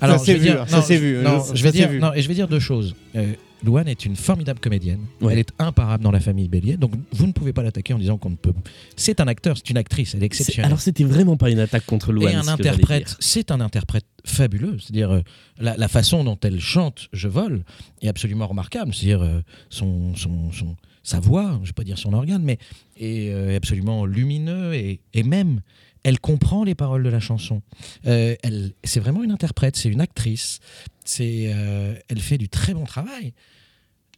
[0.00, 1.62] Alors, Ça je s'est vais vu, dire- ça non, s'est je- vu, non, ça je
[1.62, 1.98] vais s'est dire, vu.
[2.00, 2.94] non, et je vais dire deux choses.
[3.16, 3.32] Euh,
[3.64, 5.00] Louane est une formidable comédienne.
[5.20, 5.32] Ouais.
[5.32, 6.76] Elle est imparable dans la famille Bélier.
[6.76, 8.52] Donc, vous ne pouvez pas l'attaquer en disant qu'on ne peut.
[8.94, 10.66] C'est un acteur, c'est une actrice, elle est C'est- exceptionnelle.
[10.68, 12.32] Alors c'était vraiment pas une attaque contre Louane.
[12.32, 14.76] et un ce interprète, c'est un interprète fabuleux.
[14.78, 15.22] C'est-à-dire euh,
[15.58, 17.64] la, la façon dont elle chante "Je vole"
[18.00, 18.94] est absolument remarquable.
[18.94, 19.40] C'est-à-dire euh,
[19.70, 22.58] son, son, son- sa voix, je vais pas dire son organe, mais
[22.96, 25.60] est euh, absolument lumineux et, même
[26.04, 27.60] elle comprend les paroles de la chanson.
[28.06, 30.60] Euh, elle, c'est vraiment une interprète, c'est une actrice.
[31.04, 33.34] C'est, euh, elle fait du très bon travail.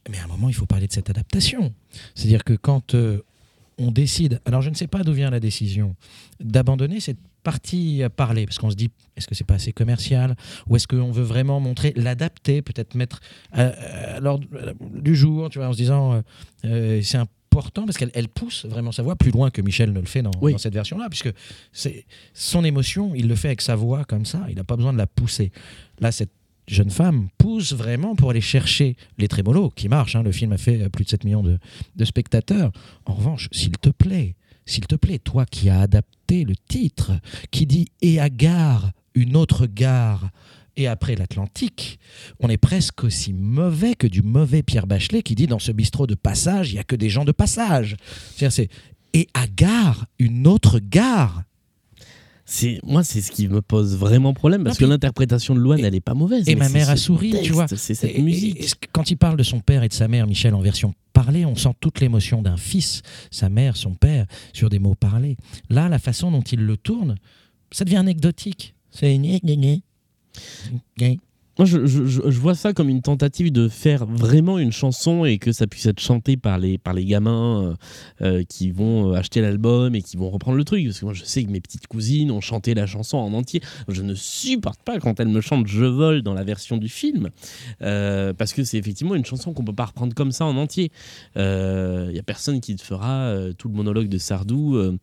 [0.09, 1.73] Mais à un moment, il faut parler de cette adaptation.
[2.15, 2.95] C'est-à-dire que quand
[3.77, 5.95] on décide, alors je ne sais pas d'où vient la décision,
[6.39, 10.35] d'abandonner cette partie à parler, parce qu'on se dit, est-ce que c'est pas assez commercial,
[10.67, 13.19] ou est-ce qu'on veut vraiment montrer, l'adapter, peut-être mettre
[13.51, 13.67] à,
[14.15, 14.47] à l'ordre
[14.79, 16.21] du jour, tu vois, en se disant, euh,
[16.65, 19.99] euh, c'est important parce qu'elle elle pousse vraiment sa voix plus loin que Michel ne
[19.99, 20.53] le fait dans, Oui.
[20.53, 21.31] dans cette version-là, puisque
[21.73, 24.93] c'est son émotion, il le fait avec sa voix comme ça, il n'a pas besoin
[24.93, 25.51] de la pousser.
[25.99, 26.31] Là, cette
[26.67, 30.15] jeune femme pousse vraiment pour aller chercher les trémolos, qui marchent.
[30.15, 30.23] hein.
[30.23, 31.57] Le film a fait euh, plus de 7 millions de,
[31.97, 32.71] de spectateurs.
[33.05, 34.35] En revanche, s'il te plaît,
[34.71, 37.11] s'il te plaît, toi qui as adapté le titre,
[37.51, 40.29] qui dit Et à gare, une autre gare,
[40.77, 41.99] et après l'Atlantique,
[42.39, 46.07] on est presque aussi mauvais que du mauvais Pierre Bachelet qui dit dans ce bistrot
[46.07, 47.97] de passage, il n'y a que des gens de passage.
[48.37, 48.69] C'est
[49.13, 51.43] Et à gare, une autre gare.
[52.45, 55.79] C'est moi, c'est ce qui me pose vraiment problème parce Non, que l'interprétation de Louane,
[55.85, 56.47] elle est pas mauvaise.
[56.49, 57.67] Et ma mère a souri, tu vois.
[57.67, 58.61] C'est cette Et- et- musique.
[58.63, 61.45] et quand il parle de son père et de sa mère, Michel, en version parlée,
[61.45, 65.37] on sent toute l'émotion d'un fils, sa mère, son père, sur des mots parlés.
[65.69, 67.15] Là, la façon dont il le tourne,
[67.71, 68.73] ça devient anecdotique.
[68.89, 69.17] C'est
[71.61, 75.67] Moi, je, vois ça comme une tentative de faire vraiment une chanson et que ça
[75.67, 77.75] puisse être chanté par les, par les gamins euh,
[78.25, 80.83] euh, qui vont euh, acheter l'album et qui vont reprendre le truc.
[80.85, 83.61] Parce que moi, je sais que mes petites cousines ont chanté la chanson en entier.
[83.87, 87.29] Je ne supporte pas quand elles me chantent Je vole dans la version du film.
[87.83, 90.91] euh, parce que c'est effectivement une chanson qu'on peut pas reprendre comme ça en entier.
[91.35, 94.97] Il n'y a personne qui te fera euh, tout le monologue de Sardou euh,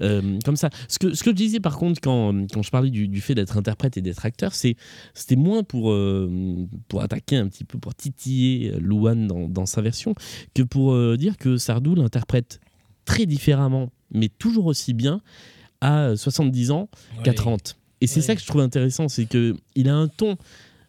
[0.00, 0.70] euh, comme ça.
[0.88, 3.34] Ce que, ce que je disais par contre quand, quand je parlais du, du fait
[3.34, 7.94] d'être interprète et d'être acteur, c'était moins pour, euh, pour attaquer un petit peu, pour
[7.94, 10.14] titiller Louane dans, dans sa version,
[10.54, 12.60] que pour euh, dire que Sardou l'interprète
[13.04, 15.20] très différemment, mais toujours aussi bien
[15.80, 16.88] à 70 ans
[17.24, 17.36] qu'à Oui.
[17.36, 17.76] 30.
[18.00, 20.36] Et c'est ça que je trouve intéressant, c'est que il a un ton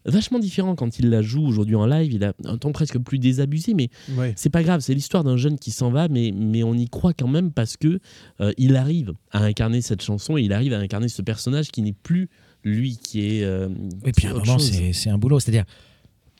[0.05, 2.13] vachement différent quand il la joue aujourd'hui en live.
[2.13, 4.33] Il a un ton presque plus désabusé, mais Ouais.
[4.35, 4.79] c'est pas grave.
[4.81, 7.77] C'est l'histoire d'un jeune qui s'en va, mais, mais on y croit quand même parce
[7.77, 7.99] que
[8.41, 11.81] euh, il arrive à incarner cette chanson et il arrive à incarner ce personnage qui
[11.81, 12.29] n'est plus
[12.63, 13.43] lui qui est.
[13.43, 13.69] euh,
[14.05, 15.39] Et qui puis à un moment, c'est un boulot.
[15.39, 15.65] C'est-à-dire,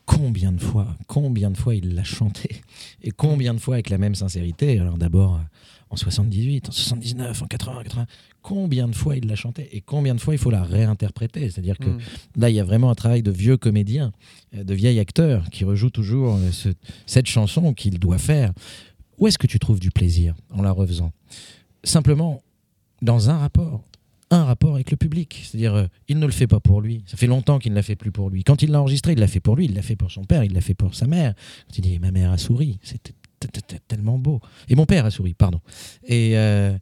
[0.06, 2.62] combien de fois, combien de fois il l'a chanté
[3.04, 5.40] Et combien de fois avec la même sincérité Alors d'abord euh,
[5.92, 8.06] en 78, en 79, en 80, 80,
[8.44, 11.50] combien de fois il l'a chanté Et combien de fois il faut la réinterpréter?
[11.50, 12.00] C'est-à-dire que Mm.
[12.38, 14.12] là, il y a vraiment un travail de vieux comédien,
[14.56, 16.70] euh, de vieil acteur qui rejoue toujours euh, ce-
[17.08, 18.52] cette chanson qu'il doit faire.
[19.18, 21.12] Où est-ce que tu trouves du plaisir en la refaisant?
[21.84, 22.42] Simplement
[23.02, 23.82] dans un rapport
[24.32, 25.42] un rapport avec le public.
[25.44, 27.04] C'est-à-dire, euh, il ne le fait pas pour lui.
[27.08, 28.44] Ça fait longtemps qu'il ne l'a fait plus pour lui.
[28.44, 30.44] Quand il l'a enregistré, il l'a fait pour lui, il l'a fait pour son père,
[30.44, 31.34] il l'a fait pour sa mère.
[31.76, 33.14] Il dit Ma mère a souri, c'était
[33.88, 34.40] tellement beau.
[34.68, 35.60] Et mon père a souri, pardon.
[36.06, 36.78] Et, euh,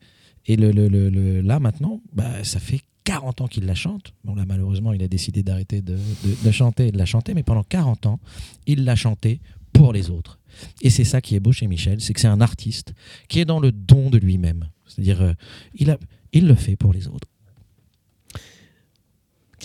[0.45, 4.13] et le, le- le- là, maintenant, bah, ça fait 40 ans qu'il la chante.
[4.25, 5.97] Bon, là, malheureusement, il a décidé d'arrêter de,
[6.43, 8.19] de- chanter et de la chanter, mais pendant 40 ans,
[8.65, 9.39] il l'a chanté
[9.71, 10.39] pour les autres.
[10.81, 12.93] Et c'est ça qui est beau chez Michel, c'est que c'est un artiste
[13.29, 14.69] qui est dans le don de lui-même.
[14.87, 15.33] C'est-à-dire, euh,
[15.75, 15.95] il,
[16.33, 17.27] il le fait pour les autres.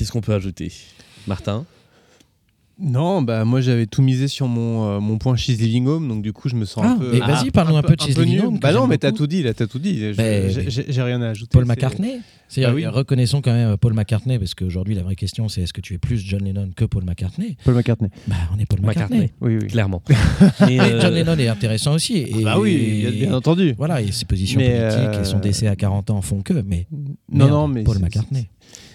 [0.02, 0.72] Qu'est-ce qu'on peut ajouter
[1.28, 1.64] Martin?
[2.80, 6.22] Non, bah moi j'avais tout misé sur mon, euh, mon point She's Living Home, donc
[6.22, 7.10] du coup je me sens Ah, un peu.
[7.12, 8.40] mais vas-y, parle-nous un peu de She's Living.
[8.40, 10.12] Home, Bah non, mais t'as tout dit, là t'as tout dit.
[10.14, 11.50] J'ai- rien à ajouter.
[11.52, 12.86] Paul c'est- McCartney C'est-à-dire, Bah oui.
[12.86, 15.98] Reconnaissons quand même Paul McCartney, parce qu'aujourd'hui, la vraie question, c'est est-ce que tu es
[15.98, 17.56] plus John Lennon que Paul McCartney?
[17.64, 18.08] Paul McCartney.
[18.26, 19.20] Bah, on est Paul McCartney.
[19.20, 19.32] McCartney.
[19.40, 19.68] Oui, oui.
[19.68, 20.02] Clairement.
[20.60, 22.16] Mais Mais, euh, John Lennon est intéressant aussi.
[22.18, 23.74] Et, Ah bah oui, bien entendu.
[23.78, 26.54] Voilà, et ses positions Mais, politiques et son euh, décès à 40 ans font que,
[26.54, 26.86] mais.
[26.90, 27.06] Non,
[27.46, 28.48] merde, non, mais Paul c'est- McCartney.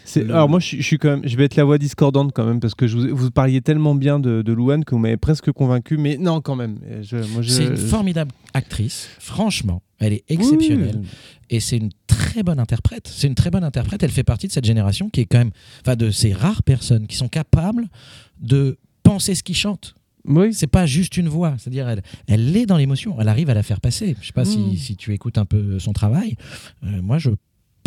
[0.08, 2.32] C'est- Alors moi je, suis- je suis quand même, je vais être la voix discordante
[2.34, 5.00] quand même parce que je vous, vous parliez tellement bien de, de Louane que vous
[5.00, 6.80] m'avez presque convaincu, mais non quand même.
[7.02, 9.82] Je- moi, je- C'est une je- formidable actrice, franchement.
[10.00, 11.02] Elle est exceptionnelle.
[11.50, 13.10] Et c'est une très bonne interprète.
[13.14, 14.02] C'est une très bonne interprète.
[14.04, 15.52] Elle fait partie de cette génération qui est quand même,
[15.82, 17.88] enfin, de ces rares personnes qui sont capables
[18.40, 19.96] de penser ce qu'ils chantent.
[20.26, 20.54] Oui.
[20.54, 21.56] C'est pas juste une voix.
[21.58, 23.16] C'est-à-dire, elle, elle est dans l'émotion.
[23.20, 24.16] Elle arrive à la faire passer.
[24.22, 26.36] Je sais pas si, si tu écoutes un peu son travail.
[26.84, 27.30] Euh, moi, je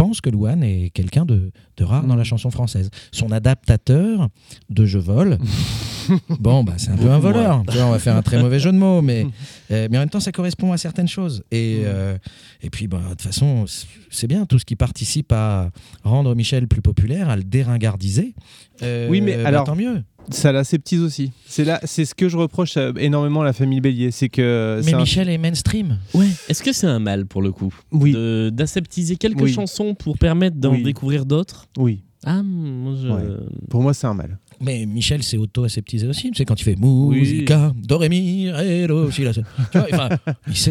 [0.00, 2.08] pense que Louane est quelqu'un de, de rare Mm.
[2.08, 2.88] dans la chanson française.
[3.12, 4.28] Son adaptateur
[4.70, 5.36] de Je vole,
[6.40, 7.62] bon, bah, c'est un peu un voleur.
[7.68, 9.26] Tu vois, on va faire un très mauvais jeu de mots, mais,
[9.70, 11.42] euh, mais en même temps, ça correspond à certaines choses.
[11.50, 12.16] Et, euh,
[12.62, 13.64] et puis, bah, de toute façon,
[14.10, 15.70] c'est- bien tout ce qui participe à
[16.04, 18.34] rendre Michel plus populaire, à le déringardiser.
[18.82, 20.02] Euh, Oui, mais bah, alors tant mieux.
[20.30, 21.32] Ça l'aseptise aussi.
[21.46, 24.80] C'est là, c'est ce que je reproche énormément à la famille Bélier, c'est que.
[24.84, 25.98] Mais un- Michel est mainstream.
[26.14, 26.28] Ouais.
[26.48, 27.74] Est-ce que c'est un mal pour le coup?
[27.90, 28.14] Oui.
[28.52, 29.52] D'aseptiser quelques Oui.
[29.52, 30.82] chansons pour permettre d'en Oui.
[30.82, 31.66] découvrir d'autres?
[31.78, 32.02] Oui.
[32.24, 33.08] Ah, moi je.
[33.08, 33.22] Ouais.
[33.70, 34.38] Pour moi, c'est un mal.
[34.62, 36.30] Mais Michel s'est auto-aseptisé aussi.
[36.30, 36.76] Tu sais, quand il fait
[37.10, 39.22] musica, do, ré, mi, ré, do, si,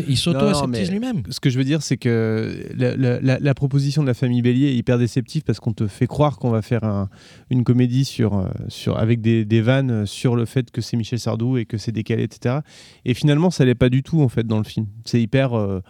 [0.07, 1.23] il s'auto-aseptise lui-même.
[1.29, 4.41] Ce que je veux dire, c'est que la, la- la- la proposition de la famille
[4.41, 7.09] Bélier est hyper déceptive parce qu'on te fait croire qu'on va faire un-
[7.49, 11.19] une comédie sur, euh, sur, avec des, des vannes sur le fait que c'est Michel
[11.19, 12.57] Sardou et que c'est décalé, etc.
[13.05, 14.85] Et finalement, ça l'est pas du tout en fait dans le film.
[15.05, 15.81] C'est hyper, euh,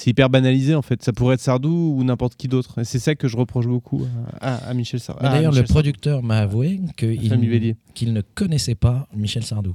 [0.00, 1.02] c'est hyper banalisé en fait.
[1.02, 2.78] Ça pourrait être Sardou ou n'importe qui d'autre.
[2.80, 4.06] Et c'est ça que je reproche beaucoup
[4.40, 5.22] à, à- à Michel Sardou.
[5.24, 9.74] Mais D'ailleurs, le producteur m'a avoué qu'il ne connaissait pas Michel Sardou.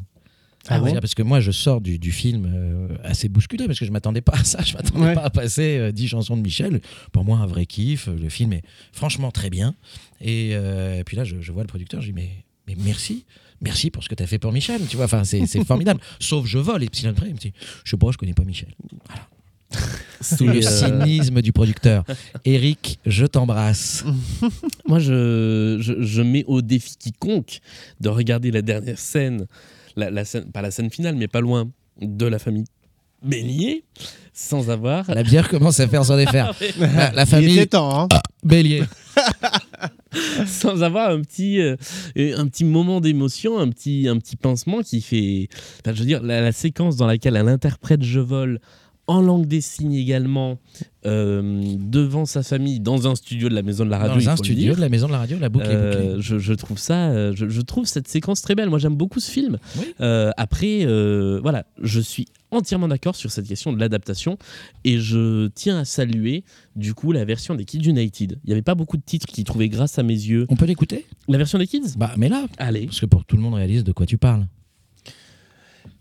[0.69, 3.91] Ah parce que moi, je sors du, du film euh, assez bousculé parce que je
[3.91, 4.61] m'attendais pas à ça.
[4.65, 5.13] Je m'attendais Ouais.
[5.13, 6.79] pas à passer euh, 10 chansons de Michel.
[7.11, 8.07] Pour moi, un vrai kiff.
[8.07, 8.63] Le film est
[8.93, 9.75] franchement très bien.
[10.21, 11.99] Et, euh, et puis là, je, je vois le producteur.
[11.99, 12.29] Je dis mais,
[12.65, 13.25] mais merci.
[13.59, 14.79] Merci pour ce que tu as fait pour Michel.
[14.87, 15.99] Tu vois, enfin, c'est c'est formidable.
[16.21, 16.81] Sauf je vole.
[16.81, 17.51] Et puis après, il me dit
[17.83, 18.73] je sais pas, je connais pas Michel.
[19.07, 19.27] Voilà.
[20.21, 22.03] C'est le euh, cynisme du producteur.
[22.45, 24.05] Eric, je t'embrasse.
[24.87, 27.59] Moi, je, je, je mets au défi quiconque
[27.99, 29.47] de regarder la dernière scène,
[29.95, 31.69] la, la scène, pas la scène finale, mais pas loin,
[32.01, 32.65] de la famille
[33.23, 33.85] Bélier,
[34.33, 35.09] sans avoir.
[35.09, 36.41] La bière commence à faire son effet.
[36.51, 36.53] Ah.
[36.79, 38.07] La, la Il famille était temps, hein.
[38.11, 38.83] Ah, Bélier.
[40.45, 41.75] sans avoir un petit, euh,
[42.17, 45.47] un petit moment d'émotion, un petit, un petit pincement qui fait.
[45.79, 48.59] Enfin, je veux dire, la, la séquence dans laquelle elle interprète Je vole
[49.07, 50.59] en langue des signes également,
[51.05, 54.15] euh, devant sa famille, dans un studio de la Maison de la Radio.
[54.21, 56.21] Dans un studio de la Maison de la Radio, la boucle est Euh, bouclée.
[56.21, 58.69] je, je trouve ça, euh, je, je trouve cette séquence très belle.
[58.69, 59.57] Moi, j'aime beaucoup ce film.
[59.99, 64.37] Euh, après, euh, voilà, je suis entièrement d'accord sur cette question de l'adaptation
[64.85, 66.43] et je tiens à saluer
[66.75, 68.39] du coup la version des Kids United.
[68.43, 70.45] Il n'y avait pas beaucoup de titres qui trouvaient grâce à mes yeux.
[70.49, 71.05] On peut l'écouter?
[71.27, 71.95] La version des Kids?
[71.97, 72.85] Bah, mais là, allez.
[72.85, 74.45] Parce que pour que tout le monde réalise de quoi tu parles.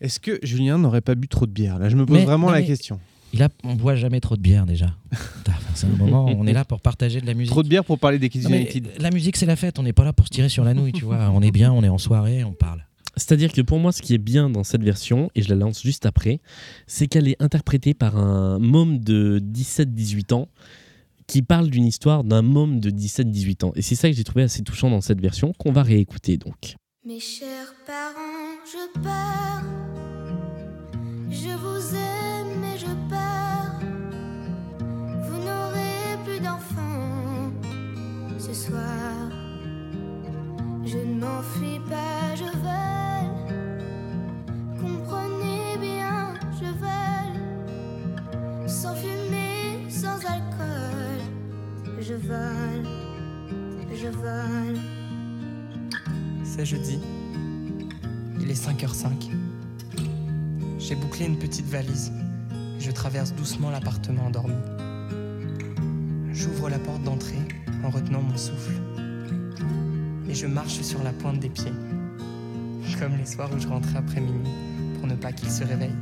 [0.03, 1.79] Est-ce que Julien n'aurait pas bu trop de bière?
[1.79, 2.99] Là, je me pose Mais- vraiment non, la question.
[3.33, 4.95] Il a, on boit jamais trop de bière déjà.
[5.75, 7.51] C'est un moment, on est là pour partager de la musique.
[7.51, 8.89] Trop de bière pour parler des Kids Non, mais United.
[8.99, 9.79] La musique, c'est la fête.
[9.79, 11.31] On n'est pas là pour se tirer sur la nouille, tu vois.
[11.33, 12.85] On est bien, on est en soirée, on parle.
[13.17, 15.83] C'est-à-dire que pour moi, ce qui est bien dans cette version, et je la lance
[15.83, 16.41] juste après,
[16.87, 20.49] c'est qu'elle est interprétée par un môme de 17-18 ans
[21.27, 23.73] qui parle d'une histoire d'un môme de 17-18 ans.
[23.77, 26.75] Et c'est ça que j'ai trouvé assez touchant dans cette version, qu'on va réécouter donc.
[27.07, 29.72] Mes chers parents, je pars.
[31.33, 33.81] Je vous aime et je pars.
[35.27, 37.51] Vous n'aurez plus d'enfants
[38.39, 39.31] ce soir.
[40.85, 43.33] Je ne m'enfuis pas, je vole.
[44.79, 48.69] Comprenez bien, je vole.
[48.69, 51.19] Sans fumée, sans alcool.
[51.99, 52.85] Je vole,
[53.95, 54.79] je vole.
[56.45, 57.01] C'est jeudi.
[58.39, 59.42] Il est 5h05.
[60.83, 62.11] J'ai bouclé une petite valise
[62.77, 64.57] et je traverse doucement l'appartement endormi.
[66.33, 67.39] J'ouvre la porte d'entrée
[67.85, 68.73] en retenant mon souffle.
[70.29, 71.73] Et je marche sur la pointe des pieds.
[72.99, 74.51] Comme les soirs où je rentrais après minuit
[74.99, 75.95] pour ne pas qu'il se réveille.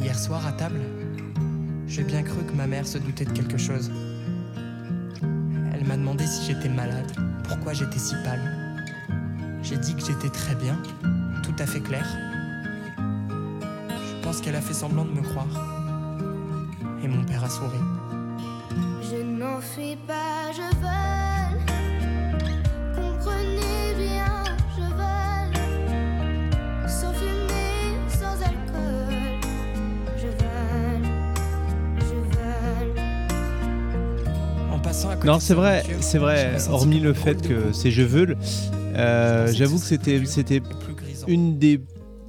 [0.00, 0.80] Hier soir à table,
[1.88, 3.90] j'ai bien cru que ma mère se doutait de quelque chose.
[5.74, 7.10] Elle m'a demandé si j'étais malade,
[7.48, 8.78] pourquoi j'étais si pâle.
[9.64, 10.80] J'ai dit que j'étais très bien,
[11.42, 12.06] tout à fait clair.
[14.26, 15.46] Je pense qu'elle a fait semblant de me croire.
[17.00, 17.78] Et mon père a souri.
[19.00, 21.60] Je ne m'enfuis pas, je vole.
[22.96, 24.42] Comprenez bien,
[24.76, 25.54] je vole.
[26.88, 29.14] Sans fumée, sans alcool.
[30.16, 31.06] Je vole,
[32.00, 32.98] je vole.
[34.72, 36.56] En passant à côté Non, de c'est vrai, c'est vrai.
[36.68, 38.36] Hormis le fait que c'est je veux,
[38.96, 40.62] euh, j'avoue que c'était c'était
[41.28, 41.80] une des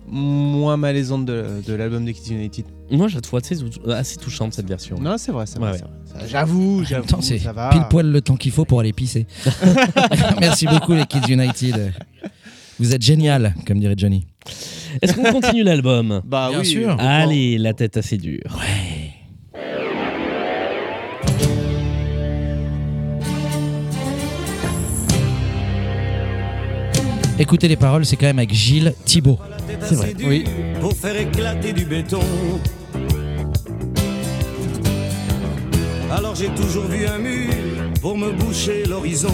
[0.07, 2.65] moins malaisantes de, de l'album des Kids United.
[2.91, 3.57] Moi, je la trouve assez,
[3.91, 4.97] assez touchante cette version.
[4.99, 6.27] Non, c'est vrai, c'est vrai, Ouais, vrai.
[6.27, 7.69] J'avoue, j'avoue, c'est ça va.
[7.69, 9.27] pile poil le temps qu'il faut pour aller pisser.
[10.39, 11.93] Merci beaucoup, les Kids United.
[12.79, 14.25] Vous êtes génial, comme dirait Johnny.
[15.01, 16.21] Est-ce qu'on continue l'album?
[16.25, 16.65] Bah Bien oui.
[16.65, 16.95] sûr.
[16.99, 18.57] Allez, la tête assez dure.
[27.39, 29.39] Écoutez les paroles, c'est quand même avec Gilles Thibault.
[29.81, 30.13] C'est vrai.
[30.23, 30.43] Oui.
[30.81, 32.21] Pour faire éclater du béton.
[36.11, 37.51] Alors j'ai toujours vu un mur
[38.01, 39.33] pour me boucher l'horizon.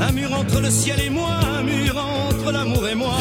[0.00, 3.16] Un mur entre le ciel et moi, un mur entre l'amour et moi.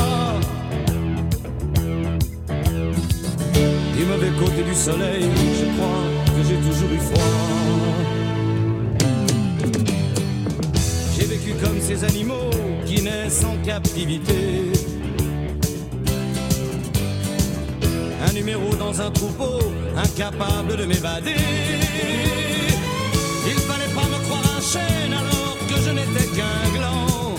[3.98, 5.24] Du mauvais côté du soleil,
[5.60, 7.56] je crois que j'ai toujours eu froid.
[11.65, 12.49] Comme ces animaux
[12.85, 14.71] qui naissent en captivité.
[18.27, 19.59] Un numéro dans un troupeau,
[19.97, 21.35] incapable de m'évader.
[23.47, 27.35] Il fallait pas me croire un chêne alors que je n'étais qu'un gland.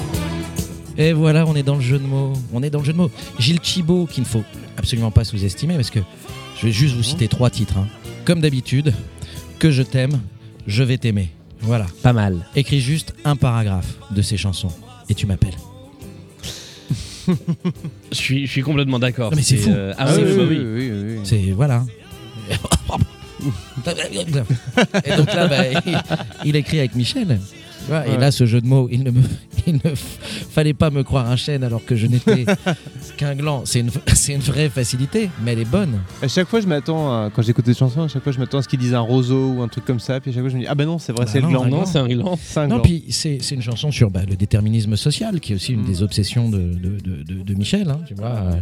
[0.98, 2.32] Et voilà, on est dans le jeu de mots.
[2.52, 3.10] On est dans le jeu de mots.
[3.38, 4.44] Gilles Thibault, qu'il ne faut
[4.76, 6.00] absolument pas sous-estimer, parce que
[6.60, 7.78] je vais juste vous citer trois titres.
[7.78, 7.86] hein.
[8.24, 8.92] Comme d'habitude,
[9.58, 10.20] Que je t'aime,
[10.66, 11.30] je vais t'aimer.
[11.66, 11.86] Voilà.
[12.02, 12.47] Pas mal.
[12.55, 14.70] Écris juste un paragraphe de ces chansons
[15.09, 15.56] et tu m'appelles.
[18.12, 19.30] Je suis, je suis complètement d'accord.
[19.32, 19.70] Non, mais c'est fou.
[19.70, 20.40] euh, ah C'est oui, fou.
[20.48, 21.18] oui, oui, oui.
[21.24, 21.84] C'est voilà.
[25.05, 25.98] Et donc là, bah, il,
[26.44, 27.38] il écrit avec Michel.
[27.80, 28.18] Tu vois, Et Ouais.
[28.18, 29.20] là, ce jeu de mots, il ne me,
[29.72, 32.47] il ne fallait pas me croire un chêne alors que je n'étais
[33.16, 33.62] qu'un gland.
[33.64, 36.01] C'est une, c'est une vraie facilité, mais elle est bonne.
[36.22, 38.59] À chaque fois, je m'attends, à- quand j'écoute des chansons, à chaque fois, je m'attends
[38.59, 40.20] à ce qu'ils disent un roseau ou un truc comme ça.
[40.20, 41.44] Puis à chaque fois, je me dis, ah ben non, c'est vrai, Bah c'est le
[41.48, 41.68] non, gland.
[41.68, 41.84] gland.
[41.86, 42.38] c'est un gland.
[42.43, 42.82] C'est un Non, gland.
[42.84, 45.86] puis c'est c'est une chanson sur bah, le déterminisme social, qui est aussi une Mm.
[45.86, 47.88] des obsessions de, de, de- de- de Michel.
[47.90, 48.52] hein, tu vois, euh,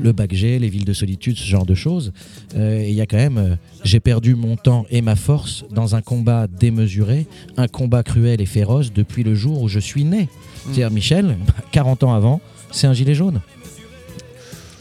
[0.00, 2.12] le bac G, les villes de solitude, ce genre de choses.
[2.56, 5.64] Euh, et il y a quand même, euh, j'ai perdu mon temps et ma force
[5.70, 7.26] dans un combat démesuré,
[7.56, 10.28] un combat cruel et féroce depuis le jour où je suis né.
[10.64, 13.40] C'est-à-dire Michel, bah, 40 ans avant, c'est un gilet jaune.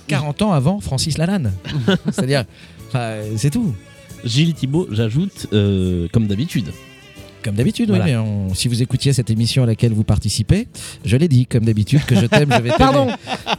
[0.08, 1.54] 40 ans avant Francis Lalanne.
[2.12, 2.46] C'est-à-dire,
[3.36, 3.74] c'est tout.
[4.24, 6.72] Gilles Thibault, j'ajoute, euh, comme d'habitude.
[7.44, 10.68] Comme d'habitude, oui, mais on- si vous écoutiez cette émission à laquelle vous participez,
[11.04, 12.78] je l'ai dit, comme d'habitude, que je t'aime, je vais t'aimer.
[12.78, 13.08] Pardon.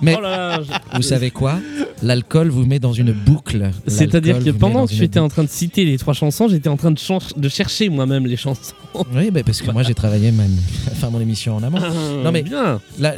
[0.01, 1.59] Mais Oh là là, je- vous savez quoi?
[2.03, 3.71] L'alcool vous met dans une boucle.
[3.87, 6.77] C'est-à-dire que pendant que tu étais en train de citer les trois chansons, j'étais en
[6.77, 8.75] train de, chercher moi-même les chansons.
[9.15, 10.57] Oui, bah, parce que moi j'ai travaillé même,
[10.93, 11.79] enfin mon émission en amont.
[12.23, 12.81] non mais bien.
[12.99, 13.15] la-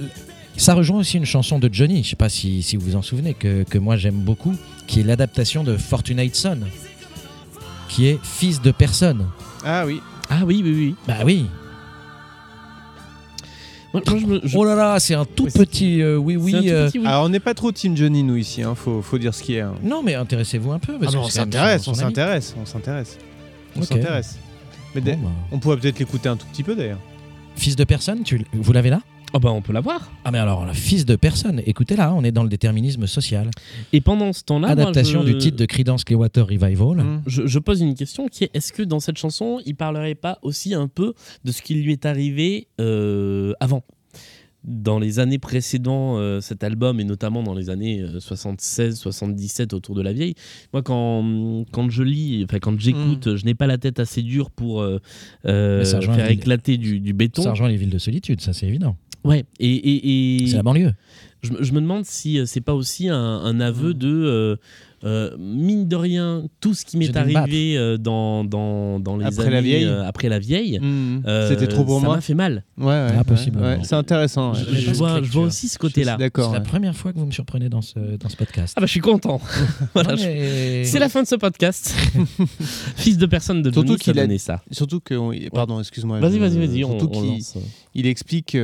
[0.57, 3.03] ça rejoint aussi une chanson de Johnny, je sais pas si, si vous vous en
[3.03, 4.55] souvenez, que, que moi j'aime beaucoup,
[4.87, 6.59] qui est l'adaptation de Fortunate Son,
[7.89, 9.27] qui est fils de personne.
[9.65, 10.01] Ah oui.
[10.31, 10.95] Ah oui, oui, oui.
[11.07, 11.47] Bah oui.
[13.93, 16.53] Moi, moi, je me- je- Oh là là, c'est un tout petit euh, oui oui.
[16.53, 17.07] C'est un tout euh, petit oui.
[17.07, 19.55] Alors on n'est pas trop Team Johnny nous ici, hein, faut, faut dire ce qui
[19.55, 19.61] est.
[19.63, 19.75] hein.
[19.83, 20.95] Non mais intéressez-vous un peu.
[20.97, 22.11] Ah Parce mais que on c'est quand même s'intéresse, son- on son ami.
[22.15, 23.19] s'intéresse, on s'intéresse.
[23.77, 23.87] On Ok.
[23.87, 24.39] s'intéresse.
[24.95, 25.29] Mais Bon, dès- bah.
[25.53, 26.99] on pourrait peut-être l'écouter un tout petit peu d'ailleurs.
[27.55, 29.01] Fils de personne, tu, l- vous l'avez là?
[29.33, 30.11] Oh bah on peut l'avoir.
[30.25, 33.51] Ah mais alors, fils de personne, écoutez là, on est dans le déterminisme social.
[33.93, 36.97] Et pendant ce temps-là, moi, Adaptation je- du titre de Creedence Clearwater Revival.
[37.05, 37.23] Mmh.
[37.27, 40.39] Je, je pose une question qui est est-ce que dans cette chanson, il parlerait pas
[40.43, 41.13] aussi un peu
[41.45, 43.83] de ce qui lui est arrivé euh, avant?
[44.65, 50.03] Dans les années précédant euh, cet album et notamment dans les années 76-77 autour de
[50.03, 50.35] la vieille,
[50.73, 54.51] moi quand, quand je lis, enfin quand j'écoute, je n'ai pas la tête assez dure
[54.51, 54.99] pour euh,
[55.47, 57.43] euh, faire éclater du, du béton.
[57.43, 58.97] Ça rejoint les villes de solitude, ça c'est évident.
[59.27, 60.93] Ouais, et, et, et- C'est la banlieue.
[61.43, 64.59] Je, me- je me demande si euh, c'est pas aussi un, un aveu de
[65.07, 69.43] euh, mine de rien tout ce qui m'est arrivé euh, dans, dans, dans les Après
[69.47, 69.85] années la vieille.
[69.85, 70.79] euh, après la vieille.
[70.81, 71.23] Mmh.
[71.27, 72.15] euh, C'était trop pour ça moi.
[72.17, 72.65] m'a fait mal.
[72.77, 73.13] Ouais, ouais.
[73.57, 74.53] Ouais, C'est intéressant.
[74.53, 74.61] ouais.
[74.71, 76.17] Je, je vois, je vois aussi ce côté-là.
[76.17, 78.75] d'accord, C'est la première fois que vous me surprenez dans ce, dans ce podcast.
[78.77, 79.41] Ah bah je suis content.
[79.95, 81.95] Voilà, je- C'est la fin de ce podcast.
[82.97, 84.63] Fils de personne de Surtout Johnny, ça qu'il a donnait ça.
[84.71, 86.21] Surtout que, on- pardon, excuse-moi.
[86.21, 87.39] Vas-y, vas-y, vas-y, Surtout qu'il
[87.95, 88.57] il explique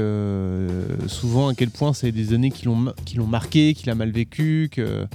[1.06, 4.10] souvent à quel point c'est des années qui l'ont qui l'ont marqué, qu'il a mal
[4.10, 5.06] vécu, que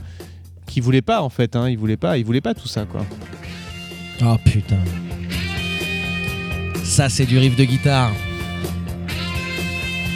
[0.78, 1.56] qu'il voulait pas en fait.
[1.56, 3.04] Hein, il voulait pas, il voulait pas tout ça quoi.
[4.22, 4.78] Oh putain.
[6.84, 8.12] Ça c'est du riff de guitare.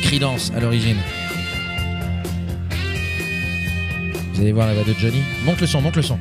[0.04, 0.98] Credence à l'origine.
[4.34, 5.24] Vous allez voir la voix de Johnny.
[5.46, 6.20] Monte le son, monte le son.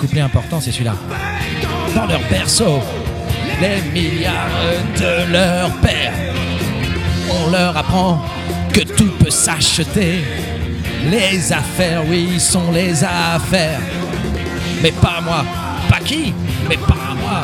[0.00, 0.94] Couplet important, c'est celui-là.
[1.94, 2.80] Dans leur berceau,
[3.60, 4.48] les milliards
[4.98, 6.14] de leur père.
[7.28, 8.22] On leur apprend
[8.72, 10.24] que tout peut s'acheter.
[11.10, 13.80] Les affaires, oui, sont les affaires.
[14.82, 15.44] Mais pas moi.
[15.90, 16.32] Pas qui
[16.66, 17.42] Mais pas moi.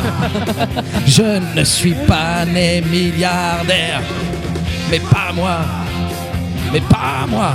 [1.07, 4.01] Je ne suis pas né milliardaire.
[4.91, 5.59] Mais pas moi.
[6.73, 7.53] Mais pas moi.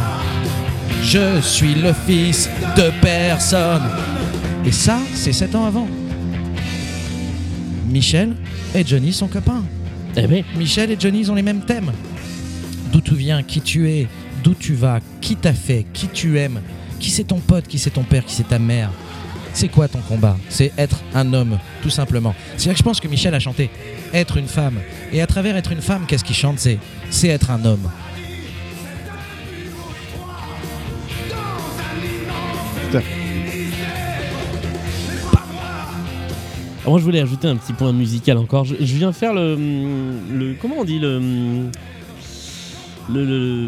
[1.04, 2.48] Je suis le fils
[2.78, 3.90] de personne.
[4.64, 5.88] Et ça, c'est 7 ans avant.
[7.88, 8.36] Michel
[8.76, 9.64] et Johnny sont copains.
[10.16, 10.44] Eh.
[10.56, 11.92] Michel et Johnny ils ont les mêmes thèmes.
[12.92, 14.08] D'où tu viens, qui tu es,
[14.44, 16.62] d'où tu vas, qui t'a fait, qui tu aimes,
[17.00, 18.92] qui c'est ton pote, qui c'est ton père, qui c'est ta mère.
[19.54, 20.38] C'est quoi ton combat?
[20.48, 22.36] C'est être un homme, tout simplement.
[22.56, 23.70] C'est là que je pense que Michel a chanté
[24.14, 24.80] être une femme.
[25.12, 26.60] Et à travers être une femme, qu'est-ce qu'il chante?
[26.60, 26.78] C'est
[27.10, 27.90] c'est être un homme.
[36.86, 38.66] Moi, je voulais ajouter un petit point musical encore.
[38.66, 39.56] Je, je viens faire le,
[40.32, 40.56] le.
[40.60, 41.20] Comment on dit le.
[43.12, 43.26] Le.
[43.26, 43.68] le-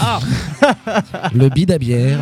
[0.00, 0.20] ah
[1.34, 2.18] Le bide à bière.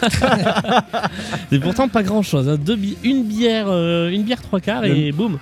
[1.50, 2.58] C'est pourtant pas grand chose.
[3.02, 5.38] une bière, euh, une bière trois quarts et boum.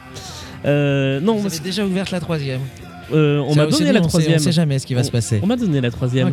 [0.67, 2.61] Euh, non, Vous avez déjà ouverte la troisième.
[3.13, 4.37] Euh, on m'a donné la on sait- troisième.
[4.37, 5.41] on sait jamais ce qui va On- se passer.
[5.43, 6.33] On m'a donné la troisième.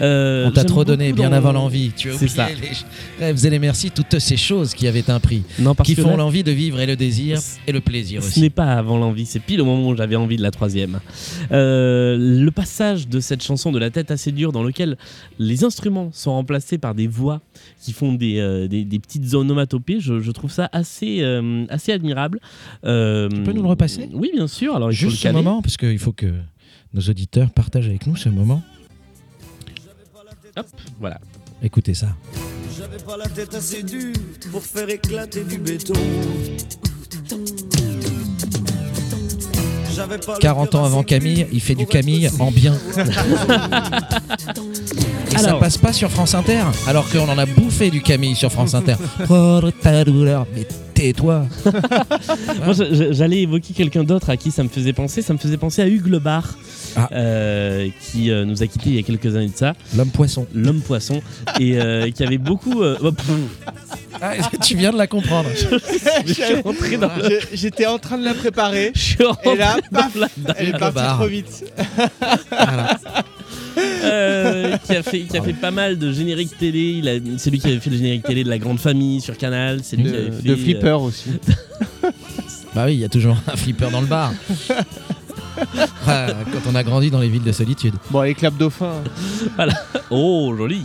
[0.00, 1.92] Euh, On t'a trop donné bien dans- avant l'envie.
[1.96, 2.48] Tu as oublié ça.
[2.48, 6.16] les rêves et les merci, toutes ces choses qui avaient un prix, Non, qui font
[6.16, 8.40] l'envie de vivre et le désir et le plaisir Ce aussi.
[8.40, 11.00] n'est pas avant l'envie, c'est pile au moment où j'avais envie de la troisième.
[11.52, 14.96] Euh, le passage de cette chanson de la tête assez dure dans lequel
[15.38, 17.40] les instruments sont remplacés par des voix
[17.80, 21.92] qui font des, euh, des, des petites onomatopées, je, je trouve ça assez, euh, assez
[21.92, 22.40] admirable.
[22.84, 24.74] Euh, Tu peux nous le repasser Oui, bien sûr.
[24.74, 26.32] Alors, il faut Juste le ce moment, parce qu'il faut que
[26.94, 28.62] nos auditeurs partagent avec nous ce moment.
[30.56, 30.66] Hop,
[30.98, 31.20] voilà.
[31.62, 32.08] Écoutez ça.
[32.76, 34.14] J'avais pas la tête assez dure
[34.50, 35.94] pour faire éclater du béton.
[39.94, 42.76] J'avais pas le 40 ans avant Camille, il fait du Camille en bien.
[45.32, 48.50] Et ça passe pas sur France Inter, alors qu'on en a bouffé du Camille sur
[48.52, 48.94] France Inter.
[49.30, 50.46] Oh, ta douleur.
[50.54, 51.46] Mais tais-toi.
[52.64, 52.74] Moi,
[53.10, 55.22] j'allais évoquer quelqu'un d'autre à qui ça me faisait penser.
[55.22, 56.54] Ça me faisait penser à Hugues Le Bar,
[57.12, 59.74] euh, qui euh, nous a quittés il y a quelques années de ça.
[59.96, 60.46] L'homme poisson.
[60.54, 61.20] L'homme poisson.
[61.58, 62.82] et euh, qui avait beaucoup.
[62.82, 63.10] euh, oh,
[64.20, 64.32] Ah,
[64.62, 65.48] tu viens de la comprendre.
[67.28, 67.40] le.
[67.52, 68.92] J'étais en train de la préparer.
[68.94, 70.16] Je suis rentré Et là, paf,
[70.56, 71.64] elle est partie trop vite.
[74.06, 76.98] Euh, qui a fait qui a fait pas mal de génériques télé.
[77.02, 79.36] Il a- C'est lui qui avait fait le générique télé de La Grande Famille sur
[79.36, 79.80] Canal.
[79.82, 80.42] C'est lui qui avait De, fait.
[80.48, 81.30] de euh, flipper aussi.
[82.74, 84.32] Bah oui, il y a toujours un flipper dans le bar.
[86.06, 87.94] Ah, quand on a grandi dans les villes de solitude.
[88.10, 89.02] Bon, les claps dauphin.
[89.56, 89.72] Voilà.
[90.10, 90.82] Oh, joli.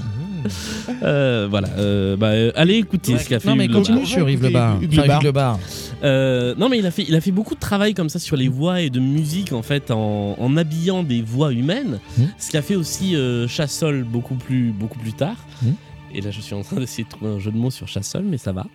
[1.03, 1.68] Euh, voilà.
[1.77, 4.07] euh, bah, euh, allez écouter ce qu'a fait Non mais Hugues Le continue Bar.
[4.07, 4.81] sur Yves Le Bar.
[4.81, 5.18] Hugues Enfin, Le Bar.
[5.19, 6.57] Hugues Le Bar.
[6.57, 8.47] Non mais il a fait il a fait beaucoup de travail comme ça sur les
[8.47, 12.27] voix et de musique en fait en, en habillant des voix humaines Mhm.
[12.38, 15.73] ce qu'a fait aussi euh, Chassol beaucoup plus beaucoup plus tard Mhm.
[16.15, 18.23] et là je suis en train d'essayer de trouver un jeu de mots sur Chassol
[18.23, 18.65] mais ça va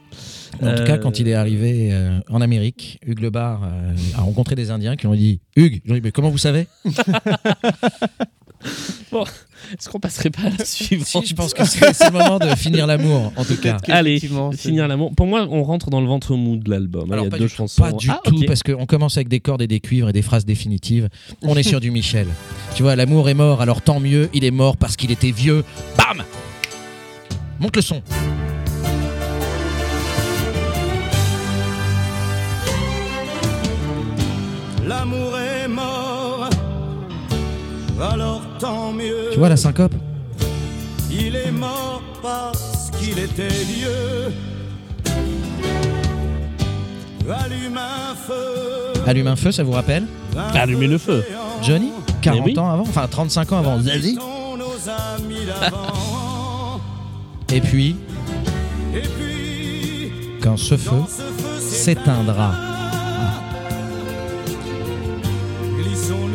[0.62, 4.22] En tout cas, quand il est arrivé euh, en Amérique, Hugues Le Bar euh, a
[4.22, 6.38] rencontré des Indiens qui lui ont dit Hugues, ils lui ont dit, mais comment vous
[6.38, 6.66] savez?
[9.12, 9.24] bon
[9.72, 12.54] est-ce qu'on passerait pas à la suivante Si, je pense que c'est le moment de
[12.56, 13.78] finir l'amour, en tout cas.
[13.88, 14.20] allez
[14.56, 17.28] finir l'amour pour moi on rentre dans le ventre mou de l'album Alors, il y
[17.28, 18.46] a pas deux du tout, chansons Pas du Ah, tout, ok.
[18.46, 21.08] parce qu'on commence avec des cordes et des cuivres et des phrases définitives.
[21.42, 22.26] On est sur du Michel.
[22.74, 25.64] Tu vois, l'amour est mort, alors tant mieux, il est mort parce qu'il était vieux.
[25.96, 26.22] Bam
[27.58, 28.02] Monte le son.
[34.86, 35.25] L'amour
[38.00, 39.30] alors tant mieux.
[39.32, 39.94] Tu vois la syncope
[41.10, 44.32] Il est mort parce qu'il était vieux.
[47.28, 48.92] Allume un feu.
[49.06, 50.04] Allume un feu, ça vous rappelle
[50.54, 51.24] allumez le feu
[51.62, 51.90] Johnny
[52.22, 52.58] 40 Mais oui.
[52.58, 54.18] ans avant, enfin 35 ans avant Zazie.
[57.52, 57.96] Et puis,
[58.94, 60.12] Et puis,
[60.42, 60.96] quand ce feu
[61.60, 62.52] s'éteindra,
[65.78, 66.25] glissons-nous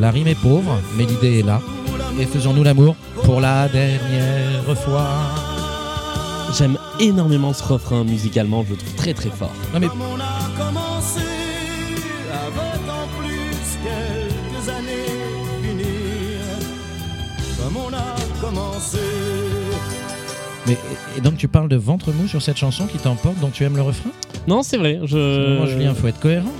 [0.00, 1.60] la rime est pauvre, mais l'idée est là.
[2.18, 5.08] Et faisons-nous l'amour pour la dernière fois.
[6.56, 10.02] j'aime énormément ce refrain musicalement je le trouve très très fort Non mais Comme
[17.76, 18.98] on a commencé,
[20.68, 20.76] Mais,
[21.16, 23.76] et donc tu parles de ventre mou sur cette chanson qui t'emporte, donc tu aimes
[23.76, 24.10] le refrain?
[24.46, 26.52] Non c'est vrai je Moi Julien, faut être cohérent.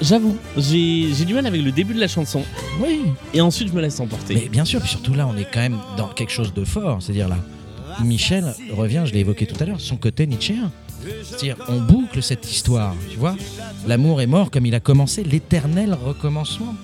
[0.00, 2.42] J'avoue, j'ai du mal avec le début de la chanson
[2.80, 3.00] Oui.
[3.34, 4.34] et ensuite je me laisse emporter.
[4.34, 6.98] Mais bien sûr, puis surtout là, on est quand même dans quelque chose de fort.
[7.00, 7.36] C'est-à-dire là,
[8.02, 10.70] Michel revient, je l'ai évoqué tout à l'heure, son côté nietzschéen.
[11.24, 13.34] C'est-à-dire, on boucle cette histoire, tu vois.
[13.88, 16.74] L'amour est mort comme il a commencé, l'éternel recommencement.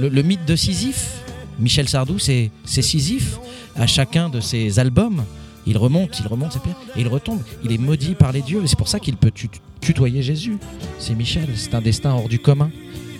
[0.00, 1.22] Le, le mythe de Sisyphe.
[1.58, 3.38] Michel Sardou, c'est c'est Sisyphe.
[3.76, 5.22] À chacun de ses albums,
[5.66, 7.40] il remonte, il remonte ses pierres, et il retombe.
[7.64, 9.48] Il est maudit par les dieux, et c'est pour ça qu'il peut tu-
[9.80, 10.58] tutoyer Jésus.
[10.98, 12.70] C'est Michel, c'est un destin hors du commun.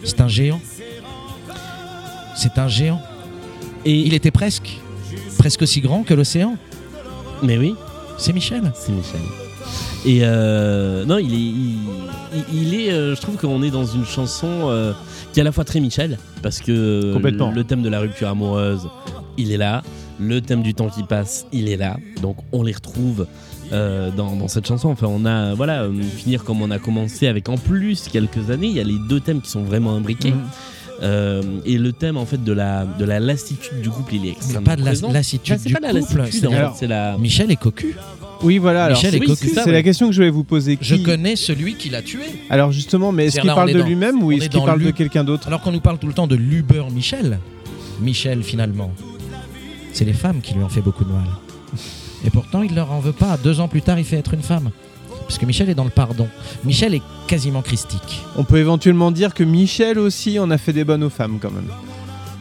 [0.04, 0.60] C'est un géant.
[2.34, 3.00] C'est un géant.
[3.84, 4.78] Et Il était presque,
[5.38, 6.56] presque aussi grand que l'océan.
[7.42, 7.74] mais oui,
[8.18, 8.72] C'est Michel.
[8.74, 9.20] c'est Michel.
[10.04, 11.78] Et euh, non, il est, il,
[12.52, 12.92] il- il est.
[12.92, 14.92] euh, je trouve qu'on est dans une chanson euh,
[15.32, 17.50] qui est à la fois très Michel parce que Complètement.
[17.50, 18.86] le thème de la rupture amoureuse,
[19.36, 19.82] il est là.
[20.18, 21.96] Le thème du temps qui passe, il est là.
[22.22, 23.26] Donc on les retrouve
[23.72, 24.88] euh, dans, dans cette chanson.
[24.88, 28.68] Enfin, on a voilà euh, finir comme on a commencé avec en plus quelques années.
[28.68, 30.30] Il y a les deux thèmes qui sont vraiment imbriqués.
[30.30, 30.40] Mhm.
[31.02, 34.28] Euh, et le thème en fait de la de la lassitude du couple, il est
[34.28, 35.12] Mais extrêmement pas de la présent.
[35.12, 36.16] lassitude c'est du pas de la couple.
[36.18, 37.18] lassitude, en c'est- fait, c'est la.
[37.18, 37.94] Michel est cocu.
[38.42, 38.84] Oui, voilà.
[38.86, 39.48] Alors, Michel est oui, cocu.
[39.48, 39.72] c'est ouais.
[39.72, 40.78] la question que je voulais vous poser.
[40.80, 42.20] Je connais celui qui l'a tué.
[42.48, 44.90] Alors justement, mais est-ce qu'il parle est de lui-même ou est-ce est qu'il parle de
[44.90, 47.40] quelqu'un d'autre Alors qu'on nous parle tout le temps de l'Uber Michel.
[48.00, 48.90] Michel, finalement,
[49.96, 51.24] c'est les femmes qui lui ont fait beaucoup de mal.
[52.24, 53.36] Et pourtant, il leur en veut pas.
[53.42, 54.70] Deux ans plus tard, il fait être une femme.
[55.26, 56.28] Parce que Michel est dans le pardon.
[56.64, 58.22] Michel est quasiment christique.
[58.36, 61.50] On peut éventuellement dire que Michel aussi en a fait des bonnes aux femmes quand
[61.50, 61.66] même.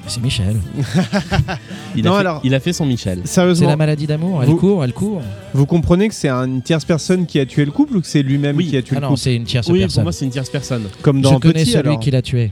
[0.08, 0.58] C'est Michel.
[1.96, 3.22] Il, Non, a fait, alors- il a fait son Michel.
[3.24, 4.44] C'est la maladie d'amour.
[4.44, 5.22] Elle Vous- court, elle court.
[5.54, 8.08] vous comprenez que c'est un- une tierce personne qui a tué le couple ou que
[8.08, 8.68] c'est lui-même Oui.
[8.68, 10.04] qui a tué Ah le non, couple c'est une tierce Oui, pour personne.
[10.04, 10.84] moi, c'est une tierce personne.
[11.02, 12.00] Comme dans Je connais Petit celui alors.
[12.00, 12.52] qui l'a tué.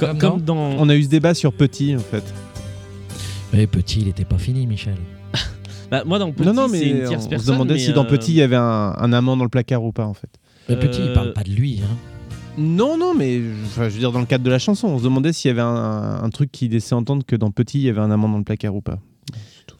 [0.00, 0.56] Co- Comme Comme, dans.
[0.56, 2.24] On a eu ce débat sur Petit en fait.
[3.54, 4.96] Mais petit, il était pas fini, Michel.
[5.90, 7.54] Bah, moi, dans Petit, non, non, c'est mais une on, tierce se personne.
[7.54, 9.84] demandait mais, si dans euh, Petit il y avait un, un amant dans le placard
[9.84, 10.30] ou pas en fait.
[10.68, 11.80] Mais petit, il Euh, parle pas de lui.
[11.84, 11.96] hein.
[12.56, 15.04] Non, non, mais enfin, je veux dire dans le cadre de la chanson, on se
[15.04, 17.90] demandait s'il y avait un, un truc qui laissait entendre que dans Petit il y
[17.90, 18.98] avait un amant dans le placard ou pas.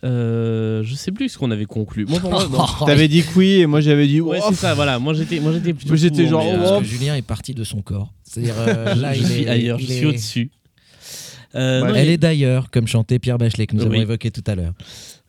[0.05, 2.05] euh, je sais plus ce qu'on avait conclu.
[2.05, 2.67] Moi, pour moi, non.
[2.87, 4.99] T'avais dit que oui et moi j'avais dit Ouais, oh, c'est ça, voilà.
[4.99, 5.97] Moi, j'étais, moi, j'étais plutôt.
[5.97, 8.13] J'étais genre, mais, euh, Parce que Julien est parti de son corps.
[8.25, 10.51] C'est-à-dire, euh, là, je il suis est ailleurs, il je est- suis au-dessus.
[11.57, 11.89] Euh, Ouais.
[11.89, 13.87] non, Elle est d'ailleurs, comme chantait Pierre Bachelet, que nous Oui.
[13.95, 14.73] avons évoqué tout à l'heure.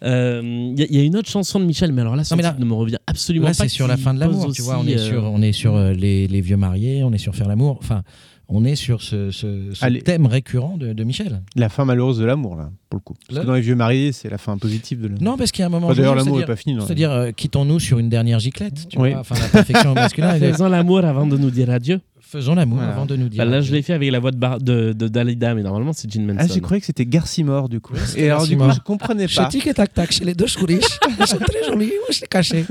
[0.03, 2.23] Euh, Il y, a- il y a une autre chanson de Michel, mais alors là,
[2.23, 3.63] son Non, mais là- titre ne me revient absolument Là, pas.
[3.63, 4.79] c'est sur la fin de l'amour, tu vois.
[4.79, 7.35] On est euh, sur, on est sur euh, les, les vieux mariés, on est sur
[7.35, 7.77] faire l'amour.
[7.81, 8.03] Enfin,
[8.47, 10.01] on est sur ce, ce- ce Allez.
[10.01, 11.41] thème récurrent de, de Michel.
[11.55, 13.15] La fin malheureuse de l'amour, là, pour le coup.
[13.27, 15.23] Parce que dans les vieux mariés, c'est la fin positive de l'amour.
[15.23, 15.87] Non, parce qu'il y a un moment.
[15.87, 16.75] Enfin, D'ailleurs, l'amour n'est pas fini.
[16.75, 16.85] non.
[16.85, 18.87] C'est-à-dire, euh, quittons-nous sur une dernière giclette.
[18.89, 19.11] Tu Oui.
[19.11, 20.37] vois, enfin, la perfection masculine.
[20.39, 22.01] Faisons l'amour avant de nous dire adieu.
[22.35, 22.93] Faisons l'amour Voilà.
[22.93, 23.37] avant de nous dire.
[23.43, 25.93] Bah, là, je l'ai fait avec la voix de, Bar- de, de Dalida, mais normalement,
[25.93, 26.39] c'est Gene Manson.
[26.41, 27.93] Ah, j'ai cru que c'était Garcimore, du coup.
[28.17, 29.45] Et alors, du coup, je comprenais pas.
[29.47, 30.99] tic et tac tac chez les deux chouriches.
[31.19, 31.87] Ils sont très jolis.
[31.87, 32.65] Moi, je les cachais.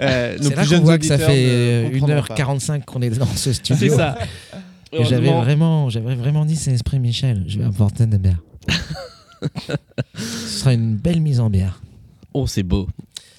[0.00, 2.34] Euh, C'est là plus qu'on voit que ça fait ne euh, comprendront pas.
[2.34, 3.76] 1h45 qu'on est dans ce studio.
[3.78, 4.18] C'est ça.
[4.92, 7.44] Et j'avais vraiment, j'avais vraiment dit c'est l'esprit Michel.
[7.46, 8.40] Je vais apporter des bières.
[10.14, 11.80] Ce sera une belle mise en bière.
[12.34, 12.88] Oh, c'est beau.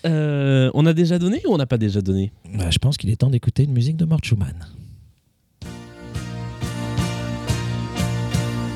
[0.06, 3.10] Euh, on a déjà donné ou on n'a pas déjà donné Bah, je pense qu'il
[3.10, 4.56] est temps d'écouter une musique de Mort Schumann.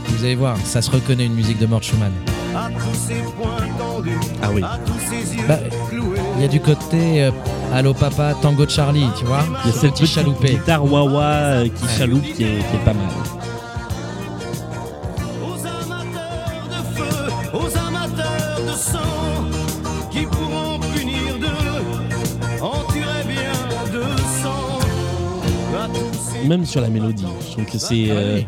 [0.08, 2.12] Vous allez voir, ça se reconnaît une musique de Mort Schumann.
[2.56, 4.62] À tous ces points tendus, Ah oui.
[4.64, 5.58] à tous ces yeux Bah,
[5.90, 6.20] cloués.
[6.38, 7.32] Il y a du côté euh,
[7.74, 10.50] Allo Papa, Tango Charlie, tu vois Il y a Ce cette petit petite chaloupé.
[10.56, 11.24] guitare wah-wah
[11.64, 13.08] euh, qui chaloupe qui est, qui est pas mal.
[15.42, 19.00] Aux amateurs de feu, aux amateurs de sang,
[26.46, 27.26] Même sur la mélodie.
[27.48, 28.06] Je trouve que c'est.
[28.10, 28.42] euh,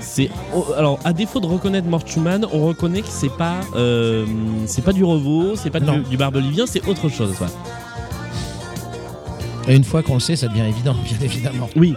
[0.00, 4.24] c'est oh, alors à défaut de reconnaître Mort Schumann, on reconnaît que c'est pas euh,
[4.66, 7.34] c'est pas du Revo, c'est pas du, du Barbelivien, c'est autre chose.
[9.66, 11.68] Et une fois qu'on le sait, ça devient évident, bien évidemment.
[11.74, 11.94] Oui.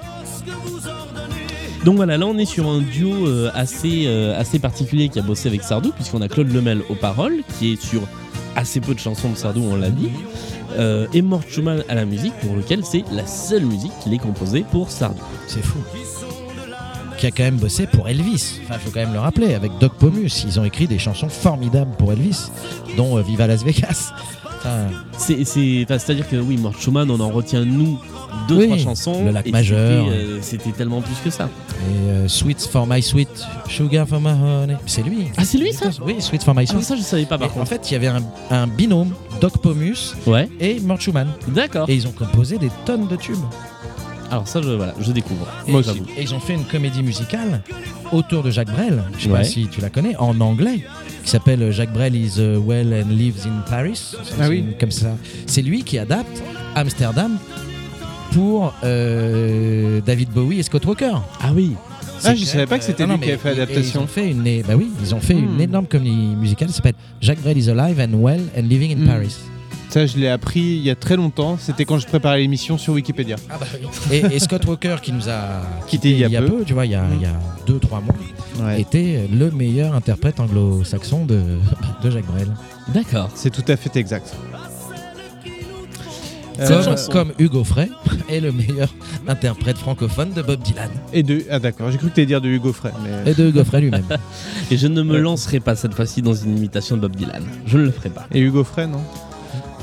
[1.86, 5.22] Donc voilà, là on est sur un duo euh, assez, euh, assez particulier qui a
[5.22, 8.02] bossé avec Sardou, puisqu'on a Claude Lemel aux paroles, qui est sur
[8.56, 10.10] assez peu de chansons de Sardou, on l'a dit,
[10.77, 14.18] euh, et Mort Schumann à la musique, pour lequel c'est la seule musique qu'il ait
[14.18, 15.22] composée pour Sardou.
[15.48, 15.80] C'est fou.
[17.18, 18.60] Qui a quand même bossé pour Elvis.
[18.64, 19.56] Enfin, faut quand même le rappeler.
[19.56, 22.52] Avec Doc Pomus, ils ont écrit des chansons formidables pour Elvis,
[22.95, 24.14] dont euh, Viva Las Vegas.
[25.18, 25.35] C'est,
[25.84, 27.99] enfin, c'est-à-dire que oui, Mort Schumann, on en retient nous
[28.48, 29.26] deux, Oui, trois chansons.
[29.26, 30.06] Le Lac Majeur.
[30.06, 31.45] C'était, euh, c'était tellement plus que ça.
[31.45, 33.30] et euh, Sweet for My Sweet,
[33.68, 34.76] Sugar for My Honey.
[34.85, 35.27] C'est lui.
[35.38, 36.84] Ah, c'est lui ça Oui, Sweet for My Alors Sweet.
[36.84, 37.68] ça, je savais pas par Et en contre.
[37.69, 38.22] fait, il y avait un,
[38.52, 41.27] un binôme, Doc Pomus Ouais, et Mort Schumann.
[41.49, 41.89] d'accord.
[41.89, 43.35] Et ils ont composé des tonnes de tubes.
[44.30, 45.48] Alors ça, je, voilà, je découvre.
[45.68, 46.03] Et, Moi, j'avoue.
[46.18, 47.61] et ils ont fait une comédie musicale
[48.11, 49.38] autour de Jacques Brel, je sais Ouais.
[49.39, 50.81] pas si tu la connais, en anglais,
[51.28, 54.14] qui s'appelle Jacques Brel is uh, well and lives in Paris.
[54.16, 54.64] Ah C'est oui.
[54.80, 55.18] Comme ça.
[55.45, 56.41] C'est lui qui adapte
[56.74, 57.38] Amsterdam
[58.32, 61.12] pour euh, David Bowie et Scott Walker.
[61.41, 61.74] Ah oui.
[62.24, 63.99] Ah, je savais pas que c'était euh, lui non, qui avait fait l'adaptation.
[63.99, 65.62] Ils ont fait une, bah oui, ils ont fait une Hmm.
[65.62, 69.08] énorme comédie musicale qui s'appelle Jacques Brel is alive and well and living in Hmm.
[69.08, 69.36] Paris.
[69.89, 71.57] Ça, je l'ai appris il y a très longtemps.
[71.59, 73.38] C'était quand je préparais l'émission sur Wikipédia.
[74.11, 76.64] Et, et Scott Walker qui nous a Quitté il y a peu.
[76.65, 77.34] tu vois, il y a, il y a
[77.65, 78.15] deux trois mois,
[78.59, 78.81] Ouais.
[78.81, 81.41] était le meilleur interprète anglo-saxon de,
[82.03, 82.47] de Jacques Brel.
[82.93, 83.30] D'accord.
[83.35, 84.35] C'est tout à fait exact.
[86.59, 87.88] Cette Comme, Hugo Frey
[88.30, 88.89] est le meilleur
[89.27, 90.89] interprète francophone de Bob Dylan.
[91.14, 93.49] Et de ah d'accord, j'ai cru que tu dire de Hugo Frey, mais Et de
[93.49, 94.03] Hugo Frey lui-même.
[94.72, 97.43] Et je ne me lancerai pas cette fois-ci dans une imitation de Bob Dylan.
[97.68, 98.26] Je ne le ferai pas.
[98.34, 99.01] et Hugo Frey non?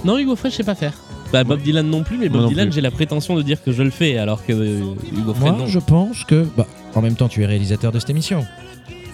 [0.05, 0.93] Non, Hugo Frey, je sais pas faire.
[1.33, 2.75] Bah, Bob Dylan non plus, mais Moi Bob non Dylan, plus.
[2.75, 4.81] j'ai la prétention de dire que je le fais, alors que euh,
[5.17, 5.67] Hugo Frey, Moi, non.
[5.67, 8.45] je pense que, bah, en même temps, tu es réalisateur de cette émission.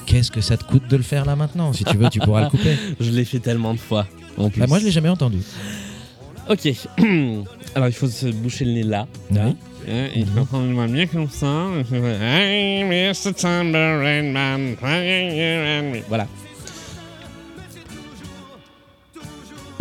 [0.06, 1.72] Qu'est-ce que ça te coûte de le faire là maintenant?
[1.72, 2.76] Si tu veux, tu pourras le couper.
[3.00, 4.06] Je l'ai fait tellement de fois.
[4.36, 4.60] En plus.
[4.60, 5.38] Bah, moi, je l'ai jamais entendu.
[6.48, 6.68] Ok.
[7.74, 9.06] Alors, il faut se boucher le nez là.
[9.30, 9.38] Oui.
[9.38, 9.54] Hein,
[10.14, 11.46] Et il faut prendre le bien comme ça.
[11.92, 12.82] Hey,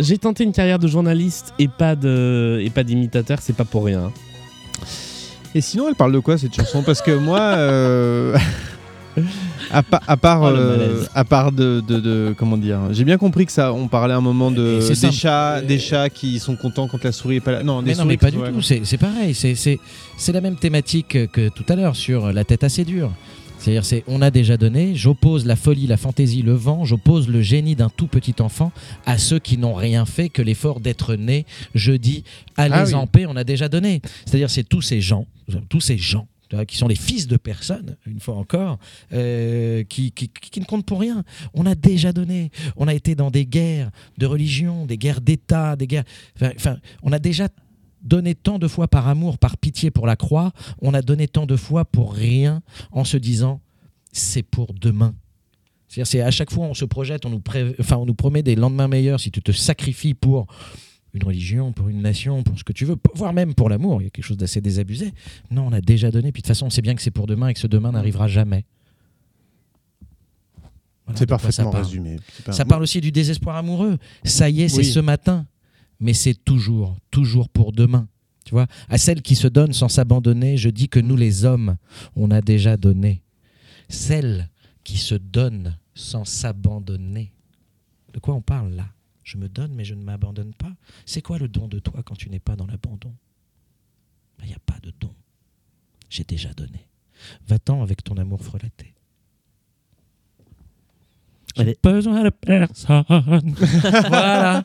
[0.00, 3.84] J'ai tenté une carrière de journaliste et pas de et pas d'imitateur, c'est pas pour
[3.84, 4.10] rien.
[5.54, 6.82] Et sinon, elle parle de quoi cette chanson?
[6.82, 8.36] Parce que moi, euh,
[9.70, 13.18] à, pa- à part, Oh, euh, à part de, de- de- comment dire, j'ai bien
[13.18, 15.12] compris que ça, on parlait un moment de des simple.
[15.14, 17.62] chats, des chats qui sont contents quand la souris est pas là.
[17.64, 18.62] Non, des Mais non, souris mais pas du tout.
[18.62, 19.34] C'est c'est pareil.
[19.34, 19.78] C'est- C'est
[20.16, 23.10] c'est la même thématique que tout à l'heure sur la tête assez dure.
[23.60, 24.94] C'est-à-dire, c'est on a déjà donné.
[24.96, 26.84] J'oppose la folie, la fantaisie, le vent.
[26.84, 28.72] J'oppose le génie d'un tout petit enfant
[29.06, 31.44] à ceux qui n'ont rien fait que l'effort d'être né.
[31.74, 32.24] Je dis,
[32.56, 32.94] allez Ah oui.
[32.94, 33.26] en paix.
[33.26, 34.00] On a déjà donné.
[34.24, 35.26] C'est-à-dire, c'est tous ces gens,
[35.68, 36.26] tous ces gens.
[36.66, 38.78] qui sont les fils de personnes, une fois encore,
[39.12, 41.22] euh, qui, qui, qui ne comptent pour rien.
[41.54, 42.50] On a déjà donné.
[42.76, 46.02] On a été dans des guerres de religion, des guerres d'État, des guerres.
[46.42, 47.46] Enfin, on a déjà
[48.02, 51.46] donné tant de fois par amour, par pitié pour la croix, on a donné tant
[51.46, 52.62] de fois pour rien
[52.92, 53.60] en se disant
[54.12, 55.14] c'est pour demain.
[55.88, 58.42] C'est-à-dire, c'est à chaque fois on se projette, on nous, pré- enfin, on nous promet
[58.42, 60.46] des lendemains meilleurs si tu te sacrifies pour
[61.12, 64.00] une religion, pour une nation, pour ce que tu veux, voire même pour l'amour.
[64.00, 65.12] Il y a quelque chose d'assez désabusé.
[65.50, 66.30] Non, on a déjà donné.
[66.30, 67.90] Puis de toute façon, on sait bien que c'est pour demain et que ce demain
[67.90, 68.64] n'arrivera jamais.
[71.14, 71.82] C'est ça parfaitement parle.
[71.84, 72.16] résumé.
[72.44, 73.98] Pas- Ça parle aussi du désespoir amoureux.
[74.24, 74.84] Ça y est, c'est Oui.
[74.84, 75.44] ce matin,
[76.00, 78.08] mais c'est toujours, toujours pour demain.
[78.44, 81.76] Tu vois, à celles qui se donnent sans s'abandonner, je dis que nous les hommes,
[82.16, 83.22] on a déjà donné.
[83.88, 84.48] Celles
[84.82, 87.32] qui se donnent sans s'abandonner.
[88.12, 88.88] De quoi on parle là?
[89.22, 90.74] Je me donne, mais je ne m'abandonne pas.
[91.06, 93.14] C'est quoi le don de toi quand tu n'es pas dans l'abandon?
[94.42, 95.14] Il n'y a pas de don.
[96.08, 96.88] J'ai déjà donné.
[97.46, 98.94] Va-t'en avec ton amour frelaté.
[101.64, 103.04] J'ai besoin de personne.
[104.08, 104.64] voilà.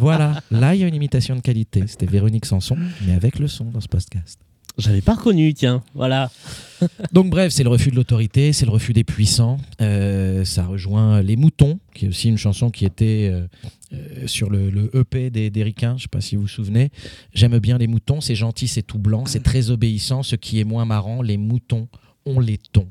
[0.00, 0.42] voilà.
[0.50, 1.84] Là, il y a une imitation de qualité.
[1.86, 2.76] C'était Véronique Sanson,
[3.06, 4.40] mais avec le son dans ce podcast.
[4.78, 5.82] J'avais pas reconnu, tiens.
[5.94, 6.30] Voilà.
[7.12, 9.58] Donc bref, c'est le refus de l'autorité, c'est le refus des puissants.
[9.80, 13.46] Euh, ça rejoint Les Moutons, qui est aussi une chanson qui était euh,
[13.92, 16.48] euh, sur le, le EP des, des Ricains, je ne sais pas si vous vous
[16.48, 16.90] souvenez.
[17.34, 20.22] J'aime bien les moutons, c'est gentil, c'est tout blanc, c'est très obéissant.
[20.22, 21.88] Ce qui est moins marrant, les moutons
[22.24, 22.88] ont les tons.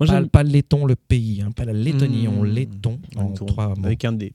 [0.00, 2.38] Moi, pas, j'aime- pas le laiton, le pays, hein, pas la Lettonie, Mmh.
[2.38, 3.84] on laiton en Laiton, trois mots.
[3.84, 4.32] Avec un D.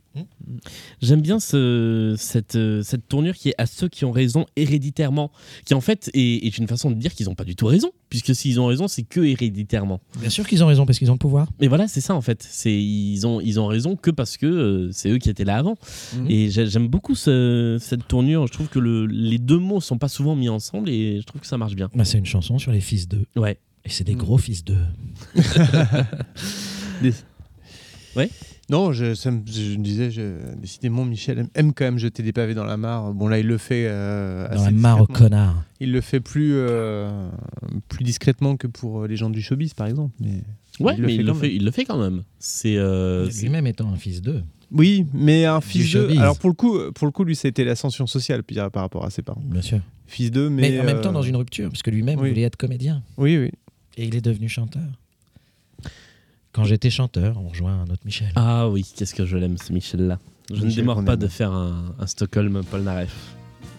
[1.02, 5.32] J'aime bien ce, cette, euh, cette tournure qui est à ceux qui ont raison héréditairement,
[5.66, 7.92] qui en fait est, est une façon de dire qu'ils n'ont pas du tout raison,
[8.10, 10.00] puisque s'ils ont raison, c'est que héréditairement.
[10.20, 11.50] Bien sûr qu'ils ont raison parce qu'ils ont le pouvoir.
[11.60, 12.48] Mais voilà, c'est ça en fait.
[12.66, 15.76] Ils ont ils ont raison que parce que euh, c'est eux qui étaient là avant.
[16.18, 16.30] Mhm.
[16.30, 18.48] Et j'ai- j'aime beaucoup ce- cette tournure.
[18.48, 21.42] Je trouve que le- les deux mots sont pas souvent mis ensemble et je trouve
[21.42, 21.90] que ça marche bien.
[21.96, 23.26] Bah, c'est une chanson sur les fils d'eux.
[23.36, 23.58] Ouais.
[23.86, 24.86] Et c'est des gros fils d'eux.
[28.16, 28.30] Ouais.
[28.70, 32.24] Non, je, ça me, je me disais, je- décidément, Michel aime, aime quand même jeter
[32.24, 33.14] des pavés dans la mare.
[33.14, 33.86] Bon, là, il le fait.
[33.88, 35.64] euh, Dans assez la mare au connard.
[35.82, 37.30] Il le fait plus, euh,
[37.90, 40.16] plus discrètement que pour euh, les gens du showbiz, par exemple.
[40.20, 40.41] Mais
[40.80, 42.24] Ouais, mais il le fait il le fait quand même.
[42.40, 44.44] C'est euh, Lui-même étant un fils d'eux.
[44.72, 46.10] Oui, mais un fils d'eux.
[46.18, 48.82] Alors, pour le coup, pour le coup, lui, ça a été l'ascension sociale puis, par
[48.84, 49.44] rapport à ses parents.
[49.45, 49.80] Bien sûr.
[50.07, 50.80] Fils d'eux, Mais, mais.
[50.80, 52.30] en même temps dans une rupture, parce que lui-même oui.
[52.30, 53.03] voulait être comédien.
[53.18, 53.52] Oui, oui.
[53.98, 54.84] Et il est devenu chanteur.
[56.52, 58.32] Quand j'étais chanteur, on rejoint un autre Michel.
[58.36, 60.20] Ah oui, qu'est-ce que je l'aime ce Michel-là.
[60.50, 61.20] Je ne Michel qu'on pas aime.
[61.20, 63.14] de faire un, un Stockholm Paul Naref.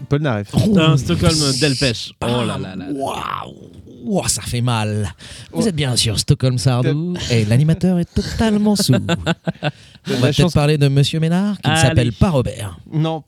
[0.09, 0.55] Paul Naref.
[0.55, 2.13] un Stockholm Delpech.
[2.23, 2.87] Oh là là là.
[2.93, 5.13] Waouh ça fait mal.
[5.53, 8.93] Vous êtes bien sûr Stockholm Sardou et l'animateur est totalement sous.
[10.09, 12.79] On va peut-être parler de Monsieur Ménard qui ne s'appelle pas Robert.
[12.93, 13.25] Non.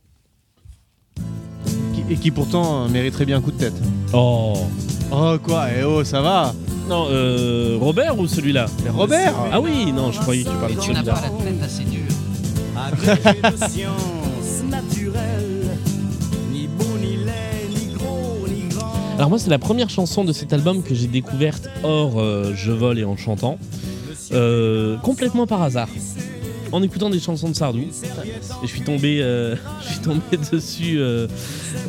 [2.10, 3.74] Et qui pourtant euh, mériterait bien un coup de tête.
[4.12, 4.66] Oh.
[5.10, 6.54] Oh, quoi Eh oh, ça va
[6.88, 10.80] Non, euh, Robert ou celui-là Robert Ah oui, non, je croyais que tu parlais de
[10.80, 11.02] celui-là.
[11.02, 12.02] tête assez dure.
[12.76, 15.76] Agrégé de sciences naturelles,
[16.52, 18.92] ni beau, ni laid, ni gros, ni grand.
[19.16, 22.70] Alors moi, c'est la première chanson de cet album que j'ai découverte hors euh, Je
[22.70, 23.58] vole et en chantant,
[24.32, 25.88] euh, complètement par hasard.
[26.72, 27.86] En écoutant des chansons de Sardou, et
[28.62, 30.20] je suis tombé, euh, je suis tombé
[30.52, 31.26] dessus euh,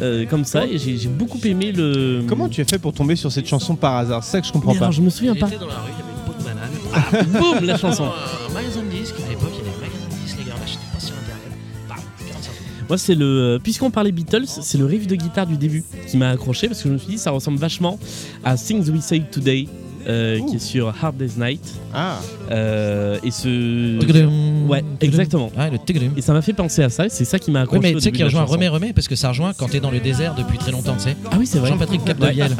[0.01, 2.23] euh, comme ça, et j'ai j'ai beaucoup aimé le.
[2.27, 4.23] Comment tu as fait pour tomber sur cette chanson par hasard?
[4.23, 4.85] C'est ça que je comprends Mais pas.
[4.85, 5.47] alors, je me souviens pas.
[5.49, 7.57] dans la rue, il y avait une peau de banane.
[7.59, 8.05] Boum, la chanson.
[8.05, 10.55] Un magasin de disques, à l'époque, il y avait un magasin de disques, les gars,
[10.59, 11.57] on achetait pas sur internet.
[11.89, 11.97] Bam,
[12.27, 12.85] 40 centimes.
[12.87, 13.59] Moi, c'est le.
[13.61, 16.87] Puisqu'on parlait Beatles, c'est le riff de guitare du début qui m'a accroché parce que
[16.89, 17.99] je me suis dit ça ressemble vachement
[18.45, 19.67] à Things We Say Today.
[20.09, 21.61] Euh, qui est sur Hard Day's Night.
[21.93, 22.17] Ah.
[22.51, 23.99] Euh, et ce.
[23.99, 25.51] Tigredum, Ouais, exactement.
[25.57, 25.77] Ah, le.
[26.17, 27.81] Et ça m'a fait penser à ça, et c'est ça qui m'a Oui, accroché.
[27.81, 28.43] mais au tu sais qu'il rejoint.
[28.43, 31.03] Remets Remets parce que ça rejoint quand t'es dans le désert depuis très longtemps, tu
[31.03, 31.15] sais.
[31.31, 31.69] Ah oui, c'est vrai.
[31.69, 32.55] Jean-Patrick Capdevielle.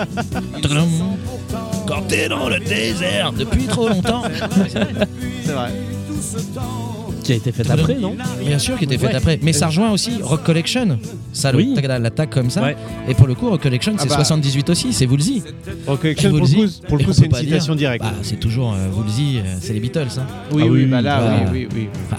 [1.88, 4.22] Quand t'es dans le désert depuis trop longtemps.
[5.44, 5.72] C'est vrai.
[7.30, 9.14] Qui a été fait après, non Bien sûr, qui était fait Ouais.
[9.14, 9.40] après.
[9.44, 10.98] Mais ça rejoint aussi Rock Collection.
[11.32, 11.76] Ça, Oui.
[11.88, 12.64] l'attaque comme ça.
[12.64, 12.76] Ouais.
[13.08, 14.16] Et pour le coup, Rock Collection, c'est Ah bah.
[14.16, 15.44] 78 aussi, c'est Woolsey.
[15.86, 16.80] Recollection, Et pour le Woolsey.
[16.82, 18.04] coup, pour le Et coup, on c'est une dire- citation directe.
[18.04, 20.08] Bah, c'est toujours euh, Woolsey, euh, c'est les Beatles.
[20.18, 20.24] hein.
[20.52, 22.16] Oui, Ah oui, oui, bah là, oui, oui, oui.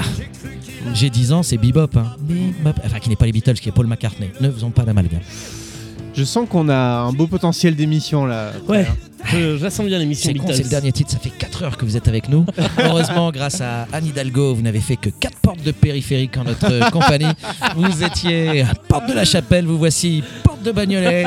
[0.94, 1.88] J'ai 10 ans, c'est Bebop.
[1.96, 2.06] hein.
[2.20, 2.78] Bebop.
[2.84, 4.30] Enfin, qui n'est pas les Beatles, qui est Paul McCartney.
[4.40, 5.20] Ne faisons pas d'amalgame.
[6.14, 8.52] Je sens qu'on a un beau potentiel d'émission là.
[8.68, 8.86] Ouais,
[9.58, 12.08] j'assemble bien l'émission C'est c'est le dernier titre, ça fait 4 heures que vous êtes
[12.08, 12.44] avec nous.
[12.78, 16.90] Heureusement, grâce à Anne Hidalgo, vous n'avez fait que 4 portes de périphérique en notre
[16.92, 17.26] compagnie.
[17.76, 21.24] Vous étiez à Porte de la Chapelle, vous voici Porte de Bagnolet.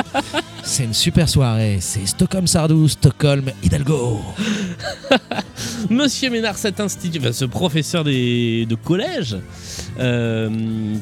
[0.63, 4.21] C'est une super soirée, c'est Stockholm Sardou, Stockholm Hidalgo.
[5.89, 9.35] Monsieur Ménard, cet institut, ce professeur des, de collège.
[9.99, 10.49] euh,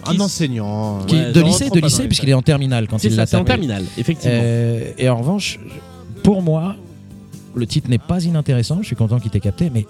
[0.05, 1.03] Un qui- enseignant.
[1.05, 3.43] Qui- Ouais, de lycée, de lycée puisqu'il est en terminale quand il l'a c'est en
[3.43, 4.39] terminale, effectivement.
[4.43, 5.59] Euh, et en revanche,
[6.23, 6.75] pour moi,
[7.55, 9.85] le titre n'est pas inintéressant, je suis content qu'il t'ait capté, mais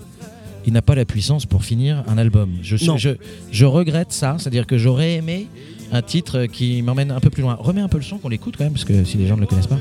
[0.66, 2.50] il n'a pas la puissance pour finir un album.
[2.62, 2.98] Je, suis- Non.
[2.98, 3.10] je,
[3.52, 5.48] je regrette ça, c'est-à-dire que j'aurais aimé
[5.92, 7.56] un titre qui m'emmène un peu plus loin.
[7.60, 9.42] Remets un peu le son qu'on l'écoute quand même, parce que si les gens ne
[9.42, 9.80] le connaissent pas.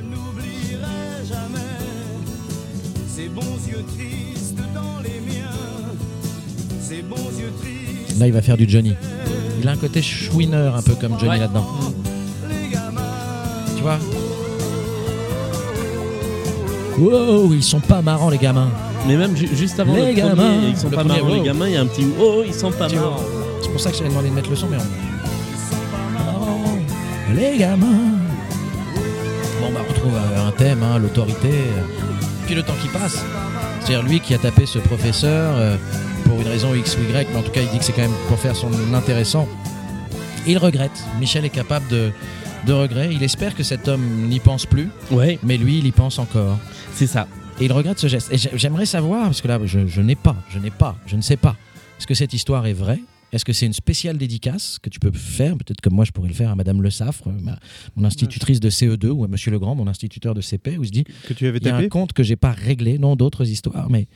[8.18, 8.94] Là, il va faire du Johnny.
[9.60, 11.38] Il a un côté chouineur un peu comme Johnny Ouais.
[11.38, 11.66] là-dedans.
[13.76, 13.98] Tu vois?
[17.00, 18.68] Wow, ils sont pas marrants les gamins.
[19.06, 20.52] Mais même ju- juste avant Les le premier, gamins.
[20.68, 22.54] ils sont Le pas premier, marrants, les gamins, il y a un petit oh, ils
[22.54, 23.16] sont pas marrants.
[23.62, 24.80] C'est pour ça que j'avais demandé de mettre le son, mais on...
[27.34, 27.86] Les gamins.
[29.60, 31.50] Bon, bah, on retrouve euh, un thème, hein, l'autorité.
[32.46, 33.24] Puis le temps qui passe.
[33.80, 35.76] C'est-à-dire lui qui a tapé ce professeur euh,
[36.24, 38.02] pour une raison X ou Y, mais en tout cas, il dit que c'est quand
[38.02, 39.46] même pour faire son intéressant.
[40.46, 41.04] Il regrette.
[41.20, 42.10] Michel est capable de,
[42.66, 43.10] de regret.
[43.14, 44.88] Il espère que cet homme n'y pense plus.
[45.10, 45.38] Ouais.
[45.42, 46.58] Mais lui, il y pense encore.
[46.94, 47.26] C'est ça.
[47.60, 48.32] Et il regrette ce geste.
[48.32, 51.16] Et j'ai- j'aimerais savoir, parce que là, je, je n'ai pas, je n'ai pas, je
[51.16, 51.56] ne sais pas.
[51.98, 53.00] Est-ce que cette histoire est vraie?
[53.32, 55.56] Est-ce que c'est une spéciale dédicace que tu peux faire?
[55.56, 57.58] Peut-être comme moi, je pourrais le faire à Madame Le Saffre, ma-
[57.94, 60.92] mon institutrice de CE2, ou à Monsieur Legrand, mon instituteur de CP, où il se
[60.92, 63.48] dit Que tu avais il y a un compte que j'ai pas réglé, non d'autres
[63.48, 64.08] histoires, mais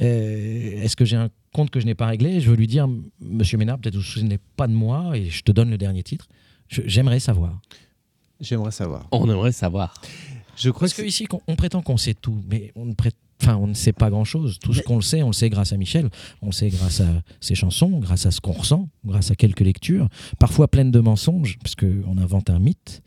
[0.00, 2.40] euh, est-ce que j'ai un compte que je n'ai pas réglé?
[2.40, 2.88] Je veux lui dire,
[3.20, 6.02] Monsieur Ménard, peut-être vous vous souvenez pas de moi, et je te donne le dernier
[6.04, 6.28] titre.
[6.68, 7.60] Je- J'aimerais savoir.
[8.40, 9.06] J'aimerais savoir.
[9.12, 9.94] On aimerait savoir.
[10.56, 13.12] Je crois Parce que qu'ici, on, on prétend qu'on sait tout, mais on ne, prét-
[13.42, 14.58] enfin, on ne sait pas grand-chose.
[14.60, 16.10] Tout ce qu'on le sait, on le sait grâce à Michel,
[16.42, 17.08] on le sait grâce à
[17.40, 20.08] ses chansons, grâce à ce qu'on ressent, grâce à quelques lectures,
[20.38, 23.02] parfois pleines de mensonges, parce qu'on invente un mythe,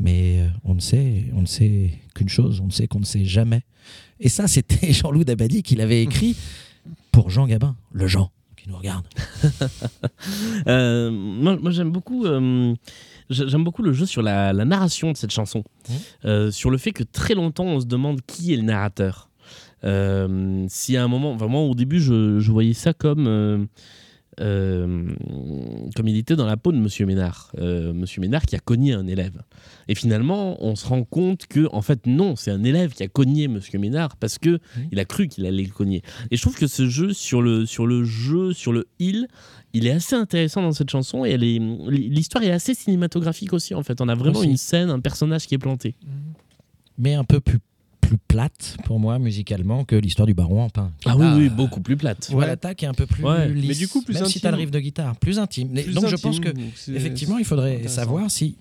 [0.00, 3.04] mais euh, on ne sait, on ne sait qu'une chose, on ne sait qu'on ne
[3.04, 3.62] sait jamais.
[4.20, 6.36] Et ça, c'était Jean-Loup Dabadi qui l'avait écrit
[7.10, 9.06] pour Jean Gabin, le Jean qui nous regarde.
[10.68, 12.74] Euh, moi, moi, j'aime beaucoup, euh,
[13.32, 15.92] j'aime beaucoup le jeu sur la, la narration de cette chanson, Mmh.
[16.26, 19.28] Euh, sur le fait que très longtemps on se demande qui est le narrateur.
[19.84, 23.66] Euh, si à un moment, vraiment au début, je, je voyais ça comme
[24.42, 25.06] euh,
[25.94, 28.92] comme il était dans la peau de Monsieur Ménard, Euh, Monsieur Ménard qui a cogné
[28.92, 29.42] un élève.
[29.88, 33.08] Et finalement, on se rend compte que en fait non, c'est un élève qui a
[33.08, 34.58] cogné Monsieur Ménard parce que
[34.90, 36.02] il a cru qu'il allait le cogner.
[36.30, 39.28] Et je trouve que ce jeu sur le sur le jeu sur le il,
[39.72, 41.58] il est assez intéressant dans cette chanson et elle est
[41.88, 44.00] l'histoire est assez cinématographique aussi en fait.
[44.00, 44.48] On a vraiment Aussi.
[44.50, 45.94] une scène, un personnage qui est planté.
[46.98, 47.58] Mais un peu plus,
[48.12, 50.92] plus plate pour moi musicalement que l'histoire du baron en pain.
[51.06, 52.26] Ah oui, oui, beaucoup plus plate.
[52.26, 53.48] Tu vois, l'attaque est un peu plus Ouais.
[53.48, 54.40] lisse, Mais du coup, plus même si intime.
[54.42, 55.68] t'as le riff de guitare, plus intime.
[55.72, 58.58] Mais Plus donc je pense que c'est- effectivement, il c'est faudrait savoir si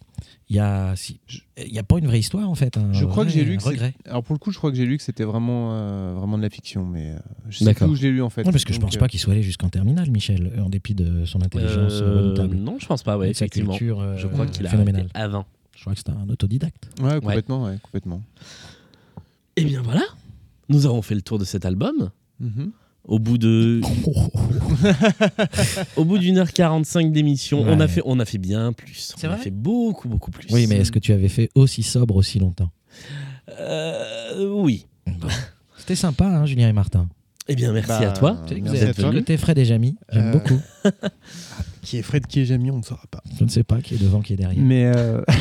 [0.49, 1.19] il y a si
[1.57, 2.78] il y a pas une vraie histoire en fait.
[2.78, 3.94] un Je crois que j'ai lu que c'est- regret.
[4.06, 6.44] alors pour le coup, je crois que j'ai lu que c'était vraiment euh, vraiment de
[6.44, 7.15] la fiction, mais euh,
[7.49, 7.88] je sais D'accord.
[7.88, 8.44] plus où je l'ai lu en fait.
[8.45, 10.61] Non, parce que je Donc, pense euh, pas qu'il soit allé jusqu'en terminale, Michel, euh,
[10.61, 12.56] en dépit de son intelligence redoutable.
[12.56, 13.72] non, je pense pas, ouais, sa effectivement.
[13.72, 15.07] culture, euh, je crois qu'il a phénoménale.
[15.14, 15.45] avant.
[15.76, 16.90] Je crois que c'était un autodidacte.
[17.02, 18.22] Ouais, complètement, ouais, complètement.
[19.57, 20.03] Et Eh bien voilà,
[20.69, 22.11] nous avons fait le tour de cet album.
[22.40, 22.72] Mhm.
[23.06, 23.82] Au bout de
[25.95, 29.14] au bout d'une heure 45 d'émission, on a fait on a fait bien plus.
[29.18, 30.48] C'est on a fait beaucoup beaucoup plus.
[30.52, 32.69] Oui, mais est-ce que tu avais fait aussi sobre aussi longtemps?
[33.60, 34.86] Euh, oui.
[35.78, 37.07] C'était sympa, hein, Julien et Martin.
[37.48, 38.38] Eh bien merci Bah, à toi.
[38.52, 39.11] Merci êtes à toi.
[39.11, 40.60] côté Fred et Jamy, j'aime Euh, beaucoup.
[41.82, 43.23] Qui est Fred, qui est Jamie, on ne saura pas.
[43.40, 44.64] Je ne sais pas qui est devant, qui est derrière.
[44.64, 45.22] Mais euh,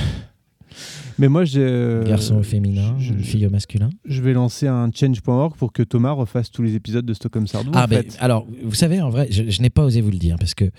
[1.18, 3.90] mais moi, j'ai Garçon au féminin, je- une fille au masculin.
[4.04, 7.70] Je vais lancer un change.org pour que Thomas refasse tous les épisodes de Stockholm Sardou.
[7.74, 8.16] Ah, en ben, fait.
[8.20, 10.70] alors, vous savez, en vrai, je, je n'ai pas osé vous le dire parce que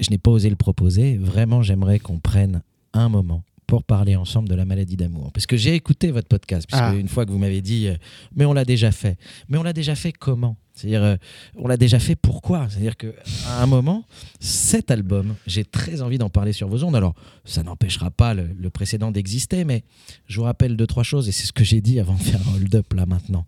[0.00, 1.16] je n'ai pas osé le proposer.
[1.16, 5.30] Vraiment, j'aimerais qu'on prenne un moment pour parler ensemble de la maladie d'amour.
[5.32, 6.94] Parce que j'ai écouté votre podcast, puisque Ah.
[6.94, 7.94] une fois que vous m'avez dit, euh,
[8.34, 9.18] mais on l'a déjà fait.
[9.48, 10.56] Mais on l'a déjà fait comment?
[10.78, 11.16] C'est-à-dire, euh,
[11.56, 12.68] on l'a déjà fait pourquoi?
[12.70, 13.08] C'est-à-dire qu'à
[13.60, 14.04] un moment,
[14.38, 16.94] cet album, j'ai très envie d'en parler sur vos ondes.
[16.94, 17.14] Alors,
[17.44, 19.82] ça n'empêchera pas le, le précédent d'exister, mais
[20.26, 22.40] je vous rappelle deux, trois choses, et c'est ce que j'ai dit avant de faire
[22.48, 23.44] un hold-up là maintenant.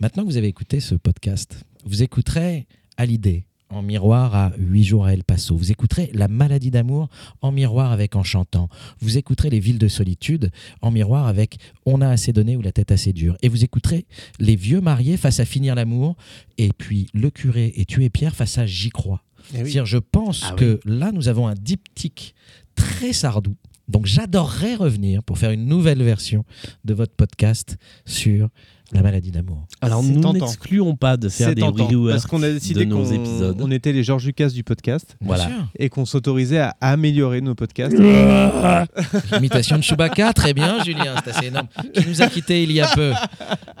[0.00, 2.66] Maintenant que vous avez écouté ce podcast, vous écouterez
[2.98, 5.56] à l'idée en miroir à 8 jours à El Paso.
[5.56, 7.08] Vous écouterez La maladie d'amour
[7.40, 8.68] en miroir avec En chantant.
[9.00, 10.50] Vous écouterez Les villes de solitude
[10.82, 13.36] en miroir avec On a assez donné ou La tête assez dure.
[13.42, 14.06] Et vous écouterez
[14.38, 16.16] Les vieux mariés face à Finir l'amour
[16.58, 19.22] et puis Le curé et Tuer Pierre face à J'y crois.
[19.54, 19.78] Eh oui.
[19.84, 22.34] Je pense Ah que là, nous avons un diptyque
[22.74, 23.56] très sardou.
[23.88, 26.44] Donc, j'adorerais revenir pour faire une nouvelle version
[26.84, 28.48] de votre podcast sur
[28.92, 29.66] la maladie d'amour.
[29.80, 33.12] Alors nous n'excluons pas de faire des reworks parce qu'on a de décidé nos qu'on
[33.12, 33.56] épisodes.
[33.60, 35.16] on était les Georges Lucas du podcast.
[35.20, 35.48] Voilà.
[35.78, 37.96] Et qu'on s'autorisait à améliorer nos podcasts.
[39.36, 41.68] Imitation de Chewbacca, très bien, Julien, c'est assez énorme.
[41.94, 43.12] Qui nous a quittés il y a peu.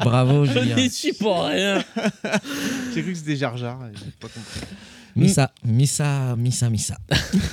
[0.02, 0.76] Bravo, Je Julien.
[0.76, 1.82] n'y suis pour rien.
[2.94, 3.78] J'ai cru que c'était Jar Jar.
[3.94, 4.60] j'ai pas compris.
[5.16, 6.96] Missa, Missa, Missa, Missa.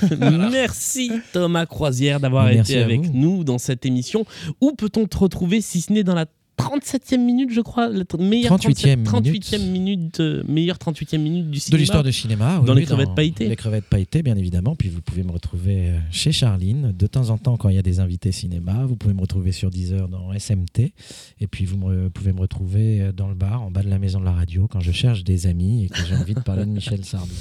[0.51, 3.11] Merci Thomas Croisière d'avoir été avec vous.
[3.13, 4.25] nous dans cette émission.
[4.61, 6.27] Où peut-on te retrouver si ce n'est dans la
[6.57, 11.77] 37e minute, je crois, la meilleure 38e 38e minute, euh, meilleure 38e minute du cinéma.
[11.77, 12.61] De l'histoire de cinéma.
[12.65, 13.47] Dans oui, les crevettes pailletées.
[13.47, 14.75] Les crevettes pailletées, bien évidemment.
[14.75, 17.79] Puis vous pouvez me retrouver euh, chez Charline de temps en temps quand il y
[17.79, 18.85] a des invités cinéma.
[18.85, 20.93] Vous pouvez me retrouver sur Deezer dans SMT.
[21.39, 23.99] Et puis vous me- pouvez me retrouver euh, dans le bar en bas de la
[23.99, 26.65] maison de la radio quand je cherche des amis et que j'ai envie de parler
[26.65, 27.31] de Michel Sardou.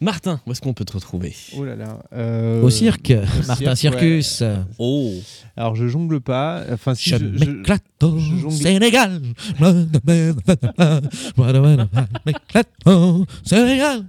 [0.00, 1.34] Martin, où est-ce qu'on peut te retrouver?
[1.56, 1.98] Oh là là.
[2.12, 4.40] euh, Au cirque, au Martin cirque, Circus.
[4.42, 4.54] ouais.
[4.78, 5.12] Oh.
[5.56, 6.62] Alors je jongle pas.
[6.72, 9.20] Enfin si Je je, m'éclate au je jongle- Sénégal.
[12.26, 14.04] m'éclate au Sénégal.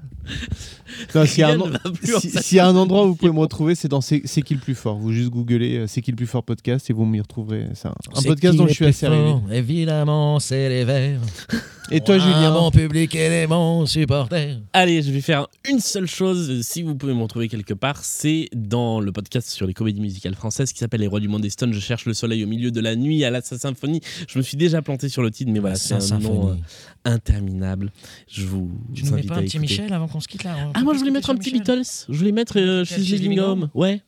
[1.14, 4.22] Non, s'il y, a un si- endroit où vous pouvez me retrouver, c'est dans C'est
[4.22, 4.98] qui le plus fort.
[4.98, 7.68] Vous juste googlez euh, C'est qui le plus fort podcast et vous m'y retrouverez.
[7.74, 7.94] C'est un,
[8.26, 9.24] podcast dont je suis assez arrivé.
[9.24, 11.22] fort Évidemment, c'est les verts.
[11.92, 14.60] Et toi, Julien Mon public et les bons supporters.
[14.74, 18.50] Allez, je vais faire une seule chose, si vous pouvez me retrouver quelque part, c'est
[18.56, 21.52] dans le podcast sur les comédies musicales françaises qui s'appelle Les Rois du Monde des
[21.52, 21.74] Stones.
[21.74, 24.02] Je cherche le soleil au milieu de la nuit à la Symphonie.
[24.28, 26.56] Je me suis déjà planté sur le titre, mais voilà, c'est un nom euh,
[27.04, 27.92] interminable.
[28.28, 29.60] Je vous, Tu vous nous mets pas un petit.
[29.60, 31.84] Michel avant qu'on se quitte là Ah, moi je voulais mettre un petit Beatles.
[32.08, 33.64] Je voulais mettre euh, She's She's Living Home.
[33.64, 33.70] Home.
[33.74, 34.02] Ouais.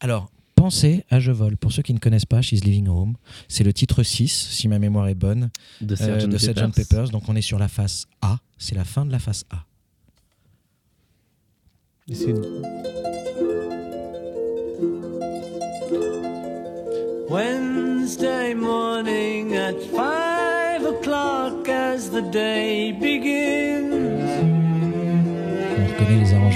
[0.00, 1.56] Alors, pensez à Je vole.
[1.56, 3.14] Pour ceux qui ne connaissent pas, She's Living Home,
[3.48, 5.48] c'est le titre 6, si ma mémoire est bonne,
[5.80, 6.52] De euh, Sgt.
[6.54, 6.72] Pepper's.
[6.74, 7.08] Peppers.
[7.10, 8.38] Donc on est sur la face A.
[8.58, 9.64] C'est la fin de la face A.
[12.08, 12.42] Et c'est une-
[17.28, 23.89] Wednesday morning at five o'clock as the day begins.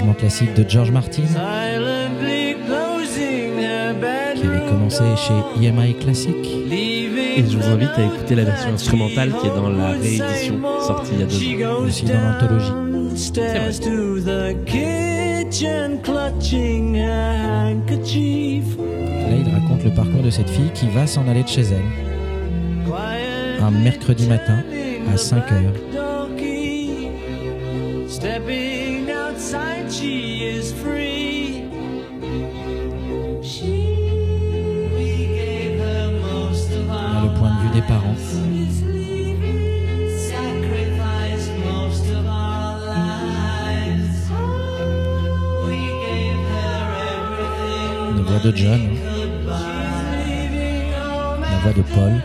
[0.05, 1.23] Arrangements classiques de George Martin,
[4.35, 5.33] qui avait commencé chez
[5.65, 6.35] EMI Classic.
[6.71, 11.13] Et je vous invite à écouter la version instrumentale qui est dans la réédition sortie
[11.13, 11.85] il y a deux ans.
[11.85, 12.71] Aussi dans l'anthologie.
[19.17, 22.05] Là, il raconte le parcours de cette fille qui va s'en aller de chez elle
[23.61, 24.59] un mercredi matin
[25.11, 26.04] à 5 heures.
[48.45, 48.79] De John,
[51.41, 52.21] la voix de Paul.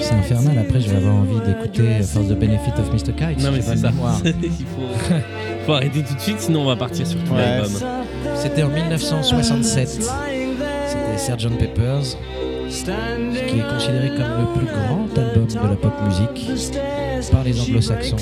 [0.00, 0.58] C'est infernal.
[0.58, 3.12] Après, je vais avoir envie d'écouter For the Benefit of Mr.
[3.12, 3.42] Kite.
[3.44, 3.90] Non mais c'est ça.
[4.24, 5.16] Il faut,
[5.66, 7.38] faut arrêter tout de suite, sinon on va partir sur tout Ouais.
[7.40, 7.72] l'album.
[8.36, 9.88] C'était en 1967.
[9.88, 11.58] C'était Sgt.
[11.58, 12.16] Peppers,
[13.46, 16.50] qui est considéré comme le plus grand album de la pop musique
[17.30, 18.16] par les anglo-saxons.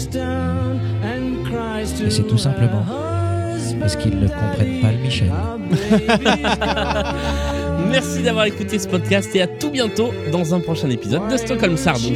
[2.04, 2.84] Et c'est tout simplement
[3.80, 5.30] parce qu'ils ne comprennent pas le Michel.
[7.90, 11.76] Merci d'avoir écouté ce podcast et à tout bientôt dans un prochain épisode de Stockholm
[11.76, 12.12] Sardou.